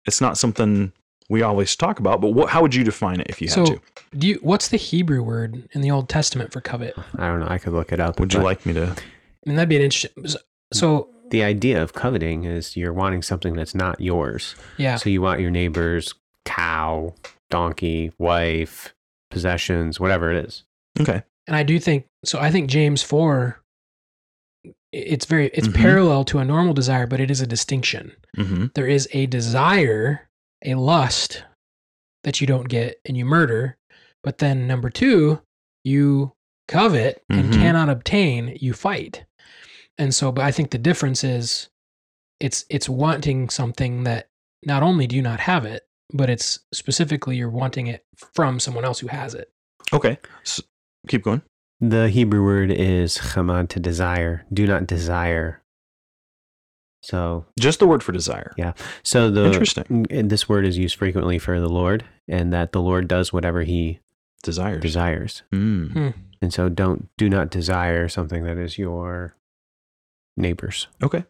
It's 0.06 0.22
not 0.22 0.38
something 0.38 0.94
we 1.30 1.42
always 1.42 1.76
talk 1.76 2.00
about. 2.00 2.22
But 2.22 2.30
what, 2.30 2.50
how 2.50 2.62
would 2.62 2.74
you 2.74 2.84
define 2.86 3.20
it 3.20 3.28
if 3.30 3.42
you 3.42 3.50
had 3.50 3.56
So, 3.56 3.66
to? 3.66 3.82
do 4.18 4.28
you? 4.28 4.40
What's 4.42 4.70
the 4.70 4.78
Hebrew 4.78 5.22
word 5.22 5.68
in 5.74 5.82
the 5.82 5.92
Old 5.92 6.08
Testament 6.10 6.52
for 6.54 6.62
covet? 6.62 6.94
I 7.18 7.26
I 7.26 7.28
don't 7.30 7.42
know. 7.42 7.48
I 7.50 7.58
could 7.58 7.74
look 7.74 7.92
it 7.92 8.00
up. 8.00 8.20
Would 8.20 8.34
you 8.34 8.40
like 8.40 8.66
me 8.66 8.74
to? 8.74 8.84
I 8.86 9.50
mean, 9.50 9.56
that'd 9.58 9.70
be 9.70 9.76
an 9.76 9.82
interesting. 9.84 10.26
So, 10.74 11.10
The 11.30 11.44
idea 11.44 11.82
of 11.82 11.94
coveting 11.94 12.44
is 12.46 12.76
you're 12.78 12.94
wanting 12.94 13.22
something 13.22 13.54
that's 13.56 13.76
not 13.76 14.00
yours. 14.00 14.56
yeah, 14.78 14.96
So 14.96 15.10
you 15.10 15.22
want 15.22 15.40
your 15.42 15.52
neighbor's 15.52 16.14
cow, 16.46 17.14
donkey, 17.50 18.12
wife, 18.18 18.94
possessions, 19.30 20.00
whatever 20.00 20.32
it 20.32 20.46
is. 20.46 20.64
Okay. 21.00 21.22
and 21.48 21.56
I 21.56 21.64
do 21.64 21.80
think 21.80 22.06
so. 22.26 22.40
I 22.40 22.50
think 22.52 22.70
James 22.70 23.04
four. 23.04 23.62
It's 24.92 25.26
very 25.26 25.48
it's 25.54 25.68
Mhm. 25.68 25.76
parallel 25.76 26.24
to 26.26 26.40
a 26.40 26.46
normal 26.46 26.74
desire, 26.74 27.06
but 27.08 27.20
it 27.20 27.30
is 27.30 27.42
a 27.42 27.48
distinction. 27.48 28.14
Mm-hmm. 28.38 28.68
There 28.74 28.88
is 28.88 29.08
a 29.14 29.26
desire, 29.28 30.28
a 30.66 30.76
lust 30.76 31.44
that 32.24 32.42
you 32.42 32.48
don't 32.48 32.68
get, 32.70 33.00
and 33.06 33.16
you 33.18 33.26
murder. 33.26 33.78
But 34.24 34.40
then 34.40 34.66
number 34.68 34.90
two, 34.90 35.42
you 35.84 36.34
covet 36.68 37.22
and 37.30 37.54
Mhm. 37.54 37.60
cannot 37.60 37.90
obtain, 37.90 38.58
you 38.60 38.74
fight. 38.74 39.24
And 39.98 40.14
so, 40.14 40.32
but 40.32 40.44
I 40.46 40.52
think 40.52 40.70
the 40.72 40.78
difference 40.78 41.24
is, 41.24 41.70
it's 42.40 42.66
it's 42.70 42.88
wanting 42.88 43.50
something 43.50 44.04
that 44.04 44.30
not 44.66 44.84
only 44.84 45.08
do 45.08 45.16
you 45.16 45.22
not 45.24 45.40
have 45.40 45.66
it, 45.66 45.88
but 46.14 46.30
it's 46.30 46.60
specifically 46.74 47.36
you're 47.36 47.50
wanting 47.50 47.88
it 47.88 48.06
from 48.36 48.60
someone 48.60 48.86
else 48.86 49.00
who 49.00 49.08
has 49.08 49.34
it. 49.34 49.52
Okay. 49.92 50.20
So, 50.44 50.62
keep 51.08 51.24
going. 51.24 51.42
The 51.82 52.10
Hebrew 52.10 52.44
word 52.44 52.72
is 52.72 53.18
chamad 53.18 53.70
to 53.70 53.80
desire. 53.80 54.46
Do 54.54 54.68
not 54.68 54.86
desire. 54.88 55.64
So, 57.04 57.46
Just 57.60 57.80
the 57.80 57.88
word 57.88 58.04
for 58.04 58.12
desire. 58.12 58.52
Yeah. 58.58 58.74
so 59.04 59.32
the 59.32 59.46
Interesting. 59.46 60.06
this 60.10 60.50
word 60.50 60.66
is 60.66 60.78
used 60.78 60.96
frequently 60.96 61.40
for 61.40 61.60
the 61.60 61.70
Lord, 61.70 62.04
and 62.28 62.52
that 62.52 62.72
the 62.72 62.82
Lord 62.82 63.08
does 63.08 63.32
whatever 63.32 63.64
He 63.64 64.00
Desires. 64.44 64.82
desires. 64.82 65.44
Mm. 65.54 66.14
And 66.42 66.54
so, 66.54 66.70
don't 66.70 67.10
do 67.18 67.30
not 67.30 67.50
desire 67.50 68.08
something 68.10 68.44
that 68.44 68.58
is 68.58 68.78
your 68.78 69.36
neighbor's. 70.38 70.88
Okay. 71.04 71.26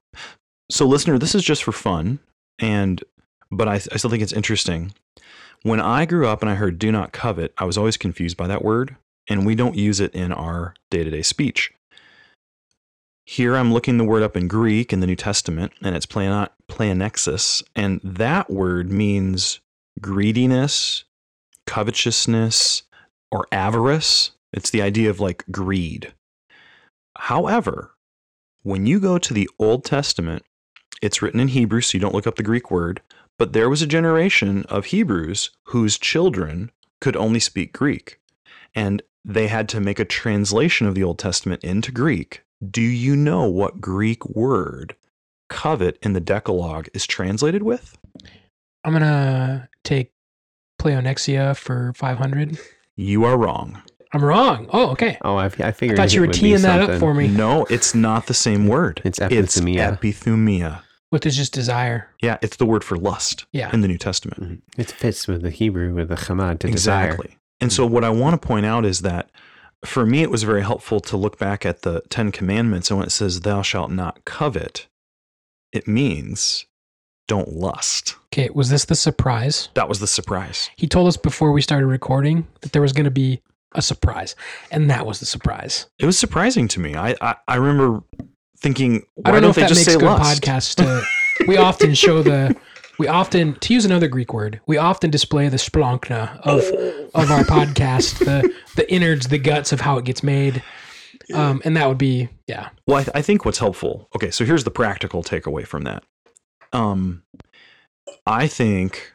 So, 0.70 0.86
listener, 0.86 1.18
this 1.18 1.34
is 1.34 1.44
just 1.44 1.64
for 1.64 1.72
fun, 1.72 2.20
and 2.60 3.04
but 3.50 3.68
I, 3.68 3.76
I 3.76 3.98
still 3.98 4.10
think 4.10 4.22
it's 4.22 4.34
interesting. 4.34 4.94
When 5.64 5.80
I 5.80 6.06
grew 6.06 6.28
up 6.28 6.42
and 6.42 6.50
I 6.50 6.56
heard 6.56 6.78
"do 6.78 6.92
not 6.92 7.14
covet," 7.14 7.54
I 7.58 7.66
was 7.66 7.78
always 7.78 7.98
confused 7.98 8.38
by 8.38 8.48
that 8.48 8.64
word, 8.64 8.96
and 9.30 9.46
we 9.46 9.56
don't 9.56 9.76
use 9.76 10.00
it 10.00 10.14
in 10.14 10.32
our 10.32 10.74
day-to-day 10.92 11.22
speech. 11.24 11.72
Here, 13.26 13.56
I'm 13.56 13.74
looking 13.74 13.98
the 13.98 14.06
word 14.06 14.24
up 14.24 14.38
in 14.38 14.48
Greek 14.48 14.94
in 14.94 15.00
the 15.00 15.08
New 15.08 15.16
Testament, 15.16 15.74
and 15.82 15.96
it's 15.96 16.06
pleon- 16.06 16.50
pleonexis, 16.70 17.64
and 17.76 18.00
that 18.04 18.50
word 18.50 18.90
means 18.90 19.60
greediness, 20.00 21.04
covetousness, 21.66 22.84
or 23.32 23.48
avarice. 23.52 24.32
It's 24.54 24.70
the 24.70 24.82
idea 24.82 25.10
of 25.10 25.20
like 25.20 25.44
greed. 25.52 26.14
However, 27.18 27.92
when 28.68 28.86
you 28.86 29.00
go 29.00 29.18
to 29.18 29.34
the 29.34 29.50
Old 29.60 29.86
Testament, 29.86 30.44
it's 31.02 31.22
written 31.22 31.40
in 31.40 31.48
Hebrew, 31.48 31.80
so 31.80 31.98
you 31.98 32.02
don't 32.02 32.14
look 32.14 32.28
up 32.28 32.36
the 32.36 32.44
Greek 32.44 32.70
word, 32.70 33.02
but 33.40 33.54
there 33.54 33.70
was 33.70 33.82
a 33.82 33.88
generation 33.88 34.66
of 34.68 34.88
Hebrews 34.88 35.52
whose 35.68 35.98
children 35.98 36.72
could 37.00 37.16
only 37.16 37.40
speak 37.40 37.72
Greek. 37.72 38.20
And 38.76 39.02
they 39.24 39.48
had 39.48 39.70
to 39.70 39.80
make 39.80 40.00
a 40.00 40.06
translation 40.06 40.86
of 40.86 40.96
the 40.96 41.04
Old 41.04 41.18
Testament 41.18 41.64
into 41.64 41.94
Greek. 41.94 42.44
Do 42.70 42.82
you 42.82 43.16
know 43.16 43.46
what 43.46 43.80
Greek 43.80 44.28
word 44.28 44.98
covet 45.48 45.98
in 46.02 46.12
the 46.12 46.20
Decalogue 46.20 46.90
is 46.94 47.08
translated 47.08 47.64
with? 47.64 47.98
I'm 48.84 48.92
gonna 48.92 49.70
take 49.86 50.12
pleonexia 50.78 51.56
for 51.56 51.94
500. 51.96 52.60
You 52.98 53.24
are 53.24 53.38
wrong. 53.38 53.82
I'm 54.18 54.26
wrong. 54.26 54.68
Oh, 54.74 54.90
okay. 54.92 55.18
Oh, 55.24 55.36
I, 55.36 55.46
I 55.46 55.68
I 55.68 55.72
thought 55.72 56.14
you 56.14 56.22
were 56.22 56.28
teeing 56.28 56.62
that 56.62 56.82
up 56.90 57.00
for 57.00 57.14
me. 57.14 57.28
No, 57.28 57.66
it's 57.70 57.94
not 57.96 58.26
the 58.28 58.34
same 58.34 58.68
word. 58.68 59.02
It's 59.06 59.20
It's 59.20 59.58
epithumia. 59.58 59.98
epithumia. 60.00 60.82
Which 61.10 61.26
is 61.26 61.38
just 61.38 61.54
desire. 61.54 62.10
Yeah, 62.22 62.38
it's 62.42 62.58
the 62.58 62.66
word 62.66 62.84
for 62.84 62.98
lust 62.98 63.46
Yeah. 63.54 63.70
in 63.72 63.82
the 63.82 63.88
New 63.88 63.98
Testament. 63.98 64.42
Mhm. 64.42 64.62
It 64.78 64.92
fits 64.92 65.28
with 65.28 65.42
the 65.42 65.50
Hebrew 65.52 65.94
with 65.94 66.10
the 66.10 66.16
chamad 66.16 66.60
to 66.60 66.68
desire. 66.70 67.06
Exactly. 67.12 67.38
And 67.62 67.72
so, 67.72 67.86
what 67.86 68.04
I 68.04 68.10
want 68.10 68.40
to 68.40 68.46
point 68.46 68.66
out 68.66 68.86
is 68.86 69.02
that 69.02 69.30
for 69.86 70.06
me, 70.06 70.22
it 70.22 70.30
was 70.32 70.44
very 70.44 70.64
helpful 70.64 71.00
to 71.02 71.16
look 71.16 71.38
back 71.40 71.66
at 71.66 71.84
the 71.84 72.02
Ten 72.10 72.32
Commandments 72.32 72.90
and 72.90 72.98
when 72.98 73.08
it 73.08 73.12
says, 73.12 73.42
Thou 73.42 73.62
shalt 73.62 73.92
not 73.92 74.26
covet, 74.26 74.88
it 75.72 75.88
means 75.88 76.66
don't 77.28 77.54
lust. 77.54 78.16
Okay, 78.34 78.50
was 78.54 78.70
this 78.70 78.86
the 78.86 78.96
surprise? 78.96 79.70
That 79.76 79.88
was 79.90 80.00
the 80.00 80.08
surprise. 80.08 80.70
He 80.76 80.88
told 80.88 81.08
us 81.08 81.18
before 81.18 81.52
we 81.52 81.62
started 81.62 81.86
recording 81.88 82.48
that 82.62 82.72
there 82.74 82.82
was 82.82 82.94
going 82.94 83.06
to 83.06 83.12
be 83.12 83.42
a 83.78 83.82
surprise, 83.82 84.36
and 84.72 84.90
that 84.90 85.06
was 85.06 85.20
the 85.20 85.26
surprise. 85.26 85.88
It 86.00 86.06
was 86.06 86.18
surprising 86.20 86.68
to 86.70 86.80
me. 86.80 86.96
I, 86.96 87.16
I, 87.22 87.36
I 87.48 87.56
remember 87.56 88.04
thinking, 88.60 89.06
I 89.24 89.32
don't 89.32 89.42
know 89.42 89.50
if 89.50 89.56
they 89.56 89.62
that 89.62 89.70
just 89.70 89.88
makes 89.88 89.98
say 89.98 90.06
lust? 90.06 90.42
podcasts. 90.42 90.76
To, 91.38 91.48
we 91.48 91.56
often 91.56 91.94
show 91.94 92.24
the, 92.24 92.56
we 92.98 93.08
often 93.08 93.54
to 93.60 93.74
use 93.74 93.86
another 93.86 94.08
Greek 94.08 94.34
word, 94.34 94.60
we 94.66 94.78
often 94.78 95.12
display 95.12 95.48
the 95.50 95.58
splanchna 95.58 96.40
of 96.42 96.64
of 97.14 97.32
our 97.32 97.44
podcast, 97.44 98.20
the 98.20 98.52
the 98.76 98.92
innards, 98.92 99.28
the 99.28 99.38
guts 99.38 99.72
of 99.72 99.80
how 99.82 100.00
it 100.00 100.06
gets 100.06 100.24
made, 100.24 100.64
um, 101.34 101.62
and 101.64 101.78
that 101.78 101.88
would 101.88 102.00
be 102.00 102.30
yeah. 102.48 102.70
Well, 102.88 102.98
I, 102.98 103.04
th- 103.04 103.16
I 103.16 103.22
think 103.22 103.46
what's 103.46 103.60
helpful. 103.60 104.10
Okay, 104.16 104.32
so 104.32 104.46
here's 104.46 104.64
the 104.64 104.72
practical 104.72 105.24
takeaway 105.24 105.66
from 105.66 105.84
that. 105.84 106.04
Um, 106.74 107.22
I 108.26 108.48
think 108.48 109.14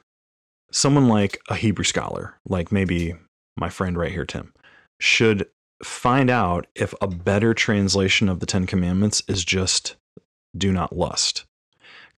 someone 0.71 1.09
like 1.09 1.41
a 1.49 1.57
Hebrew 1.57 1.85
scholar, 1.85 2.37
like 2.47 2.71
maybe 2.71 3.15
my 3.57 3.69
friend 3.69 3.97
right 3.97 4.13
here, 4.13 4.27
Tim, 4.27 4.53
should 5.01 5.47
find 5.83 6.31
out 6.31 6.67
if 6.75 6.95
a 7.01 7.09
better 7.09 7.55
translation 7.55 8.29
of 8.29 8.41
the 8.41 8.47
Ten 8.47 8.67
Commandments 8.67 9.23
is 9.29 9.45
just 9.45 9.97
"do 10.57 10.73
not 10.73 10.97
lust." 10.97 11.45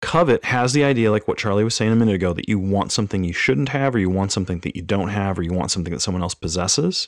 Covet 0.02 0.44
has 0.44 0.74
the 0.74 0.84
idea, 0.84 1.12
like 1.12 1.30
what 1.30 1.38
Charlie 1.38 1.64
was 1.64 1.76
saying 1.76 1.94
a 1.94 1.96
minute 1.96 2.16
ago, 2.16 2.34
that 2.34 2.50
you 2.50 2.60
want 2.60 2.92
something 2.92 3.24
you 3.24 3.32
shouldn't 3.32 3.70
have, 3.70 3.96
or 3.96 4.00
you 4.00 4.10
want 4.10 4.34
something 4.34 4.60
that 4.60 4.76
you 4.76 4.82
don't 4.82 5.08
have, 5.08 5.40
or 5.40 5.44
you 5.44 5.54
want 5.54 5.72
something 5.72 5.94
that 5.94 6.02
someone 6.02 6.22
else 6.22 6.36
possesses. 6.36 7.08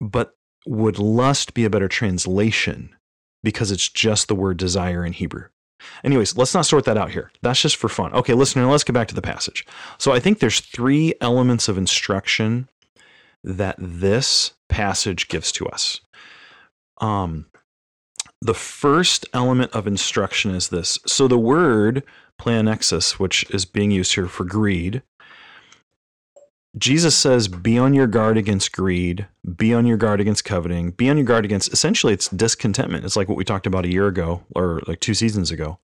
But 0.00 0.34
would 0.66 0.98
lust 0.98 1.54
be 1.54 1.64
a 1.64 1.70
better 1.70 1.86
translation 1.86 2.96
because 3.44 3.70
it's 3.70 3.88
just 3.88 4.26
the 4.26 4.34
word 4.34 4.56
desire 4.56 5.04
in 5.04 5.12
Hebrew? 5.12 5.44
Anyways, 6.02 6.36
let's 6.36 6.54
not 6.54 6.66
sort 6.66 6.84
that 6.84 6.96
out 6.96 7.10
here. 7.10 7.30
That's 7.42 7.62
just 7.62 7.76
for 7.76 7.88
fun. 7.88 8.12
Okay, 8.12 8.34
listener, 8.34 8.66
let's 8.66 8.84
get 8.84 8.92
back 8.92 9.08
to 9.08 9.14
the 9.14 9.22
passage. 9.22 9.64
So 9.98 10.12
I 10.12 10.20
think 10.20 10.38
there's 10.38 10.60
three 10.60 11.14
elements 11.20 11.68
of 11.68 11.78
instruction 11.78 12.68
that 13.44 13.76
this 13.78 14.52
passage 14.68 15.28
gives 15.28 15.52
to 15.52 15.66
us. 15.68 16.00
Um, 17.00 17.46
the 18.40 18.54
first 18.54 19.26
element 19.32 19.72
of 19.72 19.86
instruction 19.86 20.54
is 20.54 20.68
this. 20.68 20.98
So 21.06 21.28
the 21.28 21.38
word 21.38 22.02
planexus, 22.40 23.12
which 23.12 23.48
is 23.50 23.64
being 23.64 23.90
used 23.90 24.14
here 24.14 24.26
for 24.26 24.44
greed, 24.44 25.02
Jesus 26.78 27.14
says, 27.16 27.48
be 27.48 27.78
on 27.78 27.92
your 27.92 28.06
guard 28.06 28.38
against 28.38 28.72
greed, 28.72 29.28
be 29.56 29.74
on 29.74 29.86
your 29.86 29.98
guard 29.98 30.20
against 30.20 30.44
coveting, 30.44 30.90
be 30.90 31.10
on 31.10 31.18
your 31.18 31.26
guard 31.26 31.44
against 31.44 31.72
essentially 31.72 32.14
it's 32.14 32.28
discontentment. 32.28 33.04
It's 33.04 33.16
like 33.16 33.28
what 33.28 33.36
we 33.36 33.44
talked 33.44 33.66
about 33.66 33.84
a 33.84 33.92
year 33.92 34.06
ago 34.06 34.42
or 34.56 34.80
like 34.86 35.00
two 35.00 35.14
seasons 35.14 35.50
ago. 35.50 35.78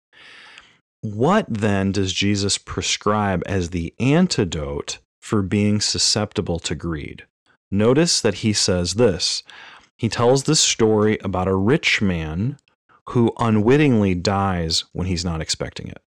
What 1.01 1.45
then 1.49 1.91
does 1.91 2.13
Jesus 2.13 2.57
prescribe 2.57 3.43
as 3.45 3.71
the 3.71 3.93
antidote 3.99 4.99
for 5.21 5.41
being 5.41 5.81
susceptible 5.81 6.59
to 6.59 6.75
greed? 6.75 7.25
Notice 7.77 8.21
that 8.21 8.35
he 8.35 8.53
says 8.53 8.93
this. 8.93 9.43
He 9.97 10.07
tells 10.07 10.43
this 10.43 10.61
story 10.61 11.17
about 11.21 11.49
a 11.49 11.55
rich 11.55 12.01
man 12.01 12.57
who 13.09 13.33
unwittingly 13.37 14.15
dies 14.15 14.85
when 14.93 15.07
he's 15.07 15.25
not 15.25 15.41
expecting 15.41 15.89
it. 15.89 16.01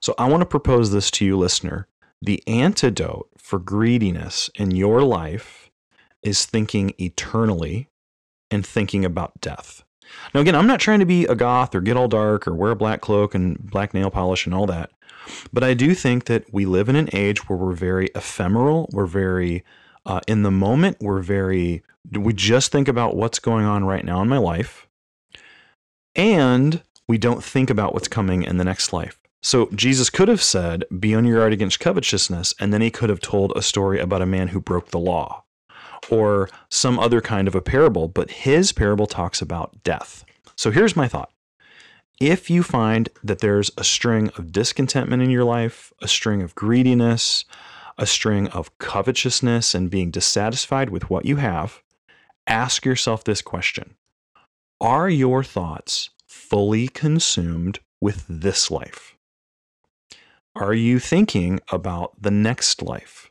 So 0.00 0.14
I 0.18 0.28
want 0.28 0.40
to 0.40 0.46
propose 0.46 0.90
this 0.90 1.10
to 1.12 1.24
you, 1.24 1.38
listener. 1.38 1.86
The 2.20 2.42
antidote 2.48 3.28
for 3.38 3.60
greediness 3.60 4.50
in 4.56 4.72
your 4.72 5.02
life 5.02 5.70
is 6.22 6.44
thinking 6.44 6.92
eternally 6.98 7.88
and 8.50 8.66
thinking 8.66 9.04
about 9.04 9.40
death. 9.40 9.84
Now, 10.34 10.40
again, 10.40 10.56
I'm 10.56 10.66
not 10.66 10.80
trying 10.80 11.00
to 11.00 11.06
be 11.06 11.26
a 11.26 11.36
goth 11.36 11.76
or 11.76 11.80
get 11.80 11.96
all 11.96 12.08
dark 12.08 12.48
or 12.48 12.54
wear 12.54 12.72
a 12.72 12.76
black 12.76 13.00
cloak 13.00 13.36
and 13.36 13.56
black 13.70 13.94
nail 13.94 14.10
polish 14.10 14.46
and 14.46 14.54
all 14.54 14.66
that. 14.66 14.90
But 15.52 15.62
I 15.62 15.74
do 15.74 15.94
think 15.94 16.24
that 16.24 16.52
we 16.52 16.66
live 16.66 16.88
in 16.88 16.96
an 16.96 17.08
age 17.12 17.48
where 17.48 17.56
we're 17.56 17.72
very 17.72 18.08
ephemeral. 18.16 18.88
We're 18.92 19.06
very 19.06 19.64
uh, 20.06 20.20
in 20.26 20.42
the 20.42 20.50
moment. 20.50 20.96
We're 21.00 21.20
very, 21.20 21.82
we 22.12 22.32
just 22.32 22.72
think 22.72 22.88
about 22.88 23.16
what's 23.16 23.38
going 23.38 23.66
on 23.66 23.84
right 23.84 24.04
now 24.04 24.22
in 24.22 24.28
my 24.28 24.38
life. 24.38 24.86
And 26.14 26.82
we 27.06 27.18
don't 27.18 27.44
think 27.44 27.68
about 27.68 27.92
what's 27.92 28.08
coming 28.08 28.42
in 28.42 28.56
the 28.56 28.64
next 28.64 28.92
life. 28.92 29.18
So 29.42 29.68
Jesus 29.74 30.08
could 30.08 30.28
have 30.28 30.42
said, 30.42 30.84
Be 30.98 31.14
on 31.14 31.24
your 31.24 31.38
guard 31.38 31.52
against 31.52 31.78
covetousness, 31.78 32.54
and 32.58 32.72
then 32.72 32.80
he 32.80 32.90
could 32.90 33.10
have 33.10 33.20
told 33.20 33.52
a 33.54 33.62
story 33.62 34.00
about 34.00 34.22
a 34.22 34.26
man 34.26 34.48
who 34.48 34.60
broke 34.60 34.88
the 34.88 34.98
law 34.98 35.44
or 36.10 36.48
some 36.68 36.98
other 36.98 37.20
kind 37.20 37.48
of 37.48 37.54
a 37.54 37.62
parable, 37.62 38.08
but 38.08 38.30
his 38.30 38.72
parable 38.72 39.06
talks 39.06 39.42
about 39.42 39.82
death. 39.82 40.24
So 40.56 40.70
here's 40.70 40.96
my 40.96 41.08
thought. 41.08 41.30
If 42.18 42.48
you 42.48 42.62
find 42.62 43.08
that 43.22 43.40
there's 43.40 43.70
a 43.76 43.84
string 43.84 44.30
of 44.36 44.50
discontentment 44.50 45.22
in 45.22 45.30
your 45.30 45.44
life, 45.44 45.92
a 46.00 46.08
string 46.08 46.42
of 46.42 46.54
greediness, 46.54 47.44
a 47.98 48.06
string 48.06 48.48
of 48.48 48.76
covetousness 48.78 49.74
and 49.74 49.90
being 49.90 50.10
dissatisfied 50.10 50.90
with 50.90 51.08
what 51.10 51.24
you 51.24 51.36
have, 51.36 51.82
ask 52.46 52.84
yourself 52.84 53.24
this 53.24 53.42
question 53.42 53.96
Are 54.80 55.08
your 55.08 55.42
thoughts 55.42 56.10
fully 56.26 56.88
consumed 56.88 57.80
with 58.00 58.24
this 58.28 58.70
life? 58.70 59.16
Are 60.54 60.74
you 60.74 60.98
thinking 60.98 61.60
about 61.70 62.20
the 62.20 62.30
next 62.30 62.82
life? 62.82 63.30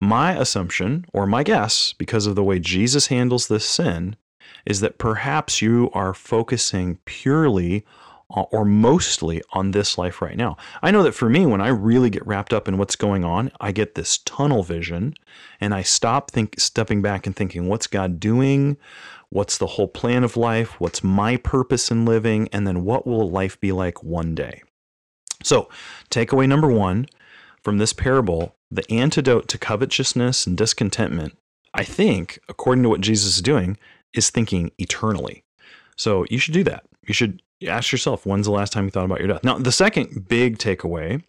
My 0.00 0.32
assumption, 0.32 1.04
or 1.12 1.26
my 1.26 1.42
guess, 1.42 1.92
because 1.92 2.26
of 2.26 2.34
the 2.34 2.44
way 2.44 2.58
Jesus 2.58 3.08
handles 3.08 3.48
this 3.48 3.66
sin, 3.66 4.16
is 4.64 4.80
that 4.80 4.98
perhaps 4.98 5.60
you 5.60 5.90
are 5.92 6.14
focusing 6.14 6.98
purely 7.04 7.84
Uh, 8.32 8.42
or 8.52 8.64
mostly 8.64 9.42
on 9.52 9.72
this 9.72 9.98
life 9.98 10.22
right 10.22 10.36
now. 10.36 10.56
I 10.82 10.92
know 10.92 11.02
that 11.02 11.14
for 11.16 11.28
me, 11.28 11.46
when 11.46 11.60
I 11.60 11.66
really 11.68 12.10
get 12.10 12.24
wrapped 12.24 12.52
up 12.52 12.68
in 12.68 12.78
what's 12.78 12.94
going 12.94 13.24
on, 13.24 13.50
I 13.60 13.72
get 13.72 13.96
this 13.96 14.18
tunnel 14.18 14.62
vision 14.62 15.14
and 15.60 15.74
I 15.74 15.82
stop 15.82 16.30
think, 16.30 16.60
stepping 16.60 17.02
back 17.02 17.26
and 17.26 17.34
thinking, 17.34 17.66
what's 17.66 17.88
God 17.88 18.20
doing? 18.20 18.76
What's 19.30 19.58
the 19.58 19.66
whole 19.66 19.88
plan 19.88 20.22
of 20.22 20.36
life? 20.36 20.80
What's 20.80 21.02
my 21.02 21.38
purpose 21.38 21.90
in 21.90 22.04
living? 22.04 22.48
And 22.52 22.66
then 22.66 22.84
what 22.84 23.04
will 23.04 23.28
life 23.28 23.58
be 23.60 23.72
like 23.72 24.04
one 24.04 24.36
day? 24.36 24.62
So, 25.42 25.68
takeaway 26.10 26.48
number 26.48 26.68
one 26.68 27.06
from 27.62 27.78
this 27.78 27.92
parable 27.92 28.54
the 28.70 28.88
antidote 28.92 29.48
to 29.48 29.58
covetousness 29.58 30.46
and 30.46 30.56
discontentment, 30.56 31.36
I 31.74 31.82
think, 31.82 32.38
according 32.48 32.84
to 32.84 32.88
what 32.88 33.00
Jesus 33.00 33.36
is 33.36 33.42
doing, 33.42 33.76
is 34.14 34.30
thinking 34.30 34.70
eternally. 34.78 35.42
So, 35.96 36.24
you 36.30 36.38
should 36.38 36.54
do 36.54 36.64
that. 36.64 36.84
You 37.06 37.14
should 37.14 37.42
ask 37.66 37.92
yourself, 37.92 38.26
when's 38.26 38.46
the 38.46 38.52
last 38.52 38.72
time 38.72 38.84
you 38.84 38.90
thought 38.90 39.04
about 39.04 39.18
your 39.18 39.28
death? 39.28 39.44
Now, 39.44 39.58
the 39.58 39.72
second 39.72 40.28
big 40.28 40.58
takeaway 40.58 41.22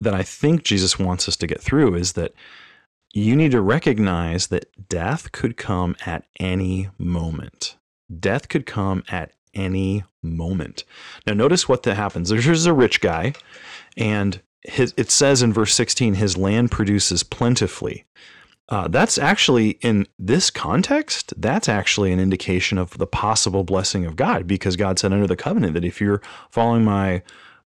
that 0.00 0.14
I 0.14 0.22
think 0.22 0.64
Jesus 0.64 0.98
wants 0.98 1.28
us 1.28 1.36
to 1.36 1.46
get 1.46 1.60
through 1.60 1.94
is 1.94 2.14
that 2.14 2.32
you 3.12 3.34
need 3.34 3.50
to 3.52 3.60
recognize 3.60 4.46
that 4.48 4.88
death 4.88 5.32
could 5.32 5.56
come 5.56 5.96
at 6.06 6.24
any 6.38 6.88
moment. 6.98 7.76
Death 8.18 8.48
could 8.48 8.66
come 8.66 9.04
at 9.08 9.32
any 9.54 10.04
moment. 10.22 10.84
Now, 11.26 11.34
notice 11.34 11.68
what 11.68 11.82
that 11.82 11.96
happens. 11.96 12.28
There's 12.28 12.66
a 12.66 12.72
rich 12.72 13.00
guy, 13.00 13.34
and 13.96 14.40
his, 14.62 14.94
it 14.96 15.10
says 15.10 15.42
in 15.42 15.52
verse 15.52 15.74
16, 15.74 16.14
his 16.14 16.36
land 16.36 16.70
produces 16.70 17.22
plentifully. 17.22 18.04
Uh, 18.70 18.86
that's 18.86 19.18
actually, 19.18 19.70
in 19.80 20.06
this 20.16 20.48
context, 20.48 21.34
that's 21.36 21.68
actually 21.68 22.12
an 22.12 22.20
indication 22.20 22.78
of 22.78 22.96
the 22.98 23.06
possible 23.06 23.64
blessing 23.64 24.06
of 24.06 24.14
God 24.14 24.46
because 24.46 24.76
God 24.76 24.98
said 24.98 25.12
under 25.12 25.26
the 25.26 25.36
covenant 25.36 25.74
that 25.74 25.84
if 25.84 26.00
you're 26.00 26.22
following 26.50 26.84
my 26.84 27.22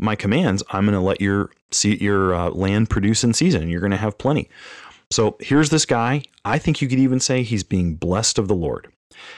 my 0.03 0.17
commands, 0.17 0.63
I'm 0.71 0.87
going 0.87 0.95
to 0.95 1.01
let 1.01 1.21
your 1.21 1.51
see 1.71 1.97
your 1.97 2.35
uh, 2.35 2.51
land 2.51 2.91
produce 2.91 3.23
in 3.23 3.35
season. 3.35 3.69
You're 3.69 3.81
going 3.81 3.91
to 3.91 3.97
have 3.97 4.19
plenty. 4.19 4.49
So 5.11 5.37
here's 5.41 5.71
this 5.71 5.85
guy. 5.85 6.23
I 6.45 6.59
think 6.59 6.81
you 6.81 6.89
could 6.89 6.99
even 6.99 7.21
say 7.21 7.43
he's 7.43 7.65
being 7.65 7.97
blessed 7.97 8.39
of 8.39 8.49
the 8.49 8.55
Lord. 8.55 8.93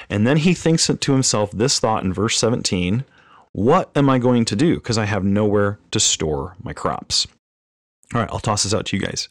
And 0.09 0.27
then 0.27 0.39
he 0.39 0.55
thinks 0.55 0.87
to 0.87 1.13
himself 1.13 1.51
this 1.51 1.81
thought 1.81 2.05
in 2.05 2.13
verse 2.13 2.39
17 2.39 3.05
What 3.53 3.91
am 3.97 4.09
I 4.09 4.19
going 4.19 4.45
to 4.47 4.57
do? 4.57 4.77
Because 4.77 4.99
I 4.99 5.07
have 5.07 5.25
nowhere 5.25 5.79
to 5.91 6.01
store 6.01 6.57
my 6.63 6.73
crops. 6.73 7.27
All 8.15 8.21
right, 8.21 8.31
I'll 8.31 8.39
toss 8.39 8.65
this 8.65 8.75
out 8.75 8.87
to 8.87 8.97
you 8.97 9.03
guys. 9.03 9.29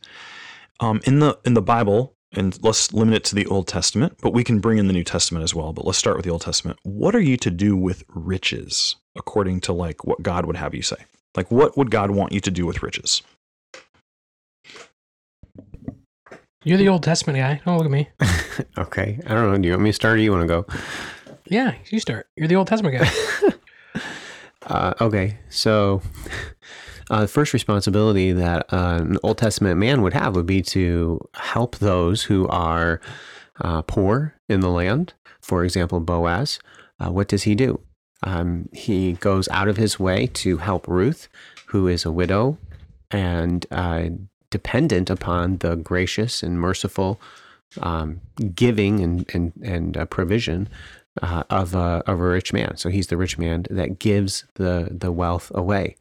Um, 0.79 0.99
in 1.05 1.19
the 1.19 1.37
in 1.45 1.53
the 1.53 1.61
Bible, 1.61 2.15
and 2.33 2.57
let's 2.63 2.93
limit 2.93 3.15
it 3.15 3.23
to 3.25 3.35
the 3.35 3.45
Old 3.47 3.67
Testament, 3.67 4.17
but 4.21 4.33
we 4.33 4.43
can 4.43 4.59
bring 4.59 4.77
in 4.77 4.87
the 4.87 4.93
New 4.93 5.03
Testament 5.03 5.43
as 5.43 5.53
well. 5.53 5.73
But 5.73 5.85
let's 5.85 5.97
start 5.97 6.15
with 6.15 6.25
the 6.25 6.31
Old 6.31 6.41
Testament. 6.41 6.79
What 6.83 7.15
are 7.15 7.19
you 7.19 7.37
to 7.37 7.51
do 7.51 7.75
with 7.75 8.03
riches 8.07 8.95
according 9.15 9.61
to 9.61 9.73
like 9.73 10.05
what 10.05 10.21
God 10.23 10.45
would 10.45 10.55
have 10.55 10.73
you 10.73 10.81
say? 10.81 10.97
Like 11.35 11.51
what 11.51 11.77
would 11.77 11.91
God 11.91 12.11
want 12.11 12.31
you 12.31 12.39
to 12.41 12.51
do 12.51 12.65
with 12.65 12.81
riches? 12.83 13.21
You're 16.63 16.77
the 16.77 16.89
Old 16.89 17.03
Testament 17.03 17.39
guy. 17.39 17.61
Don't 17.65 17.77
look 17.77 17.85
at 17.85 17.91
me. 17.91 18.09
Okay. 18.77 19.17
I 19.25 19.33
don't 19.33 19.51
know. 19.51 19.57
Do 19.57 19.67
you 19.67 19.73
want 19.73 19.83
me 19.83 19.89
to 19.89 19.93
start 19.93 20.17
or 20.17 20.21
you 20.21 20.31
want 20.31 20.43
to 20.43 20.47
go? 20.47 20.65
Yeah, 21.47 21.73
you 21.89 21.99
start. 21.99 22.27
You're 22.35 22.47
the 22.47 22.57
Old 22.57 22.67
Testament 22.67 22.99
guy. 22.99 23.09
Uh, 24.67 24.93
okay. 25.01 25.37
So, 25.49 26.01
uh, 27.11 27.21
the 27.21 27.27
first 27.27 27.51
responsibility 27.53 28.31
that 28.31 28.65
uh, 28.73 28.99
an 29.01 29.17
Old 29.21 29.37
Testament 29.37 29.77
man 29.77 30.01
would 30.01 30.13
have 30.13 30.33
would 30.35 30.45
be 30.45 30.61
to 30.63 31.19
help 31.33 31.77
those 31.77 32.23
who 32.23 32.47
are 32.47 33.01
uh, 33.59 33.81
poor 33.81 34.33
in 34.47 34.61
the 34.61 34.69
land. 34.69 35.13
For 35.41 35.65
example, 35.65 35.99
Boaz. 35.99 36.59
Uh, 36.99 37.11
what 37.11 37.27
does 37.27 37.43
he 37.43 37.53
do? 37.53 37.81
Um, 38.23 38.69
he 38.71 39.13
goes 39.13 39.49
out 39.49 39.67
of 39.67 39.75
his 39.75 39.99
way 39.99 40.27
to 40.27 40.57
help 40.57 40.87
Ruth, 40.87 41.27
who 41.67 41.87
is 41.87 42.05
a 42.05 42.11
widow 42.11 42.57
and 43.09 43.65
uh, 43.71 44.05
dependent 44.49 45.09
upon 45.09 45.57
the 45.57 45.75
gracious 45.75 46.41
and 46.41 46.59
merciful 46.59 47.19
um, 47.81 48.21
giving 48.55 48.99
and 49.01 49.25
and 49.33 49.53
and 49.63 49.97
uh, 49.97 50.05
provision 50.05 50.69
uh, 51.21 51.43
of 51.49 51.75
a 51.75 52.03
of 52.07 52.19
a 52.19 52.27
rich 52.27 52.53
man. 52.53 52.77
So 52.77 52.89
he's 52.89 53.07
the 53.07 53.17
rich 53.17 53.37
man 53.37 53.65
that 53.69 53.99
gives 53.99 54.45
the 54.55 54.89
the 54.91 55.11
wealth 55.11 55.51
away. 55.53 55.95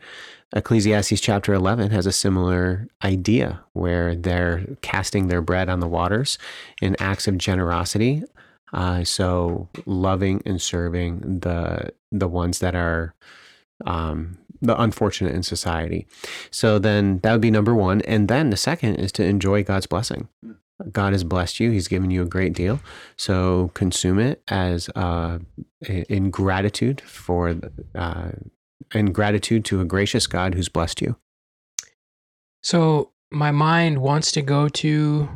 Ecclesiastes 0.55 1.21
chapter 1.21 1.55
11 1.55 1.93
has 1.93 2.07
a 2.07 2.13
similar 2.13 2.89
idea 3.05 3.63
where 3.73 4.17
they're 4.17 4.67
casting 4.83 5.29
their 5.29 5.41
bread 5.41 5.69
on 5.69 5.79
the 5.79 5.87
waters 5.87 6.39
in 6.83 6.97
acts 6.99 7.29
of 7.29 7.39
generosity. 7.39 8.25
Uh, 8.73 9.05
so 9.05 9.69
loving 9.87 10.43
and 10.45 10.61
serving 10.61 11.41
the 11.41 11.93
the 12.13 12.29
ones 12.29 12.59
that 12.61 12.75
are 12.75 13.15
um, 13.87 14.39
the 14.61 14.81
unfortunate 14.81 15.35
in 15.35 15.43
society. 15.43 16.07
So 16.51 16.79
then 16.79 17.19
that 17.19 17.33
would 17.33 17.41
be 17.41 17.51
number 17.51 17.75
one, 17.75 18.01
and 18.03 18.29
then 18.29 18.51
the 18.51 18.57
second 18.57 18.97
is 18.97 19.13
to 19.13 19.25
enjoy 19.25 19.65
God's 19.65 19.87
blessing. 19.87 20.29
God 20.93 21.12
has 21.12 21.24
blessed 21.24 21.61
you; 21.61 21.70
He's 21.70 21.89
given 21.89 22.11
you 22.11 22.22
a 22.22 22.26
great 22.26 22.53
deal. 22.53 22.81
So 23.16 23.70
consume 23.74 24.18
it 24.18 24.43
as 24.49 24.89
uh, 24.95 25.39
in 25.89 26.31
gratitude 26.31 27.01
for 27.01 27.57
uh, 27.95 28.31
in 28.95 29.12
gratitude 29.12 29.64
to 29.66 29.81
a 29.81 29.85
gracious 29.85 30.26
God 30.26 30.55
who's 30.55 30.68
blessed 30.68 31.01
you. 31.01 31.16
So 32.62 33.12
my 33.31 33.51
mind 33.51 33.99
wants 33.99 34.33
to 34.33 34.43
go 34.43 34.68
to 34.68 35.28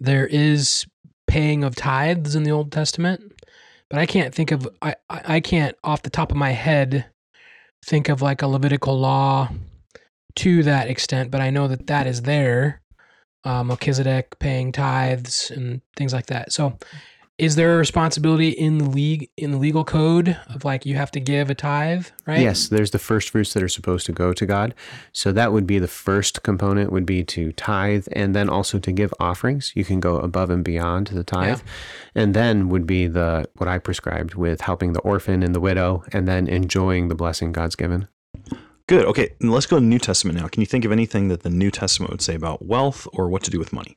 there 0.00 0.26
is 0.26 0.86
paying 1.26 1.64
of 1.64 1.76
tithes 1.76 2.34
in 2.34 2.42
the 2.42 2.50
Old 2.50 2.72
Testament, 2.72 3.32
but 3.88 3.98
I 3.98 4.06
can't 4.06 4.34
think 4.34 4.50
of 4.50 4.68
I 4.80 4.94
I 5.08 5.36
I 5.36 5.40
can't 5.40 5.76
off 5.82 6.02
the 6.02 6.10
top 6.10 6.30
of 6.30 6.36
my 6.36 6.50
head 6.50 7.06
think 7.84 8.08
of 8.08 8.22
like 8.22 8.42
a 8.42 8.46
Levitical 8.46 8.98
law 8.98 9.48
to 10.36 10.62
that 10.62 10.88
extent, 10.88 11.30
but 11.30 11.40
I 11.40 11.50
know 11.50 11.68
that 11.68 11.86
that 11.88 12.06
is 12.06 12.22
there. 12.22 12.81
Uh, 13.44 13.64
Melchizedek 13.64 14.38
paying 14.38 14.72
tithes 14.72 15.50
and 15.50 15.80
things 15.96 16.12
like 16.12 16.26
that. 16.26 16.52
So, 16.52 16.78
is 17.38 17.56
there 17.56 17.74
a 17.74 17.78
responsibility 17.78 18.50
in 18.50 18.78
the 18.78 18.84
league 18.84 19.28
in 19.36 19.50
the 19.50 19.56
legal 19.56 19.84
code 19.84 20.38
of 20.54 20.64
like 20.64 20.84
you 20.84 20.94
have 20.96 21.10
to 21.12 21.18
give 21.18 21.50
a 21.50 21.54
tithe, 21.54 22.06
right? 22.26 22.40
Yes, 22.40 22.68
there's 22.68 22.90
the 22.92 22.98
first 22.98 23.30
fruits 23.30 23.52
that 23.54 23.62
are 23.62 23.68
supposed 23.68 24.06
to 24.06 24.12
go 24.12 24.32
to 24.32 24.46
God. 24.46 24.74
So 25.12 25.32
that 25.32 25.52
would 25.52 25.66
be 25.66 25.78
the 25.78 25.88
first 25.88 26.42
component 26.42 26.92
would 26.92 27.06
be 27.06 27.24
to 27.24 27.50
tithe 27.52 28.06
and 28.12 28.36
then 28.36 28.48
also 28.48 28.78
to 28.78 28.92
give 28.92 29.14
offerings. 29.18 29.72
You 29.74 29.84
can 29.84 29.98
go 29.98 30.18
above 30.18 30.50
and 30.50 30.62
beyond 30.62 31.08
the 31.08 31.24
tithe. 31.24 31.62
And 32.14 32.34
then 32.34 32.68
would 32.68 32.86
be 32.86 33.08
the 33.08 33.48
what 33.56 33.68
I 33.68 33.78
prescribed 33.78 34.34
with 34.34 34.60
helping 34.60 34.92
the 34.92 35.00
orphan 35.00 35.42
and 35.42 35.54
the 35.54 35.60
widow 35.60 36.04
and 36.12 36.28
then 36.28 36.46
enjoying 36.46 37.08
the 37.08 37.16
blessing 37.16 37.50
God's 37.50 37.76
given. 37.76 38.08
Good. 38.92 39.06
Okay, 39.06 39.30
let's 39.40 39.64
go 39.64 39.76
to 39.76 39.80
the 39.80 39.86
New 39.86 39.98
Testament 39.98 40.38
now. 40.38 40.48
Can 40.48 40.60
you 40.60 40.66
think 40.66 40.84
of 40.84 40.92
anything 40.92 41.28
that 41.28 41.42
the 41.44 41.48
New 41.48 41.70
Testament 41.70 42.10
would 42.10 42.20
say 42.20 42.34
about 42.34 42.66
wealth 42.66 43.08
or 43.14 43.30
what 43.30 43.42
to 43.44 43.50
do 43.50 43.58
with 43.58 43.72
money? 43.72 43.96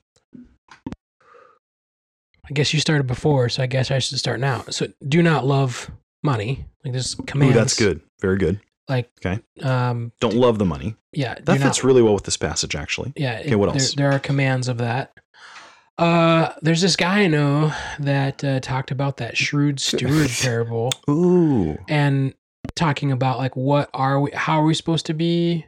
I 2.47 2.53
guess 2.53 2.73
you 2.73 2.79
started 2.79 3.05
before, 3.05 3.49
so 3.49 3.61
I 3.61 3.65
guess 3.65 3.91
I 3.91 3.99
should 3.99 4.17
start 4.19 4.39
now. 4.39 4.63
So, 4.69 4.87
do 5.05 5.21
not 5.21 5.45
love 5.45 5.91
money. 6.23 6.63
Like 6.85 6.93
this 6.93 7.13
command. 7.27 7.55
that's 7.55 7.77
good. 7.77 7.99
Very 8.21 8.37
good. 8.37 8.61
Like 8.87 9.09
Okay. 9.19 9.41
um, 9.61 10.13
Don't 10.21 10.35
love 10.35 10.59
the 10.59 10.65
money. 10.65 10.95
yeah, 11.11 11.33
That 11.43 11.59
not 11.59 11.59
fits 11.59 11.83
really 11.83 12.01
well 12.01 12.13
with 12.13 12.23
this 12.23 12.37
passage, 12.37 12.73
actually. 12.73 13.11
Yeah. 13.17 13.39
Okay, 13.41 13.55
what 13.55 13.65
there- 13.65 13.75
else? 13.81 13.95
There, 13.95 14.11
are 14.13 14.19
commands 14.19 14.69
of 14.69 14.77
that. 14.77 15.11
Uh, 15.97 16.53
there's 16.61 16.79
this 16.79 16.95
guy 16.95 17.23
I 17.23 17.27
know 17.27 17.73
that 17.99 18.41
uh, 18.45 18.61
talked 18.61 18.91
about 18.91 19.17
that 19.17 19.35
shrewd 19.35 19.81
steward 19.81 20.29
parable 20.41 20.91
Ooh. 21.09 21.77
and 21.89 22.33
talking 22.75 23.11
about 23.11 23.37
like 23.37 23.55
what 23.55 23.89
are 23.93 24.19
we, 24.19 24.31
how 24.31 24.59
are 24.61 24.65
we 24.65 24.73
supposed 24.73 25.05
to 25.07 25.13
be 25.13 25.65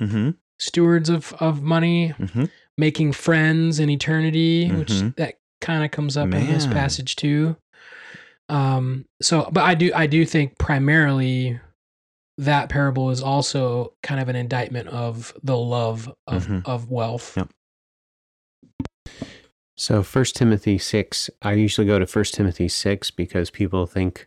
Mm-hmm. 0.00 0.30
stewards 0.58 1.08
of 1.10 1.32
of 1.40 1.62
money, 1.62 2.14
Mm-hmm. 2.18 2.44
making 2.78 3.12
friends 3.12 3.78
in 3.78 3.90
eternity, 3.90 4.70
which 4.70 4.88
Mhm. 4.90 5.16
that 5.16 5.34
kind 5.60 5.84
of 5.84 5.90
comes 5.90 6.16
up 6.16 6.32
in 6.32 6.46
this 6.46 6.66
passage 6.66 7.16
too. 7.16 7.56
Um, 8.48 9.04
so, 9.22 9.48
but 9.52 9.62
I 9.64 9.74
do 9.74 9.92
I 9.94 10.06
do 10.06 10.24
think 10.24 10.58
primarily 10.58 11.60
that 12.38 12.70
parable 12.70 13.10
is 13.10 13.22
also 13.22 13.92
kind 14.02 14.18
of 14.20 14.28
an 14.30 14.36
indictment 14.36 14.88
of 14.88 15.34
the 15.42 15.56
love 15.58 16.10
of 16.26 16.46
Mhm. 16.46 16.62
of 16.66 16.90
wealth. 16.90 17.36
Yep. 17.36 17.50
So 19.76 20.02
First 20.02 20.36
Timothy 20.36 20.78
6, 20.78 21.30
I 21.42 21.52
usually 21.52 21.86
go 21.86 21.98
to 21.98 22.06
First 22.06 22.34
Timothy 22.34 22.68
6 22.68 23.10
because 23.10 23.50
people 23.50 23.86
think 23.86 24.26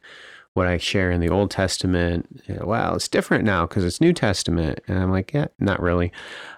what 0.53 0.67
I 0.67 0.77
share 0.77 1.09
in 1.09 1.19
the 1.19 1.29
Old 1.29 1.49
Testament, 1.49 2.43
well, 2.61 2.95
it's 2.95 3.07
different 3.07 3.43
now 3.43 3.65
because 3.65 3.83
it's 3.83 3.99
New 3.99 4.13
Testament. 4.13 4.79
And 4.87 4.99
I'm 4.99 5.11
like, 5.11 5.33
yeah, 5.33 5.47
not 5.59 5.81
really. 5.81 6.11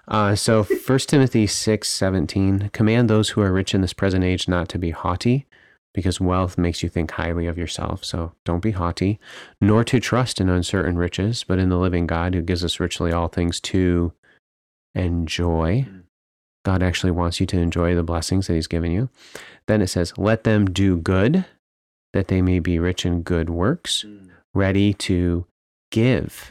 Uh, 0.06 0.34
so 0.34 0.62
First 0.86 1.08
Timothy 1.08 1.46
6, 1.46 1.88
17, 1.88 2.70
command 2.72 3.08
those 3.08 3.30
who 3.30 3.40
are 3.40 3.52
rich 3.52 3.74
in 3.74 3.80
this 3.80 3.94
present 3.94 4.24
age 4.24 4.48
not 4.48 4.68
to 4.70 4.78
be 4.78 4.90
haughty 4.90 5.46
because 5.94 6.20
wealth 6.20 6.58
makes 6.58 6.82
you 6.82 6.90
think 6.90 7.12
highly 7.12 7.46
of 7.46 7.56
yourself. 7.56 8.04
So 8.04 8.32
don't 8.44 8.62
be 8.62 8.72
haughty, 8.72 9.18
nor 9.62 9.82
to 9.84 9.98
trust 9.98 10.42
in 10.42 10.50
uncertain 10.50 10.98
riches, 10.98 11.42
but 11.42 11.58
in 11.58 11.70
the 11.70 11.78
living 11.78 12.06
God 12.06 12.34
who 12.34 12.42
gives 12.42 12.62
us 12.62 12.78
richly 12.78 13.12
all 13.12 13.28
things 13.28 13.60
to 13.62 14.12
enjoy. 14.94 15.86
God 16.66 16.82
actually 16.82 17.12
wants 17.12 17.40
you 17.40 17.46
to 17.46 17.58
enjoy 17.58 17.94
the 17.94 18.02
blessings 18.02 18.46
that 18.46 18.54
He's 18.54 18.66
given 18.66 18.92
you. 18.92 19.08
Then 19.68 19.80
it 19.80 19.86
says, 19.86 20.12
Let 20.18 20.44
them 20.44 20.66
do 20.66 20.98
good, 20.98 21.46
that 22.16 22.28
they 22.28 22.40
may 22.40 22.58
be 22.58 22.78
rich 22.78 23.04
in 23.04 23.20
good 23.20 23.50
works, 23.50 24.06
ready 24.54 24.94
to 24.94 25.44
give, 25.92 26.50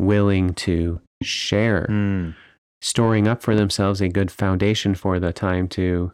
willing 0.00 0.52
to 0.52 1.00
share, 1.22 1.86
Mm. 1.88 2.34
storing 2.82 3.28
up 3.28 3.40
for 3.40 3.54
themselves 3.54 4.00
a 4.00 4.08
good 4.08 4.32
foundation 4.32 4.96
for 4.96 5.20
the 5.20 5.32
time 5.32 5.68
to 5.68 6.10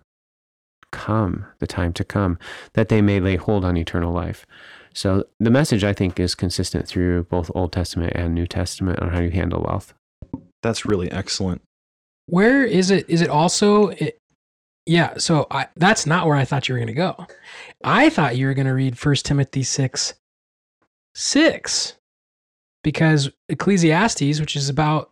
come, 0.90 1.46
the 1.58 1.66
time 1.66 1.94
to 1.94 2.04
come, 2.04 2.38
that 2.74 2.90
they 2.90 3.00
may 3.00 3.18
lay 3.18 3.36
hold 3.36 3.64
on 3.64 3.78
eternal 3.78 4.12
life. 4.12 4.44
So 4.92 5.24
the 5.40 5.50
message 5.50 5.84
I 5.84 5.94
think 5.94 6.20
is 6.20 6.34
consistent 6.34 6.86
through 6.86 7.24
both 7.24 7.50
Old 7.54 7.72
Testament 7.72 8.12
and 8.14 8.34
New 8.34 8.46
Testament 8.46 9.00
on 9.00 9.08
how 9.08 9.20
you 9.20 9.30
handle 9.30 9.62
wealth. 9.66 9.94
That's 10.62 10.84
really 10.84 11.10
excellent. 11.10 11.62
Where 12.26 12.62
is 12.62 12.90
it? 12.90 13.08
Is 13.08 13.22
it 13.22 13.30
also? 13.30 13.90
Yeah. 14.86 15.16
So 15.18 15.46
I, 15.50 15.68
that's 15.76 16.06
not 16.06 16.26
where 16.26 16.36
I 16.36 16.44
thought 16.44 16.68
you 16.68 16.74
were 16.74 16.78
going 16.78 16.86
to 16.88 16.92
go. 16.94 17.26
I 17.84 18.10
thought 18.10 18.36
you 18.36 18.46
were 18.46 18.54
going 18.54 18.66
to 18.66 18.74
read 18.74 18.98
First 18.98 19.26
Timothy 19.26 19.62
six, 19.62 20.14
six, 21.14 21.94
because 22.82 23.30
Ecclesiastes, 23.48 24.40
which 24.40 24.56
is 24.56 24.68
about 24.68 25.10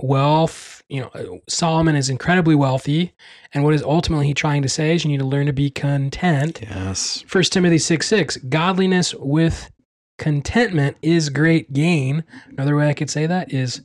wealth, 0.00 0.82
you 0.88 1.00
know, 1.00 1.40
Solomon 1.48 1.96
is 1.96 2.10
incredibly 2.10 2.54
wealthy, 2.54 3.14
and 3.52 3.64
what 3.64 3.74
is 3.74 3.82
ultimately 3.82 4.26
he 4.26 4.34
trying 4.34 4.62
to 4.62 4.68
say 4.68 4.94
is 4.94 5.04
you 5.04 5.10
need 5.10 5.20
to 5.20 5.26
learn 5.26 5.46
to 5.46 5.52
be 5.52 5.70
content. 5.70 6.60
Yes. 6.62 7.24
First 7.26 7.52
Timothy 7.52 7.78
6 7.78 8.06
6, 8.06 8.36
godliness 8.48 9.14
with 9.14 9.70
contentment 10.18 10.96
is 11.02 11.28
great 11.28 11.72
gain. 11.72 12.24
Another 12.50 12.76
way 12.76 12.88
I 12.88 12.94
could 12.94 13.10
say 13.10 13.26
that 13.26 13.52
is 13.52 13.82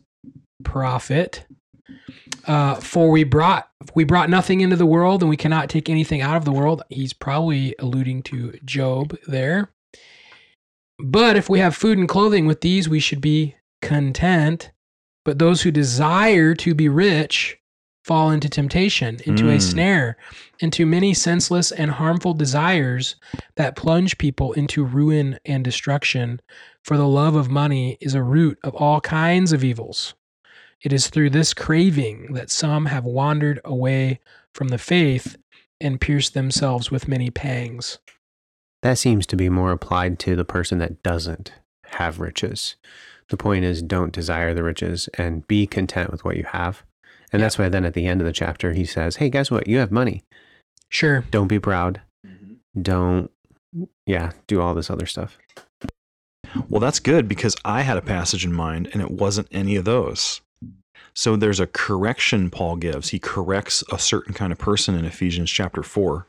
profit. 0.64 1.46
Uh, 2.46 2.76
for 2.76 3.12
we 3.12 3.24
brought 3.24 3.70
we 3.96 4.04
brought 4.04 4.30
nothing 4.30 4.62
into 4.62 4.76
the 4.76 4.86
world 4.86 5.22
and 5.22 5.30
we 5.30 5.38
cannot 5.38 5.70
take 5.70 5.90
anything 5.90 6.22
out 6.22 6.36
of 6.38 6.46
the 6.46 6.52
world. 6.52 6.84
He's 6.90 7.14
probably 7.14 7.76
alluding 7.80 8.24
to 8.24 8.54
Job 8.66 9.16
there. 9.28 9.72
But 11.00 11.38
if 11.38 11.50
we 11.50 11.60
have 11.60 11.76
food 11.76 11.98
and 11.98 12.10
clothing 12.10 12.46
with 12.46 12.62
these, 12.62 12.90
we 12.90 13.00
should 13.00 13.22
be 13.22 13.56
content. 13.82 14.72
But 15.24 15.40
those 15.40 15.62
who 15.62 15.72
desire 15.72 16.54
to 16.56 16.74
be 16.76 16.90
rich 16.90 17.58
fall 18.04 18.32
into 18.32 18.50
temptation, 18.50 19.20
into 19.26 19.50
a 19.50 19.58
Mm. 19.58 19.62
snare, 19.62 20.18
into 20.60 20.86
many 20.86 21.14
senseless 21.14 21.72
and 21.72 21.92
harmful 21.92 22.34
desires 22.34 23.16
that 23.56 23.76
plunge 23.76 24.18
people 24.18 24.52
into 24.54 24.84
ruin 24.84 25.38
and 25.46 25.64
destruction. 25.64 26.42
For 26.84 26.98
the 26.98 27.08
love 27.08 27.36
of 27.36 27.50
money 27.52 27.98
is 28.02 28.16
a 28.16 28.24
root 28.24 28.58
of 28.64 28.74
all 28.76 29.00
kinds 29.02 29.52
of 29.54 29.64
evils. 29.64 30.16
It 30.84 30.94
is 30.94 31.08
through 31.10 31.32
this 31.32 31.54
craving 31.54 32.34
that 32.34 32.50
some 32.50 32.86
have 32.86 33.04
wandered 33.06 33.60
away 33.66 34.20
from 34.54 34.70
the 34.70 34.78
faith 34.78 35.36
and 35.82 36.00
pierced 36.00 36.34
themselves 36.34 36.90
with 36.92 37.08
many 37.08 37.30
pangs. 37.30 38.00
That 38.82 38.98
seems 38.98 39.26
to 39.28 39.36
be 39.36 39.50
more 39.50 39.72
applied 39.72 40.20
to 40.20 40.36
the 40.36 40.46
person 40.46 40.78
that 40.80 41.04
doesn't 41.04 41.52
have 41.86 42.20
riches. 42.20 42.76
The 43.30 43.38
point 43.38 43.66
is, 43.66 43.82
don't 43.82 44.14
desire 44.14 44.54
the 44.54 44.64
riches 44.64 45.10
and 45.18 45.46
be 45.48 45.68
content 45.68 46.12
with 46.12 46.24
what 46.24 46.38
you 46.38 46.46
have. 46.46 46.84
And 47.32 47.40
Yeah. 47.40 47.46
that's 47.46 47.58
why 47.60 47.70
then 47.70 47.86
at 47.86 47.94
the 47.94 48.08
end 48.08 48.22
of 48.22 48.26
the 48.26 48.34
chapter, 48.34 48.72
he 48.74 48.86
says, 48.86 49.18
Hey, 49.18 49.30
guess 49.30 49.52
what? 49.52 49.68
You 49.68 49.80
have 49.80 49.92
money. 49.92 50.24
Sure. 50.90 51.26
Don't 51.30 51.48
be 51.48 51.60
proud. 51.60 52.02
Mm-hmm. 52.26 52.82
Don't, 52.82 53.32
yeah, 54.08 54.32
do 54.48 54.62
all 54.62 54.74
this 54.74 54.90
other 54.90 55.06
stuff. 55.06 55.38
Well, 56.68 56.80
that's 56.80 57.00
good 57.00 57.28
because 57.28 57.56
I 57.64 57.82
had 57.82 57.98
a 57.98 58.02
passage 58.02 58.44
in 58.46 58.54
mind 58.54 58.90
and 58.94 59.02
it 59.02 59.12
wasn't 59.12 59.48
any 59.52 59.76
of 59.76 59.86
those. 59.86 60.42
So 61.14 61.36
there's 61.36 61.60
a 61.60 61.68
correction 61.68 62.49
Paul 62.49 62.76
gives. 62.78 63.10
He 63.10 63.20
corrects 63.20 63.84
a 63.91 63.99
certain 63.99 64.34
kind 64.34 64.51
of 64.51 64.57
person 64.57 64.95
in 64.95 65.05
Ephesians 65.05 65.49
chapter 65.49 65.84
4. 65.84 66.28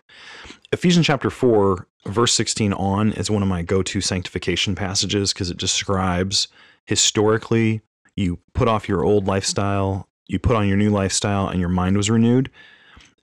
Ephesians 0.73 1.07
chapter 1.07 1.31
4, 1.31 1.87
verse 2.07 2.35
16 2.35 2.73
on 2.73 3.13
is 3.13 3.31
one 3.31 3.43
of 3.43 3.49
my 3.49 3.63
go 3.63 3.83
to 3.83 4.01
sanctification 4.01 4.75
passages 4.75 5.33
because 5.33 5.51
it 5.51 5.57
describes 5.57 6.49
historically 6.87 7.83
you 8.17 8.39
put 8.53 8.69
off 8.69 8.89
your 8.89 9.05
old 9.05 9.27
lifestyle, 9.27 10.09
you 10.27 10.39
put 10.39 10.57
on 10.57 10.69
your 10.69 10.77
new 10.77 10.91
lifestyle, 10.91 11.49
and 11.49 11.61
your 11.61 11.69
mind 11.69 11.97
was 11.97 12.11
renewed. 12.11 12.51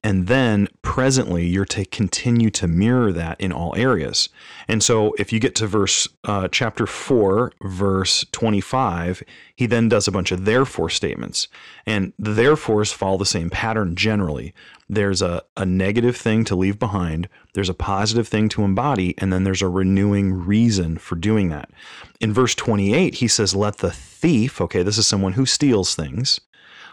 And 0.04 0.28
then 0.28 0.68
presently, 0.84 1.46
you're 1.46 1.66
to 1.66 1.84
continue 1.84 2.50
to 2.52 2.68
mirror 2.68 3.12
that 3.12 3.42
in 3.42 3.52
all 3.52 3.76
areas. 3.76 4.30
And 4.68 4.84
so, 4.84 5.14
if 5.18 5.34
you 5.34 5.40
get 5.40 5.56
to 5.56 5.68
verse 5.68 6.08
uh, 6.24 6.48
chapter 6.50 6.86
4, 6.86 7.52
verse 7.64 8.24
25, 8.32 9.24
he 9.56 9.66
then 9.66 9.90
does 9.90 10.08
a 10.08 10.12
bunch 10.12 10.32
of 10.32 10.46
therefore 10.46 10.90
statements. 10.90 11.48
And 11.86 12.14
the 12.20 12.34
therefores 12.34 12.94
follow 12.94 13.18
the 13.18 13.26
same 13.26 13.50
pattern 13.50 13.96
generally. 13.96 14.54
There's 14.88 15.22
a, 15.22 15.42
a 15.58 15.66
negative 15.66 16.16
thing 16.16 16.46
to 16.46 16.56
leave 16.56 16.80
behind, 16.80 17.28
there's 17.54 17.68
a 17.68 17.74
positive 17.74 18.28
thing 18.28 18.50
to 18.50 18.64
embody, 18.64 19.16
and 19.18 19.34
then 19.34 19.44
there's 19.44 19.64
a 19.64 19.68
renewing 19.68 20.46
reason 20.46 21.00
for 21.00 21.16
doing 21.16 21.50
that. 21.50 21.72
In 22.20 22.32
verse 22.32 22.54
28, 22.56 23.16
he 23.16 23.28
says, 23.28 23.56
Let 23.56 23.78
the 23.78 23.92
thief, 23.92 24.62
okay, 24.62 24.84
this 24.84 24.98
is 24.98 25.08
someone 25.08 25.34
who 25.34 25.46
steals 25.46 25.96
things, 25.96 26.40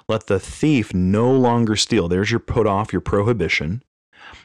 let 0.08 0.26
the 0.26 0.40
thief 0.40 0.92
no 0.92 1.30
longer 1.30 1.76
steal. 1.76 2.08
There's 2.08 2.30
your 2.30 2.40
put 2.40 2.66
off, 2.66 2.92
your 2.92 3.00
prohibition. 3.00 3.82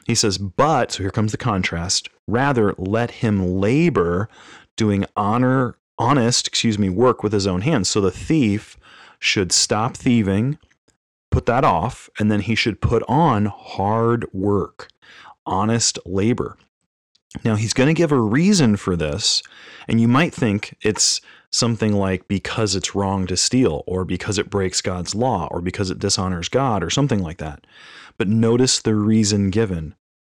He 0.06 0.14
says, 0.14 0.38
but, 0.38 0.92
so 0.92 1.02
here 1.02 1.10
comes 1.10 1.32
the 1.32 1.38
contrast, 1.38 2.08
rather 2.26 2.74
let 2.76 3.10
him 3.10 3.56
labor 3.60 4.28
doing 4.76 5.04
honor, 5.16 5.76
honest, 5.98 6.48
excuse 6.48 6.78
me, 6.78 6.88
work 6.88 7.22
with 7.22 7.32
his 7.32 7.46
own 7.46 7.60
hands. 7.62 7.88
So 7.88 8.00
the 8.00 8.10
thief 8.10 8.76
should 9.18 9.52
stop 9.52 9.96
thieving, 9.96 10.58
put 11.30 11.46
that 11.46 11.64
off, 11.64 12.08
and 12.18 12.30
then 12.30 12.40
he 12.40 12.54
should 12.54 12.80
put 12.80 13.02
on 13.08 13.46
hard 13.46 14.26
work, 14.32 14.88
honest 15.46 15.98
labor. 16.06 16.56
Now, 17.44 17.54
he's 17.54 17.74
going 17.74 17.86
to 17.86 17.94
give 17.94 18.10
a 18.10 18.20
reason 18.20 18.76
for 18.76 18.96
this, 18.96 19.42
and 19.86 20.00
you 20.00 20.08
might 20.08 20.34
think 20.34 20.76
it's 20.82 21.20
something 21.50 21.92
like 21.92 22.28
because 22.28 22.74
it's 22.74 22.94
wrong 22.94 23.26
to 23.26 23.36
steal, 23.36 23.82
or 23.86 24.04
because 24.04 24.38
it 24.38 24.50
breaks 24.50 24.80
God's 24.80 25.14
law, 25.14 25.48
or 25.50 25.60
because 25.60 25.90
it 25.90 25.98
dishonors 25.98 26.48
God, 26.48 26.82
or 26.82 26.90
something 26.90 27.22
like 27.22 27.38
that. 27.38 27.66
But 28.18 28.28
notice 28.28 28.80
the 28.80 28.94
reason 28.94 29.50
given. 29.50 29.94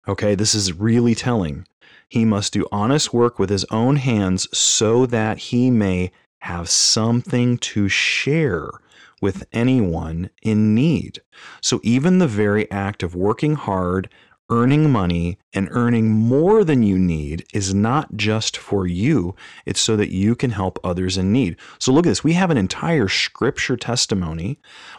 Okay, 0.09 0.35
this 0.35 0.55
is 0.55 0.73
really 0.73 1.15
telling. 1.15 1.67
He 2.09 2.25
must 2.25 2.53
do 2.53 2.67
honest 2.73 3.13
work 3.13 3.39
with 3.39 3.51
his 3.51 3.65
own 3.71 3.97
hands 3.97 4.49
so 4.57 5.07
that 5.07 5.39
he 5.39 5.71
may 5.71 6.11
have 6.41 6.69
something 6.69 7.59
to 7.59 7.89
share 7.89 8.71
with 9.21 9.47
anyone 9.53 10.31
in 10.43 10.75
need. 10.75 11.21
So, 11.61 11.81
even 11.83 12.19
the 12.19 12.27
very 12.27 12.71
act 12.71 13.03
of 13.03 13.15
working 13.15 13.55
hard, 13.55 14.09
earning 14.51 14.91
money, 14.91 15.39
and 15.55 15.69
earning 15.71 16.11
more 16.11 16.65
than 16.65 16.83
you 16.83 16.99
need 16.99 17.47
is 17.55 17.73
not 17.73 18.17
just 18.17 18.57
for 18.57 18.87
you, 18.87 19.35
it's 19.65 19.81
so 19.81 19.97
that 19.97 20.11
you 20.11 20.35
can 20.35 20.51
help 20.51 20.79
others 20.85 21.17
in 21.17 21.33
need. 21.33 21.57
So, 21.79 21.93
look 21.93 22.07
at 22.07 22.11
this. 22.11 22.25
We 22.25 22.35
have 22.35 22.51
an 22.51 22.59
entire 22.59 23.09
scripture 23.09 23.77
testimony 23.77 24.59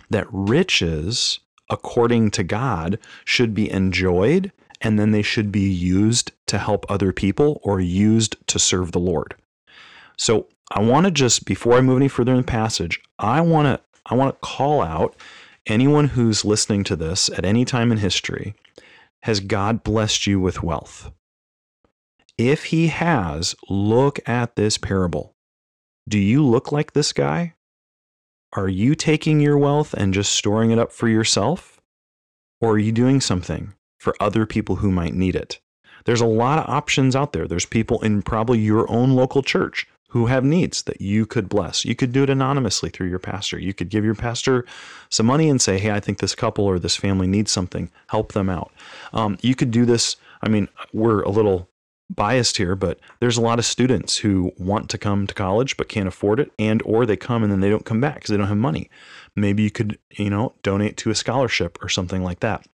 that 0.09 0.27
riches, 0.31 1.39
according 1.69 2.31
to 2.31 2.43
God, 2.43 2.97
should 3.25 3.53
be 3.53 3.69
enjoyed 3.69 4.51
and 4.83 4.97
then 4.97 5.11
they 5.11 5.21
should 5.21 5.51
be 5.51 5.69
used 5.69 6.31
to 6.47 6.57
help 6.57 6.89
other 6.89 7.13
people 7.13 7.59
or 7.63 7.79
used 7.79 8.35
to 8.47 8.57
serve 8.57 8.93
the 8.93 8.99
Lord. 8.99 9.35
So, 10.17 10.47
I 10.71 10.79
want 10.81 11.05
to 11.05 11.11
just 11.11 11.45
before 11.45 11.73
I 11.73 11.81
move 11.81 11.97
any 11.97 12.07
further 12.07 12.31
in 12.31 12.37
the 12.37 12.43
passage, 12.43 13.01
I 13.19 13.41
want 13.41 13.67
to 13.67 13.83
I 14.05 14.15
want 14.15 14.33
to 14.33 14.39
call 14.39 14.81
out 14.81 15.15
anyone 15.67 16.07
who's 16.07 16.43
listening 16.43 16.83
to 16.85 16.95
this 16.95 17.29
at 17.29 17.45
any 17.45 17.65
time 17.65 17.91
in 17.91 17.99
history 17.99 18.55
has 19.23 19.39
God 19.39 19.83
blessed 19.83 20.27
you 20.27 20.39
with 20.39 20.63
wealth? 20.63 21.11
If 22.37 22.65
he 22.65 22.87
has, 22.87 23.55
look 23.69 24.19
at 24.27 24.55
this 24.55 24.77
parable. 24.77 25.35
Do 26.09 26.17
you 26.17 26.43
look 26.45 26.71
like 26.71 26.93
this 26.93 27.13
guy? 27.13 27.53
Are 28.53 28.67
you 28.67 28.95
taking 28.95 29.39
your 29.39 29.57
wealth 29.57 29.93
and 29.93 30.13
just 30.13 30.33
storing 30.33 30.71
it 30.71 30.79
up 30.79 30.91
for 30.91 31.07
yourself? 31.07 31.79
Or 32.59 32.71
are 32.71 32.79
you 32.79 32.91
doing 32.91 33.21
something 33.21 33.73
for 33.99 34.15
other 34.19 34.45
people 34.45 34.77
who 34.77 34.91
might 34.91 35.13
need 35.13 35.35
it? 35.35 35.59
There's 36.05 36.21
a 36.21 36.25
lot 36.25 36.59
of 36.59 36.69
options 36.69 37.15
out 37.15 37.31
there. 37.31 37.47
There's 37.47 37.65
people 37.65 38.01
in 38.01 38.23
probably 38.23 38.59
your 38.59 38.89
own 38.91 39.11
local 39.11 39.41
church 39.41 39.87
who 40.11 40.25
have 40.25 40.43
needs 40.43 40.83
that 40.83 40.99
you 40.99 41.25
could 41.25 41.47
bless. 41.47 41.85
You 41.85 41.95
could 41.95 42.11
do 42.11 42.23
it 42.23 42.29
anonymously 42.29 42.89
through 42.89 43.07
your 43.07 43.19
pastor. 43.19 43.57
You 43.57 43.73
could 43.73 43.87
give 43.87 44.03
your 44.03 44.13
pastor 44.13 44.65
some 45.09 45.25
money 45.25 45.49
and 45.49 45.61
say, 45.61 45.77
hey, 45.77 45.91
I 45.91 46.01
think 46.01 46.19
this 46.19 46.35
couple 46.35 46.65
or 46.65 46.79
this 46.79 46.97
family 46.97 47.27
needs 47.27 47.49
something. 47.49 47.89
Help 48.07 48.33
them 48.33 48.49
out. 48.49 48.73
Um, 49.13 49.37
you 49.41 49.55
could 49.55 49.71
do 49.71 49.85
this. 49.85 50.17
I 50.41 50.49
mean, 50.49 50.67
we're 50.91 51.21
a 51.21 51.29
little 51.29 51.69
biased 52.09 52.57
here, 52.57 52.75
but 52.75 52.99
there's 53.21 53.37
a 53.37 53.41
lot 53.41 53.57
of 53.57 53.63
students 53.63 54.17
who 54.17 54.51
want 54.57 54.89
to 54.89 54.97
come 54.97 55.27
to 55.27 55.33
college 55.33 55.77
but 55.77 55.87
can't 55.87 56.09
afford 56.09 56.41
it, 56.41 56.51
and 56.59 56.81
or 56.83 57.05
they 57.05 57.15
come 57.15 57.41
and 57.41 57.49
then 57.49 57.61
they 57.61 57.69
don't 57.69 57.85
come 57.85 58.01
back 58.01 58.15
because 58.15 58.31
they 58.31 58.37
don't 58.37 58.47
have 58.47 58.57
money. 58.57 58.89
Maybe 59.33 59.63
you 59.63 59.71
could, 59.71 59.97
you 60.11 60.29
know, 60.29 60.53
donate 60.61 60.97
to 60.97 61.09
a 61.09 61.15
scholarship 61.15 61.77
or 61.81 61.87
something 61.87 62.21
like 62.21 62.41
that. 62.41 62.65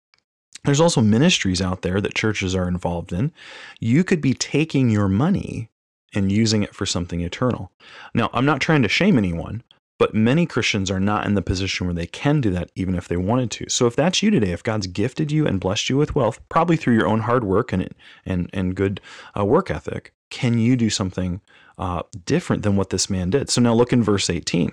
There's 0.63 0.81
also 0.81 1.01
ministries 1.01 1.61
out 1.61 1.83
there 1.83 2.01
that 2.01 2.15
churches 2.15 2.55
are 2.55 2.67
involved 2.67 3.13
in. 3.13 3.31
You 3.79 4.03
could 4.03 4.21
be 4.21 4.33
taking 4.33 4.89
your 4.89 5.07
money 5.07 5.69
and 6.13 6.31
using 6.31 6.63
it 6.63 6.73
for 6.73 6.85
something 6.85 7.21
eternal. 7.21 7.71
Now, 8.13 8.29
I'm 8.33 8.45
not 8.45 8.61
trying 8.61 8.81
to 8.83 8.89
shame 8.89 9.17
anyone, 9.17 9.63
but 9.99 10.13
many 10.13 10.45
Christians 10.45 10.91
are 10.91 10.99
not 10.99 11.25
in 11.25 11.33
the 11.33 11.41
position 11.41 11.87
where 11.87 11.93
they 11.93 12.05
can 12.05 12.39
do 12.39 12.51
that 12.51 12.71
even 12.75 12.95
if 12.95 13.07
they 13.07 13.17
wanted 13.17 13.49
to. 13.51 13.69
So 13.69 13.87
if 13.87 13.95
that's 13.95 14.21
you 14.21 14.29
today, 14.29 14.51
if 14.51 14.63
God's 14.63 14.87
gifted 14.87 15.31
you 15.31 15.47
and 15.47 15.59
blessed 15.59 15.89
you 15.89 15.97
with 15.97 16.15
wealth, 16.15 16.39
probably 16.49 16.77
through 16.77 16.95
your 16.95 17.07
own 17.07 17.21
hard 17.21 17.43
work 17.43 17.73
and 17.73 17.93
and 18.25 18.49
and 18.53 18.75
good 18.75 19.01
uh, 19.37 19.43
work 19.43 19.71
ethic, 19.71 20.13
can 20.29 20.59
you 20.59 20.75
do 20.75 20.89
something 20.89 21.41
uh, 21.77 22.03
different 22.25 22.63
than 22.63 22.75
what 22.75 22.91
this 22.91 23.09
man 23.09 23.31
did? 23.31 23.49
So 23.49 23.61
now 23.61 23.73
look 23.73 23.91
in 23.91 24.03
verse 24.03 24.29
18. 24.29 24.71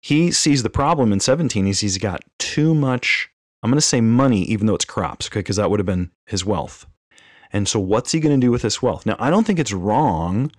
He 0.00 0.30
sees 0.30 0.62
the 0.62 0.70
problem 0.70 1.12
in 1.12 1.20
17. 1.20 1.66
He 1.66 1.72
he's 1.72 1.98
got 1.98 2.22
too 2.38 2.74
much. 2.74 3.30
I'm 3.62 3.70
going 3.70 3.78
to 3.78 3.82
say 3.82 4.00
money, 4.00 4.42
even 4.42 4.66
though 4.66 4.74
it's 4.74 4.84
crops, 4.84 5.26
okay, 5.26 5.40
because 5.40 5.56
that 5.56 5.70
would 5.70 5.80
have 5.80 5.86
been 5.86 6.12
his 6.26 6.44
wealth. 6.44 6.86
And 7.52 7.68
so, 7.68 7.80
what's 7.80 8.12
he 8.12 8.20
going 8.20 8.38
to 8.38 8.46
do 8.46 8.50
with 8.50 8.62
this 8.62 8.82
wealth? 8.82 9.06
Now, 9.06 9.16
I 9.18 9.30
don't 9.30 9.46
think 9.46 9.58
it's 9.58 9.72
wrong 9.72 10.50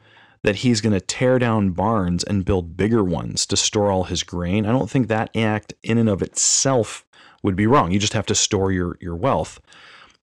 that 0.44 0.58
he's 0.58 0.82
going 0.82 0.94
to 0.94 1.02
tear 1.02 1.38
down 1.38 1.72
barns 1.72 2.24
and 2.24 2.46
build 2.46 2.78
bigger 2.78 3.04
ones 3.04 3.46
to 3.48 3.58
store 3.58 3.92
all 3.92 4.06
his 4.06 4.24
grain. 4.24 4.66
I 4.66 4.72
don't 4.72 4.90
think 4.90 5.08
that 5.08 5.36
act 5.36 5.74
in 5.84 5.98
and 5.98 6.10
of 6.10 6.22
itself 6.22 7.06
would 7.44 7.56
be 7.56 7.68
wrong. 7.68 7.92
You 7.92 8.00
just 8.00 8.14
have 8.14 8.26
to 8.28 8.36
store 8.36 8.72
your, 8.72 8.98
your 9.02 9.16
wealth. 9.16 9.60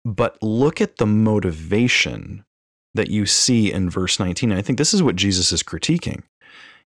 But 0.05 0.41
look 0.41 0.81
at 0.81 0.97
the 0.97 1.05
motivation 1.05 2.45
that 2.93 3.09
you 3.09 3.25
see 3.25 3.71
in 3.71 3.89
verse 3.89 4.19
19. 4.19 4.51
I 4.51 4.61
think 4.61 4.77
this 4.77 4.93
is 4.93 5.01
what 5.01 5.15
Jesus 5.15 5.51
is 5.51 5.63
critiquing. 5.63 6.23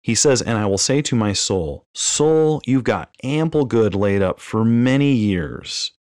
He 0.01 0.15
says, 0.17 0.43
And 0.43 0.59
I 0.59 0.67
will 0.67 0.79
say 0.79 1.01
to 1.03 1.15
my 1.15 1.33
soul, 1.33 1.87
Soul, 1.95 2.61
you've 2.67 2.85
got 2.85 3.15
ample 3.23 3.65
good 3.65 3.95
laid 3.95 4.21
up 4.21 4.41
for 4.41 4.65
many 4.65 5.13
years. 5.13 5.93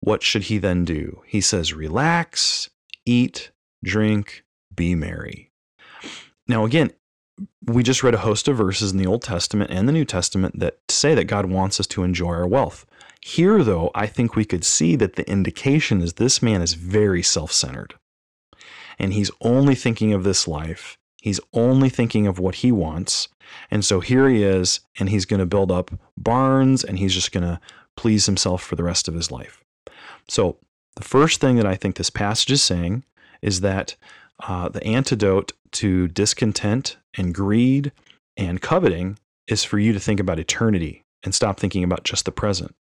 What 0.00 0.22
should 0.22 0.44
he 0.44 0.58
then 0.58 0.84
do? 0.84 1.22
He 1.26 1.40
says, 1.40 1.72
Relax, 1.72 2.70
eat, 3.04 3.50
drink, 3.82 4.44
be 4.74 4.94
merry. 4.94 5.50
Now, 6.46 6.64
again, 6.64 6.92
we 7.66 7.82
just 7.82 8.02
read 8.02 8.14
a 8.14 8.18
host 8.18 8.48
of 8.48 8.56
verses 8.56 8.92
in 8.92 8.98
the 8.98 9.06
Old 9.06 9.22
Testament 9.22 9.70
and 9.70 9.88
the 9.88 9.92
New 9.92 10.04
Testament 10.04 10.58
that 10.58 10.78
say 10.88 11.14
that 11.14 11.24
God 11.24 11.46
wants 11.46 11.78
us 11.78 11.86
to 11.88 12.02
enjoy 12.02 12.32
our 12.32 12.46
wealth. 12.46 12.86
Here, 13.20 13.62
though, 13.62 13.90
I 13.94 14.06
think 14.06 14.34
we 14.34 14.44
could 14.44 14.64
see 14.64 14.96
that 14.96 15.16
the 15.16 15.28
indication 15.28 16.00
is 16.00 16.14
this 16.14 16.40
man 16.40 16.62
is 16.62 16.74
very 16.74 17.22
self 17.22 17.52
centered. 17.52 17.94
And 18.98 19.12
he's 19.12 19.30
only 19.40 19.74
thinking 19.74 20.12
of 20.12 20.24
this 20.24 20.48
life 20.48 20.98
He's 21.20 21.40
only 21.52 21.88
thinking 21.88 22.26
of 22.26 22.38
what 22.38 22.56
he 22.56 22.72
wants. 22.72 23.28
And 23.70 23.84
so 23.84 24.00
here 24.00 24.28
he 24.28 24.42
is, 24.42 24.80
and 24.98 25.08
he's 25.08 25.24
going 25.24 25.40
to 25.40 25.46
build 25.46 25.70
up 25.72 25.90
barns 26.16 26.84
and 26.84 26.98
he's 26.98 27.14
just 27.14 27.32
going 27.32 27.44
to 27.44 27.60
please 27.96 28.26
himself 28.26 28.62
for 28.62 28.76
the 28.76 28.84
rest 28.84 29.08
of 29.08 29.14
his 29.14 29.30
life. 29.30 29.64
So, 30.28 30.58
the 30.96 31.04
first 31.04 31.40
thing 31.40 31.56
that 31.56 31.66
I 31.66 31.76
think 31.76 31.96
this 31.96 32.10
passage 32.10 32.50
is 32.50 32.62
saying 32.62 33.04
is 33.40 33.60
that 33.60 33.94
uh, 34.40 34.68
the 34.68 34.84
antidote 34.84 35.52
to 35.72 36.08
discontent 36.08 36.96
and 37.16 37.34
greed 37.34 37.92
and 38.36 38.60
coveting 38.60 39.18
is 39.46 39.64
for 39.64 39.78
you 39.78 39.92
to 39.92 40.00
think 40.00 40.20
about 40.20 40.38
eternity 40.38 41.04
and 41.22 41.34
stop 41.34 41.58
thinking 41.58 41.84
about 41.84 42.04
just 42.04 42.24
the 42.24 42.32
present. 42.32 42.74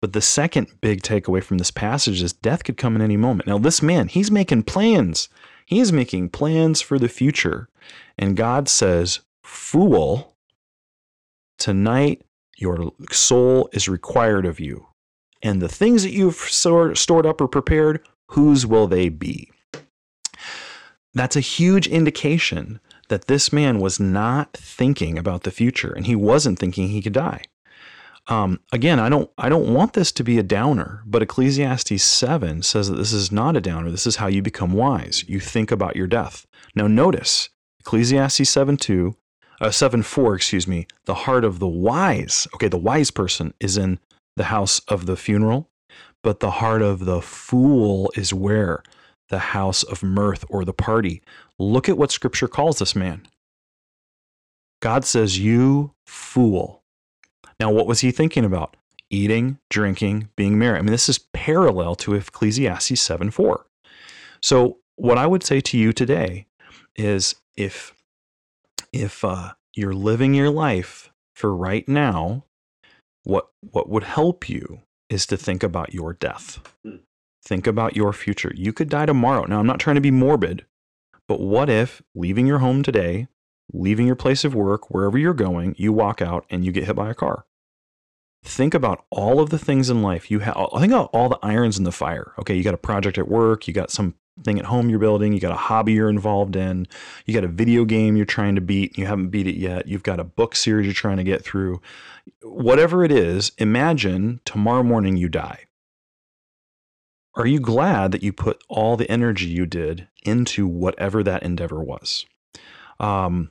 But 0.00 0.12
the 0.12 0.20
second 0.20 0.68
big 0.80 1.02
takeaway 1.02 1.42
from 1.42 1.58
this 1.58 1.70
passage 1.70 2.22
is 2.22 2.32
death 2.32 2.64
could 2.64 2.76
come 2.76 2.96
in 2.96 3.02
any 3.02 3.16
moment. 3.16 3.46
Now, 3.46 3.58
this 3.58 3.82
man, 3.82 4.08
he's 4.08 4.30
making 4.30 4.64
plans. 4.64 5.28
He 5.66 5.80
is 5.80 5.92
making 5.92 6.30
plans 6.30 6.80
for 6.80 6.98
the 6.98 7.08
future. 7.08 7.68
And 8.18 8.36
God 8.36 8.68
says, 8.68 9.20
Fool, 9.42 10.36
tonight 11.58 12.22
your 12.58 12.92
soul 13.10 13.68
is 13.72 13.88
required 13.88 14.44
of 14.44 14.60
you. 14.60 14.86
And 15.42 15.60
the 15.60 15.68
things 15.68 16.02
that 16.02 16.12
you've 16.12 16.36
stored 16.36 17.26
up 17.26 17.40
or 17.40 17.48
prepared, 17.48 18.06
whose 18.28 18.66
will 18.66 18.86
they 18.86 19.08
be? 19.08 19.50
That's 21.14 21.36
a 21.36 21.40
huge 21.40 21.86
indication 21.88 22.80
that 23.08 23.26
this 23.26 23.52
man 23.52 23.80
was 23.80 23.98
not 23.98 24.52
thinking 24.52 25.18
about 25.18 25.42
the 25.42 25.50
future 25.50 25.92
and 25.92 26.06
he 26.06 26.14
wasn't 26.14 26.58
thinking 26.58 26.88
he 26.88 27.02
could 27.02 27.12
die. 27.12 27.42
Um, 28.28 28.60
again, 28.70 29.00
I 29.00 29.08
don't 29.08 29.28
I 29.36 29.48
don't 29.48 29.74
want 29.74 29.94
this 29.94 30.12
to 30.12 30.22
be 30.22 30.38
a 30.38 30.44
downer, 30.44 31.02
but 31.04 31.22
Ecclesiastes 31.22 32.02
7 32.02 32.62
says 32.62 32.88
that 32.88 32.96
this 32.96 33.12
is 33.12 33.32
not 33.32 33.56
a 33.56 33.60
downer. 33.60 33.90
This 33.90 34.06
is 34.06 34.16
how 34.16 34.28
you 34.28 34.40
become 34.40 34.72
wise. 34.72 35.24
You 35.26 35.40
think 35.40 35.72
about 35.72 35.96
your 35.96 36.06
death. 36.06 36.46
Now 36.74 36.86
notice 36.86 37.48
Ecclesiastes 37.80 38.48
7 38.48 38.76
2, 38.76 39.16
uh, 39.60 39.70
7 39.70 40.02
4, 40.02 40.34
excuse 40.36 40.68
me, 40.68 40.86
the 41.06 41.14
heart 41.14 41.44
of 41.44 41.58
the 41.58 41.68
wise. 41.68 42.46
Okay, 42.54 42.68
the 42.68 42.78
wise 42.78 43.10
person 43.10 43.52
is 43.58 43.76
in 43.76 43.98
the 44.40 44.44
house 44.44 44.78
of 44.88 45.04
the 45.04 45.18
funeral, 45.18 45.68
but 46.22 46.40
the 46.40 46.52
heart 46.52 46.80
of 46.80 47.04
the 47.04 47.20
fool 47.20 48.10
is 48.16 48.32
where? 48.32 48.82
The 49.28 49.38
house 49.38 49.82
of 49.82 50.02
mirth 50.02 50.46
or 50.48 50.64
the 50.64 50.72
party. 50.72 51.20
Look 51.58 51.90
at 51.90 51.98
what 51.98 52.10
scripture 52.10 52.48
calls 52.48 52.78
this 52.78 52.96
man. 52.96 53.26
God 54.80 55.04
says, 55.04 55.38
You 55.38 55.92
fool. 56.06 56.82
Now, 57.60 57.70
what 57.70 57.86
was 57.86 58.00
he 58.00 58.10
thinking 58.12 58.46
about? 58.46 58.78
Eating, 59.10 59.58
drinking, 59.68 60.30
being 60.36 60.58
merry. 60.58 60.78
I 60.78 60.80
mean, 60.80 60.90
this 60.90 61.10
is 61.10 61.18
parallel 61.34 61.94
to 61.96 62.14
Ecclesiastes 62.14 62.98
7 62.98 63.30
4. 63.30 63.66
So, 64.40 64.78
what 64.96 65.18
I 65.18 65.26
would 65.26 65.42
say 65.42 65.60
to 65.60 65.76
you 65.76 65.92
today 65.92 66.46
is 66.96 67.34
if, 67.58 67.92
if 68.90 69.22
uh, 69.22 69.52
you're 69.74 69.92
living 69.92 70.32
your 70.32 70.48
life 70.48 71.12
for 71.34 71.54
right 71.54 71.86
now, 71.86 72.44
what, 73.30 73.48
what 73.60 73.88
would 73.88 74.04
help 74.04 74.48
you 74.48 74.82
is 75.08 75.26
to 75.26 75.36
think 75.36 75.62
about 75.62 75.94
your 75.94 76.12
death. 76.12 76.60
Hmm. 76.84 76.96
Think 77.44 77.66
about 77.66 77.96
your 77.96 78.12
future. 78.12 78.52
You 78.54 78.72
could 78.72 78.88
die 78.88 79.06
tomorrow. 79.06 79.44
Now, 79.44 79.60
I'm 79.60 79.66
not 79.66 79.80
trying 79.80 79.94
to 79.94 80.00
be 80.00 80.10
morbid, 80.10 80.66
but 81.26 81.40
what 81.40 81.70
if 81.70 82.02
leaving 82.14 82.46
your 82.46 82.58
home 82.58 82.82
today, 82.82 83.28
leaving 83.72 84.06
your 84.06 84.16
place 84.16 84.44
of 84.44 84.54
work, 84.54 84.90
wherever 84.90 85.16
you're 85.16 85.32
going, 85.32 85.74
you 85.78 85.92
walk 85.92 86.20
out 86.20 86.44
and 86.50 86.64
you 86.64 86.72
get 86.72 86.84
hit 86.84 86.96
by 86.96 87.10
a 87.10 87.14
car? 87.14 87.46
think 88.42 88.74
about 88.74 89.04
all 89.10 89.40
of 89.40 89.50
the 89.50 89.58
things 89.58 89.90
in 89.90 90.02
life 90.02 90.30
you 90.30 90.40
have. 90.40 90.56
Think 90.78 90.92
about 90.92 91.10
all 91.12 91.28
the 91.28 91.38
irons 91.42 91.78
in 91.78 91.84
the 91.84 91.92
fire. 91.92 92.32
Okay, 92.38 92.54
you 92.54 92.62
got 92.62 92.74
a 92.74 92.78
project 92.78 93.18
at 93.18 93.28
work, 93.28 93.68
you 93.68 93.74
got 93.74 93.90
something 94.36 94.58
at 94.58 94.64
home 94.64 94.88
you're 94.88 94.98
building, 94.98 95.32
you 95.32 95.40
got 95.40 95.52
a 95.52 95.56
hobby 95.56 95.92
you're 95.92 96.08
involved 96.08 96.56
in, 96.56 96.86
you 97.26 97.34
got 97.34 97.44
a 97.44 97.48
video 97.48 97.84
game 97.84 98.16
you're 98.16 98.24
trying 98.24 98.54
to 98.54 98.60
beat, 98.60 98.96
you 98.96 99.06
haven't 99.06 99.28
beat 99.28 99.46
it 99.46 99.56
yet, 99.56 99.86
you've 99.86 100.02
got 100.02 100.20
a 100.20 100.24
book 100.24 100.56
series 100.56 100.86
you're 100.86 100.94
trying 100.94 101.18
to 101.18 101.24
get 101.24 101.44
through. 101.44 101.80
Whatever 102.42 103.04
it 103.04 103.12
is, 103.12 103.52
imagine 103.58 104.40
tomorrow 104.44 104.82
morning 104.82 105.16
you 105.16 105.28
die. 105.28 105.64
Are 107.34 107.46
you 107.46 107.60
glad 107.60 108.12
that 108.12 108.22
you 108.22 108.32
put 108.32 108.62
all 108.68 108.96
the 108.96 109.10
energy 109.10 109.46
you 109.46 109.66
did 109.66 110.08
into 110.24 110.66
whatever 110.66 111.22
that 111.22 111.42
endeavor 111.42 111.82
was? 111.82 112.26
Um, 112.98 113.50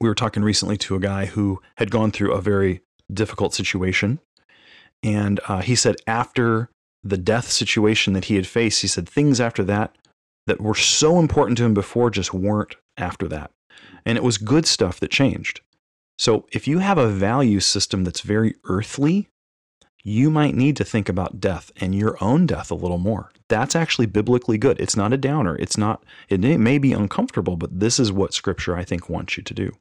we 0.00 0.08
were 0.08 0.14
talking 0.14 0.42
recently 0.42 0.76
to 0.78 0.96
a 0.96 1.00
guy 1.00 1.26
who 1.26 1.60
had 1.76 1.90
gone 1.90 2.10
through 2.10 2.32
a 2.32 2.40
very 2.40 2.80
difficult 3.12 3.54
situation. 3.54 4.18
And 5.02 5.40
uh, 5.46 5.60
he 5.60 5.74
said 5.74 5.96
after 6.06 6.70
the 7.02 7.18
death 7.18 7.50
situation 7.50 8.12
that 8.12 8.26
he 8.26 8.36
had 8.36 8.46
faced, 8.46 8.82
he 8.82 8.88
said 8.88 9.08
things 9.08 9.40
after 9.40 9.64
that 9.64 9.96
that 10.46 10.60
were 10.60 10.74
so 10.74 11.18
important 11.18 11.56
to 11.58 11.64
him 11.64 11.74
before 11.74 12.10
just 12.10 12.34
weren't 12.34 12.76
after 12.96 13.28
that. 13.28 13.50
And 14.04 14.18
it 14.18 14.24
was 14.24 14.38
good 14.38 14.66
stuff 14.66 15.00
that 15.00 15.10
changed. 15.10 15.60
So 16.18 16.46
if 16.52 16.68
you 16.68 16.78
have 16.78 16.98
a 16.98 17.08
value 17.08 17.60
system 17.60 18.04
that's 18.04 18.20
very 18.20 18.54
earthly, 18.64 19.28
you 20.02 20.30
might 20.30 20.54
need 20.54 20.76
to 20.76 20.84
think 20.84 21.08
about 21.08 21.40
death 21.40 21.70
and 21.76 21.94
your 21.94 22.16
own 22.22 22.46
death 22.46 22.70
a 22.70 22.74
little 22.74 22.98
more. 22.98 23.30
That's 23.48 23.76
actually 23.76 24.06
biblically 24.06 24.58
good. 24.58 24.80
It's 24.80 24.96
not 24.96 25.12
a 25.12 25.18
downer. 25.18 25.56
It's 25.56 25.76
not, 25.76 26.04
it 26.28 26.40
may 26.40 26.78
be 26.78 26.92
uncomfortable, 26.92 27.56
but 27.56 27.80
this 27.80 27.98
is 27.98 28.12
what 28.12 28.34
scripture 28.34 28.76
I 28.76 28.84
think 28.84 29.08
wants 29.08 29.36
you 29.36 29.42
to 29.42 29.54
do. 29.54 29.72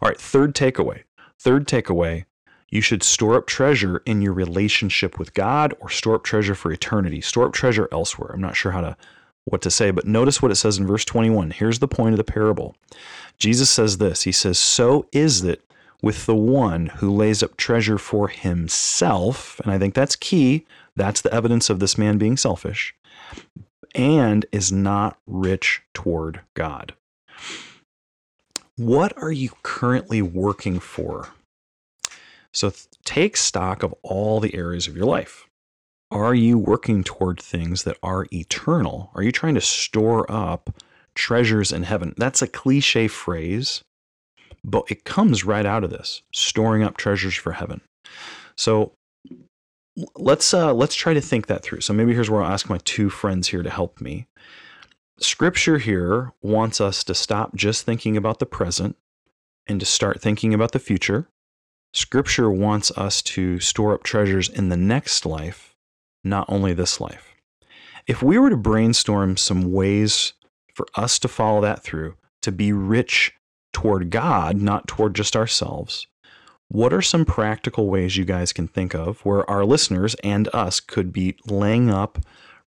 All 0.00 0.08
right, 0.08 0.20
third 0.20 0.54
takeaway. 0.54 1.02
Third 1.38 1.68
takeaway 1.68 2.24
you 2.70 2.80
should 2.80 3.02
store 3.02 3.34
up 3.34 3.46
treasure 3.46 4.02
in 4.04 4.20
your 4.20 4.32
relationship 4.32 5.18
with 5.18 5.34
God 5.34 5.74
or 5.80 5.88
store 5.88 6.16
up 6.16 6.24
treasure 6.24 6.54
for 6.54 6.70
eternity. 6.70 7.20
Store 7.20 7.46
up 7.46 7.52
treasure 7.52 7.88
elsewhere. 7.90 8.30
I'm 8.32 8.40
not 8.40 8.56
sure 8.56 8.72
how 8.72 8.82
to 8.82 8.96
what 9.44 9.62
to 9.62 9.70
say, 9.70 9.90
but 9.90 10.06
notice 10.06 10.42
what 10.42 10.50
it 10.50 10.56
says 10.56 10.76
in 10.76 10.86
verse 10.86 11.06
21. 11.06 11.52
Here's 11.52 11.78
the 11.78 11.88
point 11.88 12.12
of 12.12 12.18
the 12.18 12.24
parable. 12.24 12.76
Jesus 13.38 13.70
says 13.70 13.96
this. 13.96 14.22
He 14.22 14.32
says, 14.32 14.58
"So 14.58 15.06
is 15.10 15.42
it 15.42 15.64
with 16.02 16.26
the 16.26 16.34
one 16.34 16.86
who 16.96 17.10
lays 17.10 17.42
up 17.42 17.56
treasure 17.56 17.96
for 17.96 18.28
himself." 18.28 19.58
And 19.60 19.72
I 19.72 19.78
think 19.78 19.94
that's 19.94 20.16
key. 20.16 20.66
That's 20.96 21.22
the 21.22 21.32
evidence 21.32 21.70
of 21.70 21.78
this 21.80 21.96
man 21.96 22.18
being 22.18 22.36
selfish 22.36 22.94
and 23.94 24.44
is 24.52 24.70
not 24.70 25.18
rich 25.26 25.82
toward 25.94 26.40
God. 26.54 26.94
What 28.76 29.16
are 29.20 29.32
you 29.32 29.50
currently 29.62 30.22
working 30.22 30.78
for? 30.78 31.30
So 32.58 32.70
th- 32.70 32.88
take 33.04 33.36
stock 33.36 33.84
of 33.84 33.94
all 34.02 34.40
the 34.40 34.52
areas 34.52 34.88
of 34.88 34.96
your 34.96 35.06
life. 35.06 35.46
Are 36.10 36.34
you 36.34 36.58
working 36.58 37.04
toward 37.04 37.40
things 37.40 37.84
that 37.84 37.96
are 38.02 38.26
eternal? 38.32 39.12
Are 39.14 39.22
you 39.22 39.30
trying 39.30 39.54
to 39.54 39.60
store 39.60 40.26
up 40.28 40.82
treasures 41.14 41.70
in 41.70 41.84
heaven? 41.84 42.14
That's 42.16 42.42
a 42.42 42.48
cliche 42.48 43.06
phrase, 43.06 43.82
but 44.64 44.90
it 44.90 45.04
comes 45.04 45.44
right 45.44 45.64
out 45.64 45.84
of 45.84 45.90
this 45.90 46.22
storing 46.34 46.82
up 46.82 46.96
treasures 46.96 47.36
for 47.36 47.52
heaven. 47.52 47.80
So 48.56 48.90
let's 50.16 50.52
uh, 50.52 50.74
let's 50.74 50.96
try 50.96 51.14
to 51.14 51.20
think 51.20 51.46
that 51.46 51.62
through. 51.62 51.82
So 51.82 51.92
maybe 51.92 52.12
here's 52.12 52.28
where 52.28 52.42
I'll 52.42 52.50
ask 52.50 52.68
my 52.68 52.80
two 52.84 53.08
friends 53.08 53.46
here 53.46 53.62
to 53.62 53.70
help 53.70 54.00
me. 54.00 54.26
Scripture 55.20 55.78
here 55.78 56.32
wants 56.42 56.80
us 56.80 57.04
to 57.04 57.14
stop 57.14 57.54
just 57.54 57.86
thinking 57.86 58.16
about 58.16 58.40
the 58.40 58.46
present 58.46 58.96
and 59.68 59.78
to 59.78 59.86
start 59.86 60.20
thinking 60.20 60.52
about 60.52 60.72
the 60.72 60.80
future. 60.80 61.28
Scripture 61.92 62.50
wants 62.50 62.90
us 62.92 63.22
to 63.22 63.58
store 63.60 63.94
up 63.94 64.02
treasures 64.02 64.48
in 64.48 64.68
the 64.68 64.76
next 64.76 65.24
life, 65.24 65.74
not 66.22 66.46
only 66.48 66.74
this 66.74 67.00
life. 67.00 67.34
If 68.06 68.22
we 68.22 68.38
were 68.38 68.50
to 68.50 68.56
brainstorm 68.56 69.36
some 69.36 69.72
ways 69.72 70.34
for 70.74 70.86
us 70.94 71.18
to 71.20 71.28
follow 71.28 71.60
that 71.62 71.82
through, 71.82 72.14
to 72.42 72.52
be 72.52 72.72
rich 72.72 73.34
toward 73.72 74.10
God, 74.10 74.56
not 74.56 74.86
toward 74.86 75.14
just 75.14 75.36
ourselves, 75.36 76.06
what 76.68 76.92
are 76.92 77.02
some 77.02 77.24
practical 77.24 77.88
ways 77.88 78.16
you 78.16 78.26
guys 78.26 78.52
can 78.52 78.68
think 78.68 78.94
of 78.94 79.24
where 79.24 79.48
our 79.48 79.64
listeners 79.64 80.14
and 80.22 80.48
us 80.54 80.80
could 80.80 81.12
be 81.12 81.36
laying 81.46 81.90
up 81.90 82.18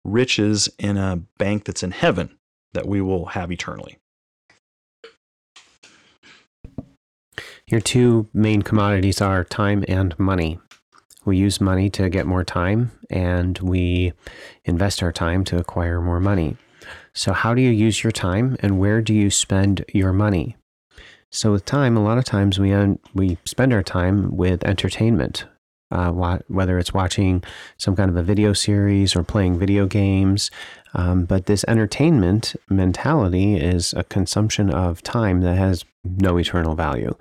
riches 0.04 0.68
in 0.78 0.96
a 0.96 1.22
bank 1.38 1.64
that's 1.64 1.84
in 1.84 1.92
heaven 1.92 2.36
that 2.72 2.86
we 2.86 3.00
will 3.00 3.26
have 3.26 3.52
eternally? 3.52 3.98
Your 7.68 7.80
two 7.80 8.28
main 8.34 8.62
commodities 8.62 9.20
are 9.20 9.44
time 9.44 9.84
and 9.88 10.18
money. 10.18 10.58
We 11.24 11.36
use 11.36 11.60
money 11.60 11.88
to 11.90 12.10
get 12.10 12.26
more 12.26 12.44
time, 12.44 12.90
and 13.08 13.56
we 13.58 14.12
invest 14.64 15.02
our 15.02 15.12
time 15.12 15.44
to 15.44 15.58
acquire 15.58 16.00
more 16.00 16.20
money. 16.20 16.56
So, 17.14 17.32
how 17.32 17.54
do 17.54 17.62
you 17.62 17.70
use 17.70 18.02
your 18.02 18.10
time, 18.10 18.56
and 18.60 18.78
where 18.78 19.00
do 19.00 19.14
you 19.14 19.30
spend 19.30 19.84
your 19.94 20.12
money? 20.12 20.56
So, 21.30 21.52
with 21.52 21.64
time, 21.64 21.96
a 21.96 22.02
lot 22.02 22.18
of 22.18 22.24
times 22.24 22.58
we 22.58 22.72
un- 22.72 22.98
we 23.14 23.38
spend 23.44 23.72
our 23.72 23.82
time 23.82 24.36
with 24.36 24.64
entertainment, 24.64 25.44
uh, 25.92 26.38
whether 26.48 26.78
it's 26.78 26.92
watching 26.94 27.44
some 27.76 27.94
kind 27.94 28.10
of 28.10 28.16
a 28.16 28.22
video 28.22 28.52
series 28.52 29.14
or 29.14 29.22
playing 29.22 29.58
video 29.58 29.86
games. 29.86 30.50
Um, 30.94 31.24
but 31.24 31.46
this 31.46 31.64
entertainment 31.68 32.56
mentality 32.68 33.56
is 33.56 33.94
a 33.94 34.04
consumption 34.04 34.70
of 34.70 35.02
time 35.02 35.40
that 35.42 35.56
has 35.56 35.84
no 36.04 36.38
eternal 36.38 36.74
value. 36.74 37.14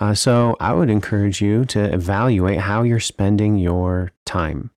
Uh, 0.00 0.14
so 0.14 0.56
I 0.60 0.72
would 0.72 0.90
encourage 0.90 1.40
you 1.40 1.64
to 1.66 1.92
evaluate 1.92 2.58
how 2.58 2.82
you're 2.82 3.00
spending 3.00 3.58
your 3.58 4.12
time. 4.24 4.70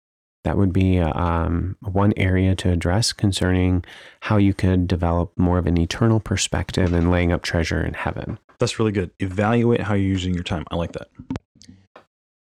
that 0.44 0.56
would 0.56 0.72
be 0.72 0.98
um, 0.98 1.76
one 1.80 2.14
area 2.16 2.54
to 2.56 2.70
address 2.70 3.12
concerning 3.12 3.84
how 4.20 4.36
you 4.38 4.54
could 4.54 4.88
develop 4.88 5.32
more 5.36 5.58
of 5.58 5.66
an 5.66 5.76
eternal 5.78 6.20
perspective 6.20 6.92
and 6.92 7.10
laying 7.10 7.32
up 7.32 7.42
treasure 7.42 7.84
in 7.84 7.94
heaven. 7.94 8.38
That's 8.58 8.78
really 8.78 8.92
good. 8.92 9.10
Evaluate 9.18 9.80
how 9.80 9.94
you're 9.94 10.08
using 10.08 10.34
your 10.34 10.42
time. 10.42 10.64
I 10.70 10.76
like 10.76 10.92
that. 10.92 11.08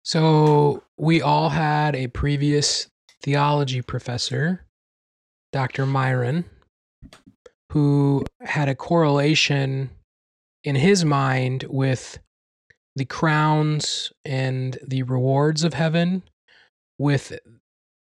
So 0.07 0.85
we 0.97 1.21
all 1.21 1.49
had 1.49 1.97
a 1.97 2.07
previous 2.07 2.87
theology 3.23 3.83
professor, 3.83 4.65
Dr. 5.53 5.85
Myron, 5.85 6.45
who 7.73 8.25
had 8.41 8.69
a 8.69 8.77
correlation 8.77 9.91
in 10.63 10.77
his 10.77 11.05
mind 11.05 11.65
with 11.69 12.21
the 12.95 13.05
crowns 13.05 14.13
and 14.25 14.79
the 14.87 15.03
rewards 15.03 15.65
of 15.65 15.75
heaven 15.75 16.23
with 17.01 17.37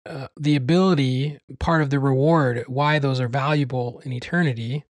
uh, 0.05 0.27
the 0.39 0.55
ability 0.55 1.39
part 1.59 1.81
of 1.81 1.89
the 1.89 1.99
reward 1.99 2.65
why 2.67 2.99
those 2.99 3.19
are 3.19 3.27
valuable 3.27 3.99
in 4.05 4.13
eternity 4.13 4.85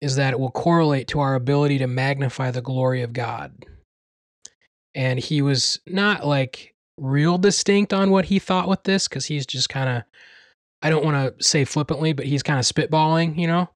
is 0.00 0.16
that 0.16 0.32
it 0.32 0.40
will 0.40 0.50
correlate 0.50 1.06
to 1.06 1.20
our 1.20 1.36
ability 1.36 1.78
to 1.78 1.86
magnify 1.86 2.50
the 2.50 2.60
glory 2.60 3.02
of 3.02 3.12
god 3.12 3.64
and 4.94 5.18
he 5.18 5.42
was 5.42 5.80
not 5.86 6.26
like 6.26 6.74
real 6.98 7.38
distinct 7.38 7.92
on 7.92 8.10
what 8.10 8.26
he 8.26 8.38
thought 8.38 8.68
with 8.68 8.82
this 8.84 9.08
because 9.08 9.26
he's 9.26 9.46
just 9.46 9.68
kind 9.68 9.88
of 9.88 10.02
i 10.82 10.90
don't 10.90 11.04
want 11.04 11.16
to 11.16 11.44
say 11.44 11.64
flippantly 11.64 12.12
but 12.12 12.26
he's 12.26 12.42
kind 12.42 12.58
of 12.58 12.64
spitballing 12.64 13.38
you 13.38 13.46
know? 13.46 13.68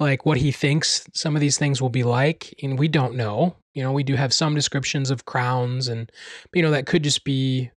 Like 0.00 0.26
what 0.26 0.38
he 0.38 0.50
thinks 0.50 1.06
some 1.14 1.36
of 1.36 1.40
these 1.40 1.56
things 1.56 1.80
will 1.80 1.88
be 1.88 2.02
like 2.02 2.52
and 2.62 2.78
we 2.78 2.88
don't 2.88 3.14
know 3.14 3.56
you 3.74 3.82
know? 3.82 3.92
We 3.92 4.04
do 4.04 4.14
have 4.14 4.32
some 4.32 4.54
descriptions 4.54 5.10
of 5.10 5.24
crowns 5.24 5.88
and 5.88 6.10
you 6.52 6.62
know 6.62 6.72
that 6.72 6.86
could 6.86 7.04
just 7.04 7.24
be 7.24 7.70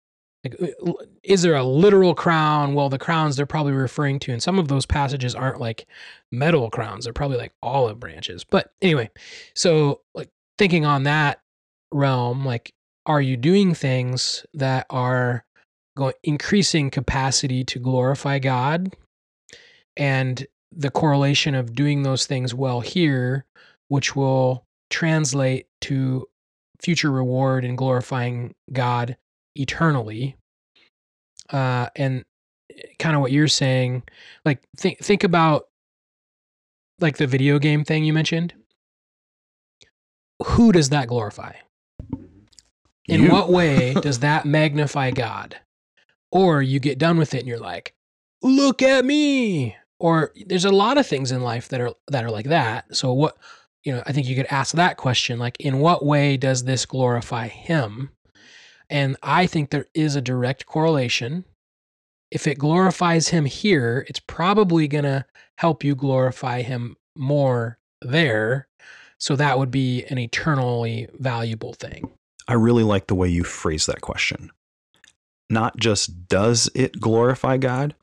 like 0.43 0.57
uh, 0.63 0.93
is 1.23 1.43
there 1.43 1.57
a 1.57 1.65
literal 1.65 2.15
crown? 2.15 2.73
Well 2.75 2.89
the 2.89 2.99
crowns 2.99 3.37
they're 3.37 3.45
probably 3.45 3.73
referring 3.73 4.19
to 4.21 4.33
and 4.33 4.43
some 4.43 4.59
of 4.59 4.69
those 4.69 4.87
passages 4.87 5.35
aren't 5.35 5.61
like 5.61 5.87
metal 6.33 6.71
crowns 6.71 7.05
they're 7.05 7.13
probably 7.13 7.37
like 7.37 7.53
olive 7.63 8.01
branches 8.01 8.45
but 8.45 8.73
anyway 8.81 9.11
so 9.55 10.01
like 10.15 10.31
thinking 10.57 10.87
on 10.87 11.03
that 11.03 11.41
realm 11.93 12.45
like 12.45 12.73
are 13.07 13.23
you 13.23 13.37
doing 13.37 13.75
things 13.75 14.45
that 14.53 14.87
are 14.91 15.45
going 15.97 16.15
increasing 16.23 16.91
capacity 16.91 17.65
to 17.65 17.79
glorify 17.79 18.39
god 18.39 18.95
and 19.97 20.47
the 20.77 20.91
correlation 20.91 21.55
of 21.55 21.75
doing 21.75 22.03
those 22.03 22.27
things 22.27 22.55
well 22.55 22.81
here, 22.81 23.47
which 23.89 24.15
will 24.15 24.65
translate 24.91 25.67
to 25.81 26.27
future 26.81 27.11
reward 27.11 27.65
and 27.65 27.79
glorifying 27.79 28.55
God 28.73 29.17
eternally. 29.55 30.37
Uh, 31.51 31.89
and 31.97 32.25
kind 32.99 33.15
of 33.15 33.23
what 33.23 33.33
you're 33.33 33.49
saying, 33.49 34.03
like 34.45 34.63
think 34.77 34.99
think 34.99 35.25
about 35.25 35.67
like 37.01 37.17
the 37.17 37.27
video 37.27 37.59
game 37.59 37.85
thing 37.85 38.05
you 38.05 38.13
mentioned. 38.13 38.53
Who 40.45 40.73
does 40.73 40.91
that 40.91 41.09
glorify? 41.09 41.53
In 43.09 43.23
You. 43.23 43.31
what 43.31 43.51
way 43.51 43.95
does 44.03 44.21
that 44.21 44.47
magnify 44.47 45.11
God? 45.11 45.57
Or 46.33 46.63
you 46.63 46.81
get 46.81 46.99
done 46.99 47.19
with 47.19 47.35
it 47.35 47.41
and 47.41 47.49
you're 47.49 47.59
like, 47.59 47.95
look 48.43 48.83
at 48.83 49.05
me. 49.05 49.77
Or 49.99 50.33
there's 50.47 50.65
a 50.65 50.71
lot 50.71 50.99
of 50.99 51.07
things 51.07 51.33
in 51.33 51.41
life 51.41 51.69
that 51.69 51.81
are 51.81 51.93
that 52.09 52.25
are 52.25 52.31
like 52.31 52.47
that. 52.47 52.95
So 52.95 53.13
what 53.13 53.37
you 53.85 53.93
know, 53.93 54.03
I 54.05 54.13
think 54.13 54.27
you 54.27 54.35
could 54.35 54.47
ask 54.51 54.75
that 54.75 54.97
question 54.97 55.39
like 55.39 55.57
in 55.61 55.79
what 55.79 56.05
way 56.05 56.37
does 56.37 56.65
this 56.65 56.85
glorify 56.85 57.49
him? 57.49 58.11
And 58.91 59.17
I 59.23 59.47
think 59.47 59.71
there 59.71 59.87
is 59.95 60.17
a 60.17 60.21
direct 60.21 60.67
correlation. 60.67 61.45
If 62.31 62.47
it 62.47 62.59
glorifies 62.59 63.29
him 63.29 63.45
here, 63.45 64.05
it's 64.09 64.21
probably 64.21 64.89
going 64.89 65.05
to 65.05 65.25
help 65.59 65.85
you 65.85 65.95
glorify 65.95 66.63
him 66.63 66.97
more 67.17 67.79
there. 68.03 68.69
So 69.19 69.37
that 69.37 69.59
would 69.59 69.71
be 69.71 70.05
an 70.05 70.19
eternally 70.19 71.09
valuable 71.15 71.73
thing. 71.73 72.11
I 72.49 72.55
really 72.55 72.85
like 72.85 73.07
the 73.07 73.15
way 73.15 73.29
you 73.29 73.45
phrase 73.45 73.87
that 73.87 74.01
question. 74.01 74.51
Not 75.51 75.77
just 75.77 76.29
does 76.29 76.69
it 76.75 77.01
glorify 77.01 77.57
God, 77.57 77.95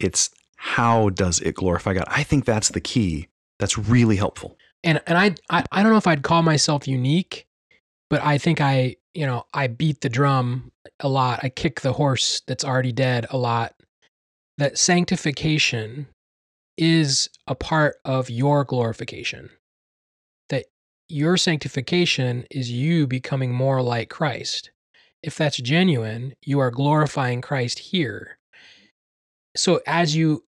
it's 0.00 0.30
how 0.56 1.08
does 1.10 1.40
it 1.40 1.54
glorify 1.54 1.94
God? 1.94 2.04
I 2.06 2.22
think 2.22 2.44
that's 2.44 2.68
the 2.70 2.80
key. 2.80 3.28
That's 3.58 3.76
really 3.78 4.16
helpful. 4.16 4.56
and 4.84 5.00
and 5.06 5.18
I, 5.18 5.34
I 5.50 5.64
I 5.72 5.82
don't 5.82 5.92
know 5.92 5.98
if 5.98 6.06
I'd 6.06 6.22
call 6.22 6.42
myself 6.42 6.86
unique, 6.88 7.46
but 8.10 8.22
I 8.22 8.38
think 8.38 8.60
I 8.60 8.96
you 9.14 9.26
know 9.26 9.44
I 9.52 9.66
beat 9.66 10.00
the 10.00 10.08
drum 10.08 10.72
a 11.00 11.08
lot. 11.08 11.40
I 11.42 11.48
kick 11.48 11.80
the 11.80 11.92
horse 11.92 12.42
that's 12.46 12.64
already 12.64 12.92
dead 12.92 13.26
a 13.30 13.36
lot. 13.36 13.74
That 14.58 14.78
sanctification 14.78 16.06
is 16.76 17.28
a 17.46 17.54
part 17.54 17.96
of 18.04 18.30
your 18.30 18.64
glorification. 18.64 19.50
Your 21.12 21.36
sanctification 21.36 22.46
is 22.50 22.70
you 22.70 23.06
becoming 23.06 23.52
more 23.52 23.82
like 23.82 24.08
Christ. 24.08 24.70
If 25.22 25.36
that's 25.36 25.58
genuine, 25.58 26.32
you 26.40 26.58
are 26.58 26.70
glorifying 26.70 27.42
Christ 27.42 27.78
here. 27.78 28.38
So 29.54 29.82
as 29.86 30.16
you 30.16 30.44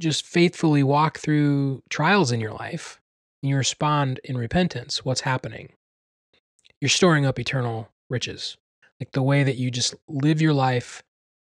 just 0.00 0.26
faithfully 0.26 0.82
walk 0.82 1.18
through 1.18 1.84
trials 1.88 2.32
in 2.32 2.40
your 2.40 2.50
life, 2.50 3.00
and 3.40 3.50
you 3.50 3.56
respond 3.56 4.18
in 4.24 4.36
repentance, 4.36 5.04
what's 5.04 5.20
happening? 5.20 5.68
You're 6.80 6.88
storing 6.88 7.24
up 7.24 7.38
eternal 7.38 7.88
riches. 8.10 8.56
Like 8.98 9.12
the 9.12 9.22
way 9.22 9.44
that 9.44 9.56
you 9.56 9.70
just 9.70 9.94
live 10.08 10.42
your 10.42 10.52
life 10.52 11.04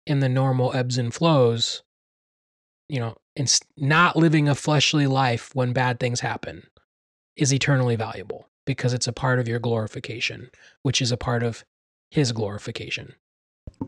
in 0.07 0.21
the 0.21 0.29
normal 0.29 0.73
ebbs 0.73 0.99
and 0.99 1.13
flows, 1.13 1.83
you 2.89 3.01
know, 3.01 3.17
and 3.35 3.53
not 3.77 4.15
living 4.15 4.49
a 4.49 4.55
fleshly 4.55 5.09
life 5.09 5.53
when 5.53 5.73
bad 5.73 5.99
things 5.99 6.21
happen 6.21 6.69
is 7.37 7.53
eternally 7.53 7.97
valuable 7.97 8.49
because 8.65 8.93
it's 8.93 9.07
a 9.07 9.13
part 9.13 9.39
of 9.39 9.49
your 9.49 9.59
glorification, 9.59 10.51
which 10.83 11.01
is 11.01 11.13
a 11.13 11.17
part 11.17 11.43
of 11.43 11.65
his 12.11 12.33
glorification. 12.33 13.15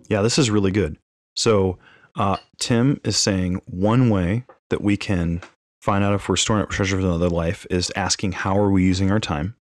Yeah, 0.09 0.23
this 0.23 0.39
is 0.39 0.51
really 0.51 0.71
good. 0.71 0.99
So, 1.37 1.79
uh, 2.17 2.37
Tim 2.59 3.01
is 3.05 3.17
saying 3.17 3.61
one 3.67 4.11
way 4.11 4.45
that 4.71 4.83
we 4.83 4.97
can 4.97 5.41
find 5.81 6.03
out 6.03 6.15
if 6.15 6.29
we're 6.29 6.37
storing 6.37 6.63
up 6.63 6.71
treasure 6.71 6.97
for 6.97 7.07
another 7.07 7.29
life 7.29 7.67
is 7.71 7.93
asking 7.95 8.33
how 8.33 8.59
are 8.59 8.71
we 8.71 8.83
using 8.83 9.11
our 9.11 9.21
time. 9.21 9.55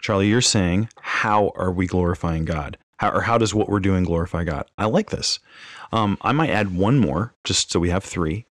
Charlie, 0.00 0.28
you're 0.28 0.40
saying 0.40 0.88
how 1.00 1.52
are 1.56 1.72
we 1.72 1.86
glorifying 1.86 2.44
God? 2.44 2.78
How, 2.98 3.10
or 3.10 3.20
how 3.22 3.38
does 3.38 3.54
what 3.54 3.68
we're 3.68 3.80
doing 3.80 4.04
glorify 4.04 4.44
God? 4.44 4.70
I 4.78 4.86
like 4.86 5.10
this. 5.10 5.40
Um, 5.92 6.18
I 6.22 6.32
might 6.32 6.50
add 6.50 6.74
one 6.74 6.98
more, 6.98 7.34
just 7.44 7.70
so 7.70 7.80
we 7.80 7.90
have 7.90 8.04
three. 8.04 8.46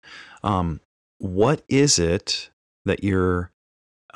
Um, 0.43 0.81
what 1.19 1.63
is 1.69 1.99
it 1.99 2.51
that 2.85 3.05
you're 3.05 3.53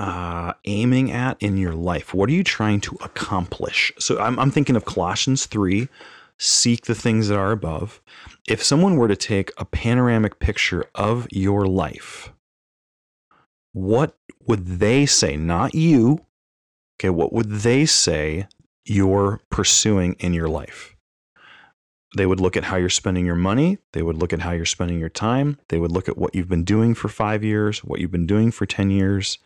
uh, 0.02 0.52
aiming 0.64 1.12
at 1.12 1.40
in 1.40 1.56
your 1.56 1.74
life? 1.74 2.12
What 2.12 2.28
are 2.28 2.32
you 2.32 2.42
trying 2.42 2.80
to 2.80 2.98
accomplish? 3.02 3.92
So 4.00 4.18
I'm, 4.18 4.36
I'm 4.36 4.50
thinking 4.50 4.74
of 4.74 4.84
Colossians 4.84 5.46
3 5.46 5.88
seek 6.38 6.86
the 6.86 6.94
things 6.94 7.28
that 7.28 7.38
are 7.38 7.52
above. 7.52 8.00
If 8.48 8.64
someone 8.64 8.96
were 8.96 9.06
to 9.06 9.14
take 9.14 9.52
a 9.56 9.64
panoramic 9.64 10.40
picture 10.40 10.86
of 10.96 11.28
your 11.30 11.66
life, 11.66 12.32
what 13.72 14.16
would 14.44 14.66
they 14.66 15.06
say? 15.06 15.36
Not 15.36 15.72
you. 15.72 16.26
Okay, 16.98 17.10
what 17.10 17.32
would 17.32 17.50
they 17.50 17.86
say 17.86 18.48
you're 18.84 19.40
pursuing 19.50 20.14
in 20.14 20.34
your 20.34 20.48
life? 20.48 20.96
They 22.16 22.26
would 22.26 22.40
look 22.40 22.56
at 22.56 22.64
how 22.64 22.76
you're 22.76 22.88
spending 22.88 23.24
your 23.24 23.36
money. 23.36 23.78
They 23.92 24.02
would 24.02 24.16
look 24.16 24.32
at 24.32 24.40
how 24.40 24.50
you're 24.50 24.64
spending 24.64 24.98
your 24.98 25.08
time. 25.08 25.58
They 25.68 25.78
would 25.78 25.92
look 25.92 26.08
at 26.08 26.18
what 26.18 26.34
you've 26.34 26.48
been 26.48 26.64
doing 26.64 26.92
for 26.94 27.08
five 27.08 27.44
years, 27.44 27.84
what 27.84 28.00
you've 28.00 28.10
been 28.10 28.26
doing 28.26 28.50
for 28.50 28.66
10 28.66 28.90
years. 28.90 29.38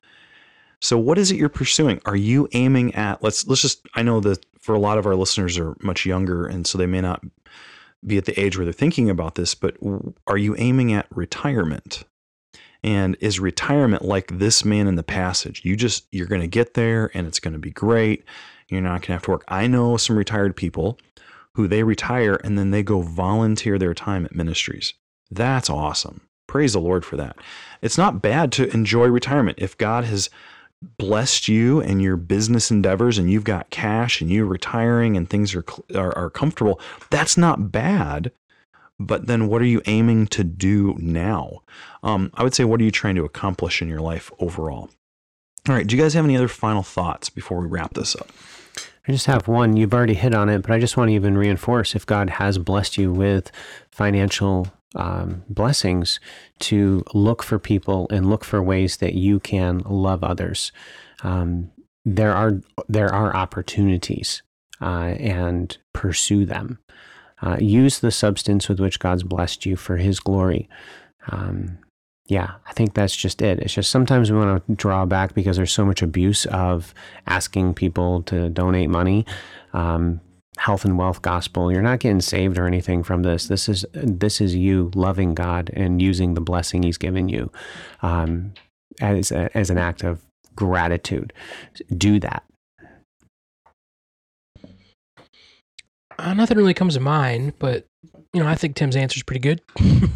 So 0.80 0.98
what 0.98 1.18
is 1.18 1.30
it 1.30 1.36
you're 1.36 1.48
pursuing? 1.48 2.00
Are 2.04 2.16
you 2.16 2.48
aiming 2.52 2.94
at 2.94 3.22
let's 3.22 3.46
let's 3.46 3.62
just 3.62 3.86
I 3.94 4.02
know 4.02 4.20
that 4.20 4.44
for 4.60 4.74
a 4.74 4.80
lot 4.80 4.98
of 4.98 5.06
our 5.06 5.14
listeners 5.14 5.58
are 5.58 5.76
much 5.82 6.04
younger 6.04 6.46
and 6.46 6.66
so 6.66 6.76
they 6.76 6.86
may 6.86 7.00
not 7.00 7.24
be 8.04 8.18
at 8.18 8.24
the 8.24 8.38
age 8.38 8.56
where 8.56 8.64
they're 8.64 8.72
thinking 8.72 9.10
about 9.10 9.34
this, 9.34 9.54
but 9.54 9.76
are 10.26 10.36
you 10.36 10.54
aiming 10.58 10.92
at 10.92 11.06
retirement? 11.10 12.04
And 12.82 13.16
is 13.20 13.40
retirement 13.40 14.04
like 14.04 14.38
this 14.38 14.64
man 14.64 14.86
in 14.86 14.96
the 14.96 15.02
passage? 15.02 15.62
You 15.64 15.76
just 15.76 16.06
you're 16.12 16.26
going 16.26 16.42
to 16.42 16.46
get 16.46 16.74
there 16.74 17.10
and 17.14 17.26
it's 17.26 17.40
going 17.40 17.54
to 17.54 17.58
be 17.58 17.70
great. 17.70 18.24
You're 18.68 18.82
not 18.82 19.00
going 19.00 19.02
to 19.02 19.12
have 19.12 19.22
to 19.22 19.30
work. 19.30 19.44
I 19.48 19.66
know 19.66 19.96
some 19.96 20.16
retired 20.16 20.56
people 20.56 20.98
who 21.54 21.66
they 21.66 21.82
retire 21.82 22.38
and 22.44 22.58
then 22.58 22.70
they 22.70 22.82
go 22.82 23.00
volunteer 23.00 23.78
their 23.78 23.94
time 23.94 24.26
at 24.26 24.34
ministries. 24.34 24.92
That's 25.30 25.70
awesome. 25.70 26.20
Praise 26.46 26.74
the 26.74 26.80
Lord 26.80 27.04
for 27.04 27.16
that. 27.16 27.36
It's 27.82 27.98
not 27.98 28.22
bad 28.22 28.52
to 28.52 28.72
enjoy 28.72 29.06
retirement 29.06 29.58
if 29.60 29.76
God 29.76 30.04
has 30.04 30.30
blessed 30.82 31.48
you 31.48 31.80
and 31.80 32.02
your 32.02 32.16
business 32.16 32.70
endeavors 32.70 33.18
and 33.18 33.30
you've 33.30 33.44
got 33.44 33.70
cash 33.70 34.20
and 34.20 34.30
you're 34.30 34.46
retiring 34.46 35.16
and 35.16 35.28
things 35.28 35.54
are, 35.54 35.64
are 35.94 36.16
are 36.16 36.30
comfortable 36.30 36.80
that's 37.10 37.36
not 37.36 37.72
bad. 37.72 38.32
But 38.98 39.26
then 39.26 39.48
what 39.48 39.60
are 39.60 39.66
you 39.66 39.82
aiming 39.84 40.28
to 40.28 40.42
do 40.42 40.96
now? 40.98 41.62
Um, 42.02 42.30
i 42.34 42.42
would 42.42 42.54
say 42.54 42.64
what 42.64 42.80
are 42.80 42.84
you 42.84 42.90
trying 42.90 43.16
to 43.16 43.24
accomplish 43.24 43.82
in 43.82 43.88
your 43.88 44.00
life 44.00 44.30
overall? 44.38 44.90
All 45.68 45.74
right 45.74 45.86
do 45.86 45.96
you 45.96 46.02
guys 46.02 46.14
have 46.14 46.24
any 46.24 46.36
other 46.36 46.48
final 46.48 46.82
thoughts 46.82 47.30
before 47.30 47.60
we 47.60 47.66
wrap 47.66 47.94
this 47.94 48.14
up? 48.16 48.30
I 49.08 49.12
just 49.12 49.26
have 49.26 49.46
one. 49.46 49.76
You've 49.76 49.94
already 49.94 50.14
hit 50.14 50.34
on 50.34 50.48
it, 50.48 50.62
but 50.62 50.72
I 50.72 50.80
just 50.80 50.96
want 50.96 51.10
to 51.10 51.14
even 51.14 51.38
reinforce 51.38 51.94
if 51.94 52.04
God 52.04 52.28
has 52.28 52.58
blessed 52.58 52.98
you 52.98 53.12
with 53.12 53.52
financial 53.92 54.72
um, 54.94 55.42
blessings, 55.48 56.20
to 56.60 57.02
look 57.12 57.42
for 57.42 57.58
people 57.58 58.06
and 58.10 58.30
look 58.30 58.44
for 58.44 58.62
ways 58.62 58.98
that 58.98 59.14
you 59.14 59.40
can 59.40 59.78
love 59.80 60.22
others. 60.22 60.72
Um, 61.22 61.70
there 62.04 62.34
are 62.34 62.60
there 62.88 63.12
are 63.12 63.34
opportunities, 63.34 64.42
uh, 64.80 65.14
and 65.18 65.76
pursue 65.92 66.46
them. 66.46 66.78
Uh, 67.42 67.56
use 67.60 67.98
the 67.98 68.10
substance 68.10 68.68
with 68.68 68.80
which 68.80 68.98
God's 68.98 69.22
blessed 69.22 69.66
you 69.66 69.76
for 69.76 69.96
His 69.96 70.20
glory. 70.20 70.68
Um, 71.30 71.78
yeah, 72.28 72.54
I 72.66 72.72
think 72.72 72.94
that's 72.94 73.14
just 73.14 73.40
it. 73.40 73.60
It's 73.60 73.74
just 73.74 73.90
sometimes 73.90 74.32
we 74.32 74.38
want 74.38 74.66
to 74.66 74.74
draw 74.74 75.04
back 75.06 75.34
because 75.34 75.56
there's 75.56 75.72
so 75.72 75.84
much 75.84 76.02
abuse 76.02 76.44
of 76.46 76.92
asking 77.26 77.74
people 77.74 78.22
to 78.24 78.48
donate 78.50 78.90
money. 78.90 79.26
Um, 79.72 80.20
health 80.56 80.84
and 80.84 80.98
wealth 80.98 81.22
gospel. 81.22 81.70
You're 81.70 81.82
not 81.82 82.00
getting 82.00 82.20
saved 82.20 82.58
or 82.58 82.66
anything 82.66 83.02
from 83.02 83.22
this. 83.22 83.48
This 83.48 83.68
is 83.68 83.84
this 83.92 84.40
is 84.40 84.54
you 84.54 84.90
loving 84.94 85.34
God 85.34 85.70
and 85.74 86.00
using 86.00 86.34
the 86.34 86.40
blessing 86.40 86.82
He's 86.82 86.98
given 86.98 87.28
you 87.28 87.50
um, 88.02 88.54
as 89.00 89.30
a, 89.32 89.56
as 89.56 89.70
an 89.70 89.78
act 89.78 90.02
of 90.02 90.22
gratitude. 90.54 91.32
Do 91.96 92.18
that. 92.20 92.44
Uh, 96.18 96.32
nothing 96.32 96.56
really 96.56 96.74
comes 96.74 96.94
to 96.94 97.00
mind, 97.00 97.52
but 97.58 97.86
you 98.32 98.42
know, 98.42 98.48
I 98.48 98.54
think 98.54 98.74
Tim's 98.74 98.96
answer 98.96 99.18
is 99.18 99.22
pretty 99.22 99.40
good. 99.40 99.60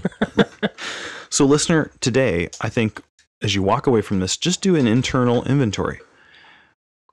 So, 1.33 1.45
listener, 1.45 1.93
today, 2.01 2.51
I 2.61 2.69
think 2.69 3.01
as 3.41 3.55
you 3.55 3.63
walk 3.63 3.87
away 3.87 4.03
from 4.03 4.19
this, 4.19 4.37
just 4.37 4.63
do 4.63 4.75
an 4.75 4.89
internal 4.89 5.45
inventory. 5.45 6.01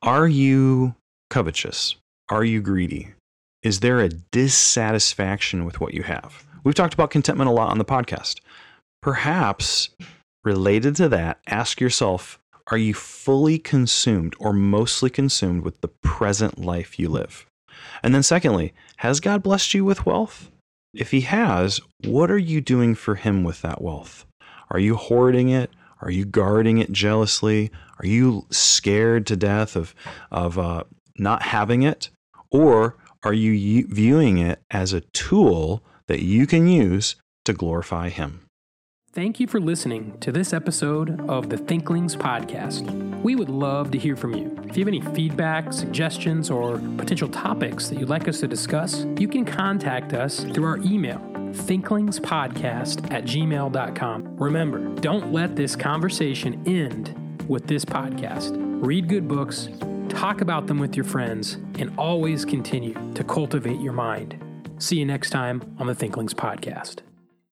Are 0.01 0.27
you 0.27 0.95
covetous? 1.29 1.95
Are 2.29 2.43
you 2.43 2.59
greedy? 2.59 3.13
Is 3.63 3.79
there 3.79 3.99
a 3.99 4.09
dissatisfaction 4.09 5.65
with 5.65 5.81
what 5.81 5.93
you 5.93 6.03
have? 6.03 6.45
We've 6.63 6.75
talked 6.75 6.93
about 6.93 7.09
contentment 7.09 7.49
a 7.49 7.53
lot 7.53 7.71
on 7.71 7.79
the 7.79 7.85
podcast. 7.85 8.39
Perhaps 9.01 9.89
related 10.43 10.95
to 10.97 11.09
that, 11.09 11.39
ask 11.47 11.81
yourself 11.81 12.39
are 12.69 12.77
you 12.77 12.93
fully 12.93 13.57
consumed 13.57 14.35
or 14.39 14.51
mostly 14.53 15.09
consumed 15.09 15.63
with 15.63 15.79
the 15.81 15.87
present 15.87 16.59
life 16.59 16.99
you 16.99 17.09
live? 17.09 17.45
And 18.03 18.13
then, 18.13 18.23
secondly, 18.23 18.73
has 18.97 19.19
God 19.19 19.41
blessed 19.41 19.73
you 19.73 19.85
with 19.85 20.05
wealth? 20.05 20.51
If 20.93 21.11
He 21.11 21.21
has, 21.21 21.79
what 22.03 22.29
are 22.29 22.37
you 22.37 22.61
doing 22.61 22.93
for 22.93 23.15
Him 23.15 23.43
with 23.43 23.61
that 23.61 23.81
wealth? 23.81 24.25
Are 24.69 24.79
you 24.79 24.95
hoarding 24.95 25.49
it? 25.49 25.71
Are 26.01 26.11
you 26.11 26.25
guarding 26.25 26.77
it 26.77 26.91
jealously? 26.91 27.71
Are 27.99 28.05
you 28.05 28.45
scared 28.51 29.25
to 29.27 29.35
death 29.35 29.75
of, 29.75 29.95
of 30.29 30.59
uh, 30.59 30.83
not 31.17 31.41
having 31.41 31.83
it? 31.83 32.09
Or 32.51 32.97
are 33.23 33.33
you 33.33 33.87
viewing 33.87 34.37
it 34.37 34.61
as 34.71 34.93
a 34.93 35.01
tool 35.01 35.83
that 36.07 36.21
you 36.21 36.47
can 36.47 36.67
use 36.67 37.15
to 37.45 37.53
glorify 37.53 38.09
Him? 38.09 38.47
Thank 39.17 39.39
you 39.39 39.47
for 39.47 39.59
listening 39.59 40.15
to 40.19 40.31
this 40.31 40.53
episode 40.53 41.27
of 41.27 41.49
the 41.49 41.57
Thinklings 41.57 42.15
Podcast. 42.15 42.87
We 43.23 43.35
would 43.35 43.49
love 43.49 43.89
to 43.91 43.97
hear 43.97 44.15
from 44.15 44.35
you. 44.35 44.55
If 44.65 44.77
you 44.77 44.81
have 44.81 44.87
any 44.87 45.01
feedback, 45.01 45.73
suggestions, 45.73 46.51
or 46.51 46.77
potential 46.97 47.27
topics 47.27 47.89
that 47.89 47.99
you'd 47.99 48.09
like 48.09 48.27
us 48.27 48.39
to 48.41 48.47
discuss, 48.47 49.07
you 49.17 49.27
can 49.27 49.43
contact 49.43 50.13
us 50.13 50.41
through 50.41 50.65
our 50.65 50.77
email, 50.77 51.17
thinklingspodcast 51.17 53.11
at 53.11 53.23
gmail.com. 53.23 54.37
Remember, 54.37 54.87
don't 55.01 55.33
let 55.33 55.55
this 55.55 55.75
conversation 55.75 56.61
end 56.67 57.15
with 57.47 57.65
this 57.65 57.85
podcast. 57.85 58.66
Read 58.79 59.09
good 59.09 59.27
books, 59.27 59.69
talk 60.07 60.41
about 60.41 60.67
them 60.67 60.77
with 60.77 60.95
your 60.95 61.03
friends, 61.03 61.55
and 61.79 61.91
always 61.97 62.45
continue 62.45 62.93
to 63.15 63.23
cultivate 63.23 63.79
your 63.81 63.91
mind. 63.91 64.39
See 64.77 64.97
you 64.97 65.05
next 65.05 65.31
time 65.31 65.75
on 65.79 65.87
the 65.87 65.95
Thinklings 65.95 66.35
Podcast. 66.35 66.99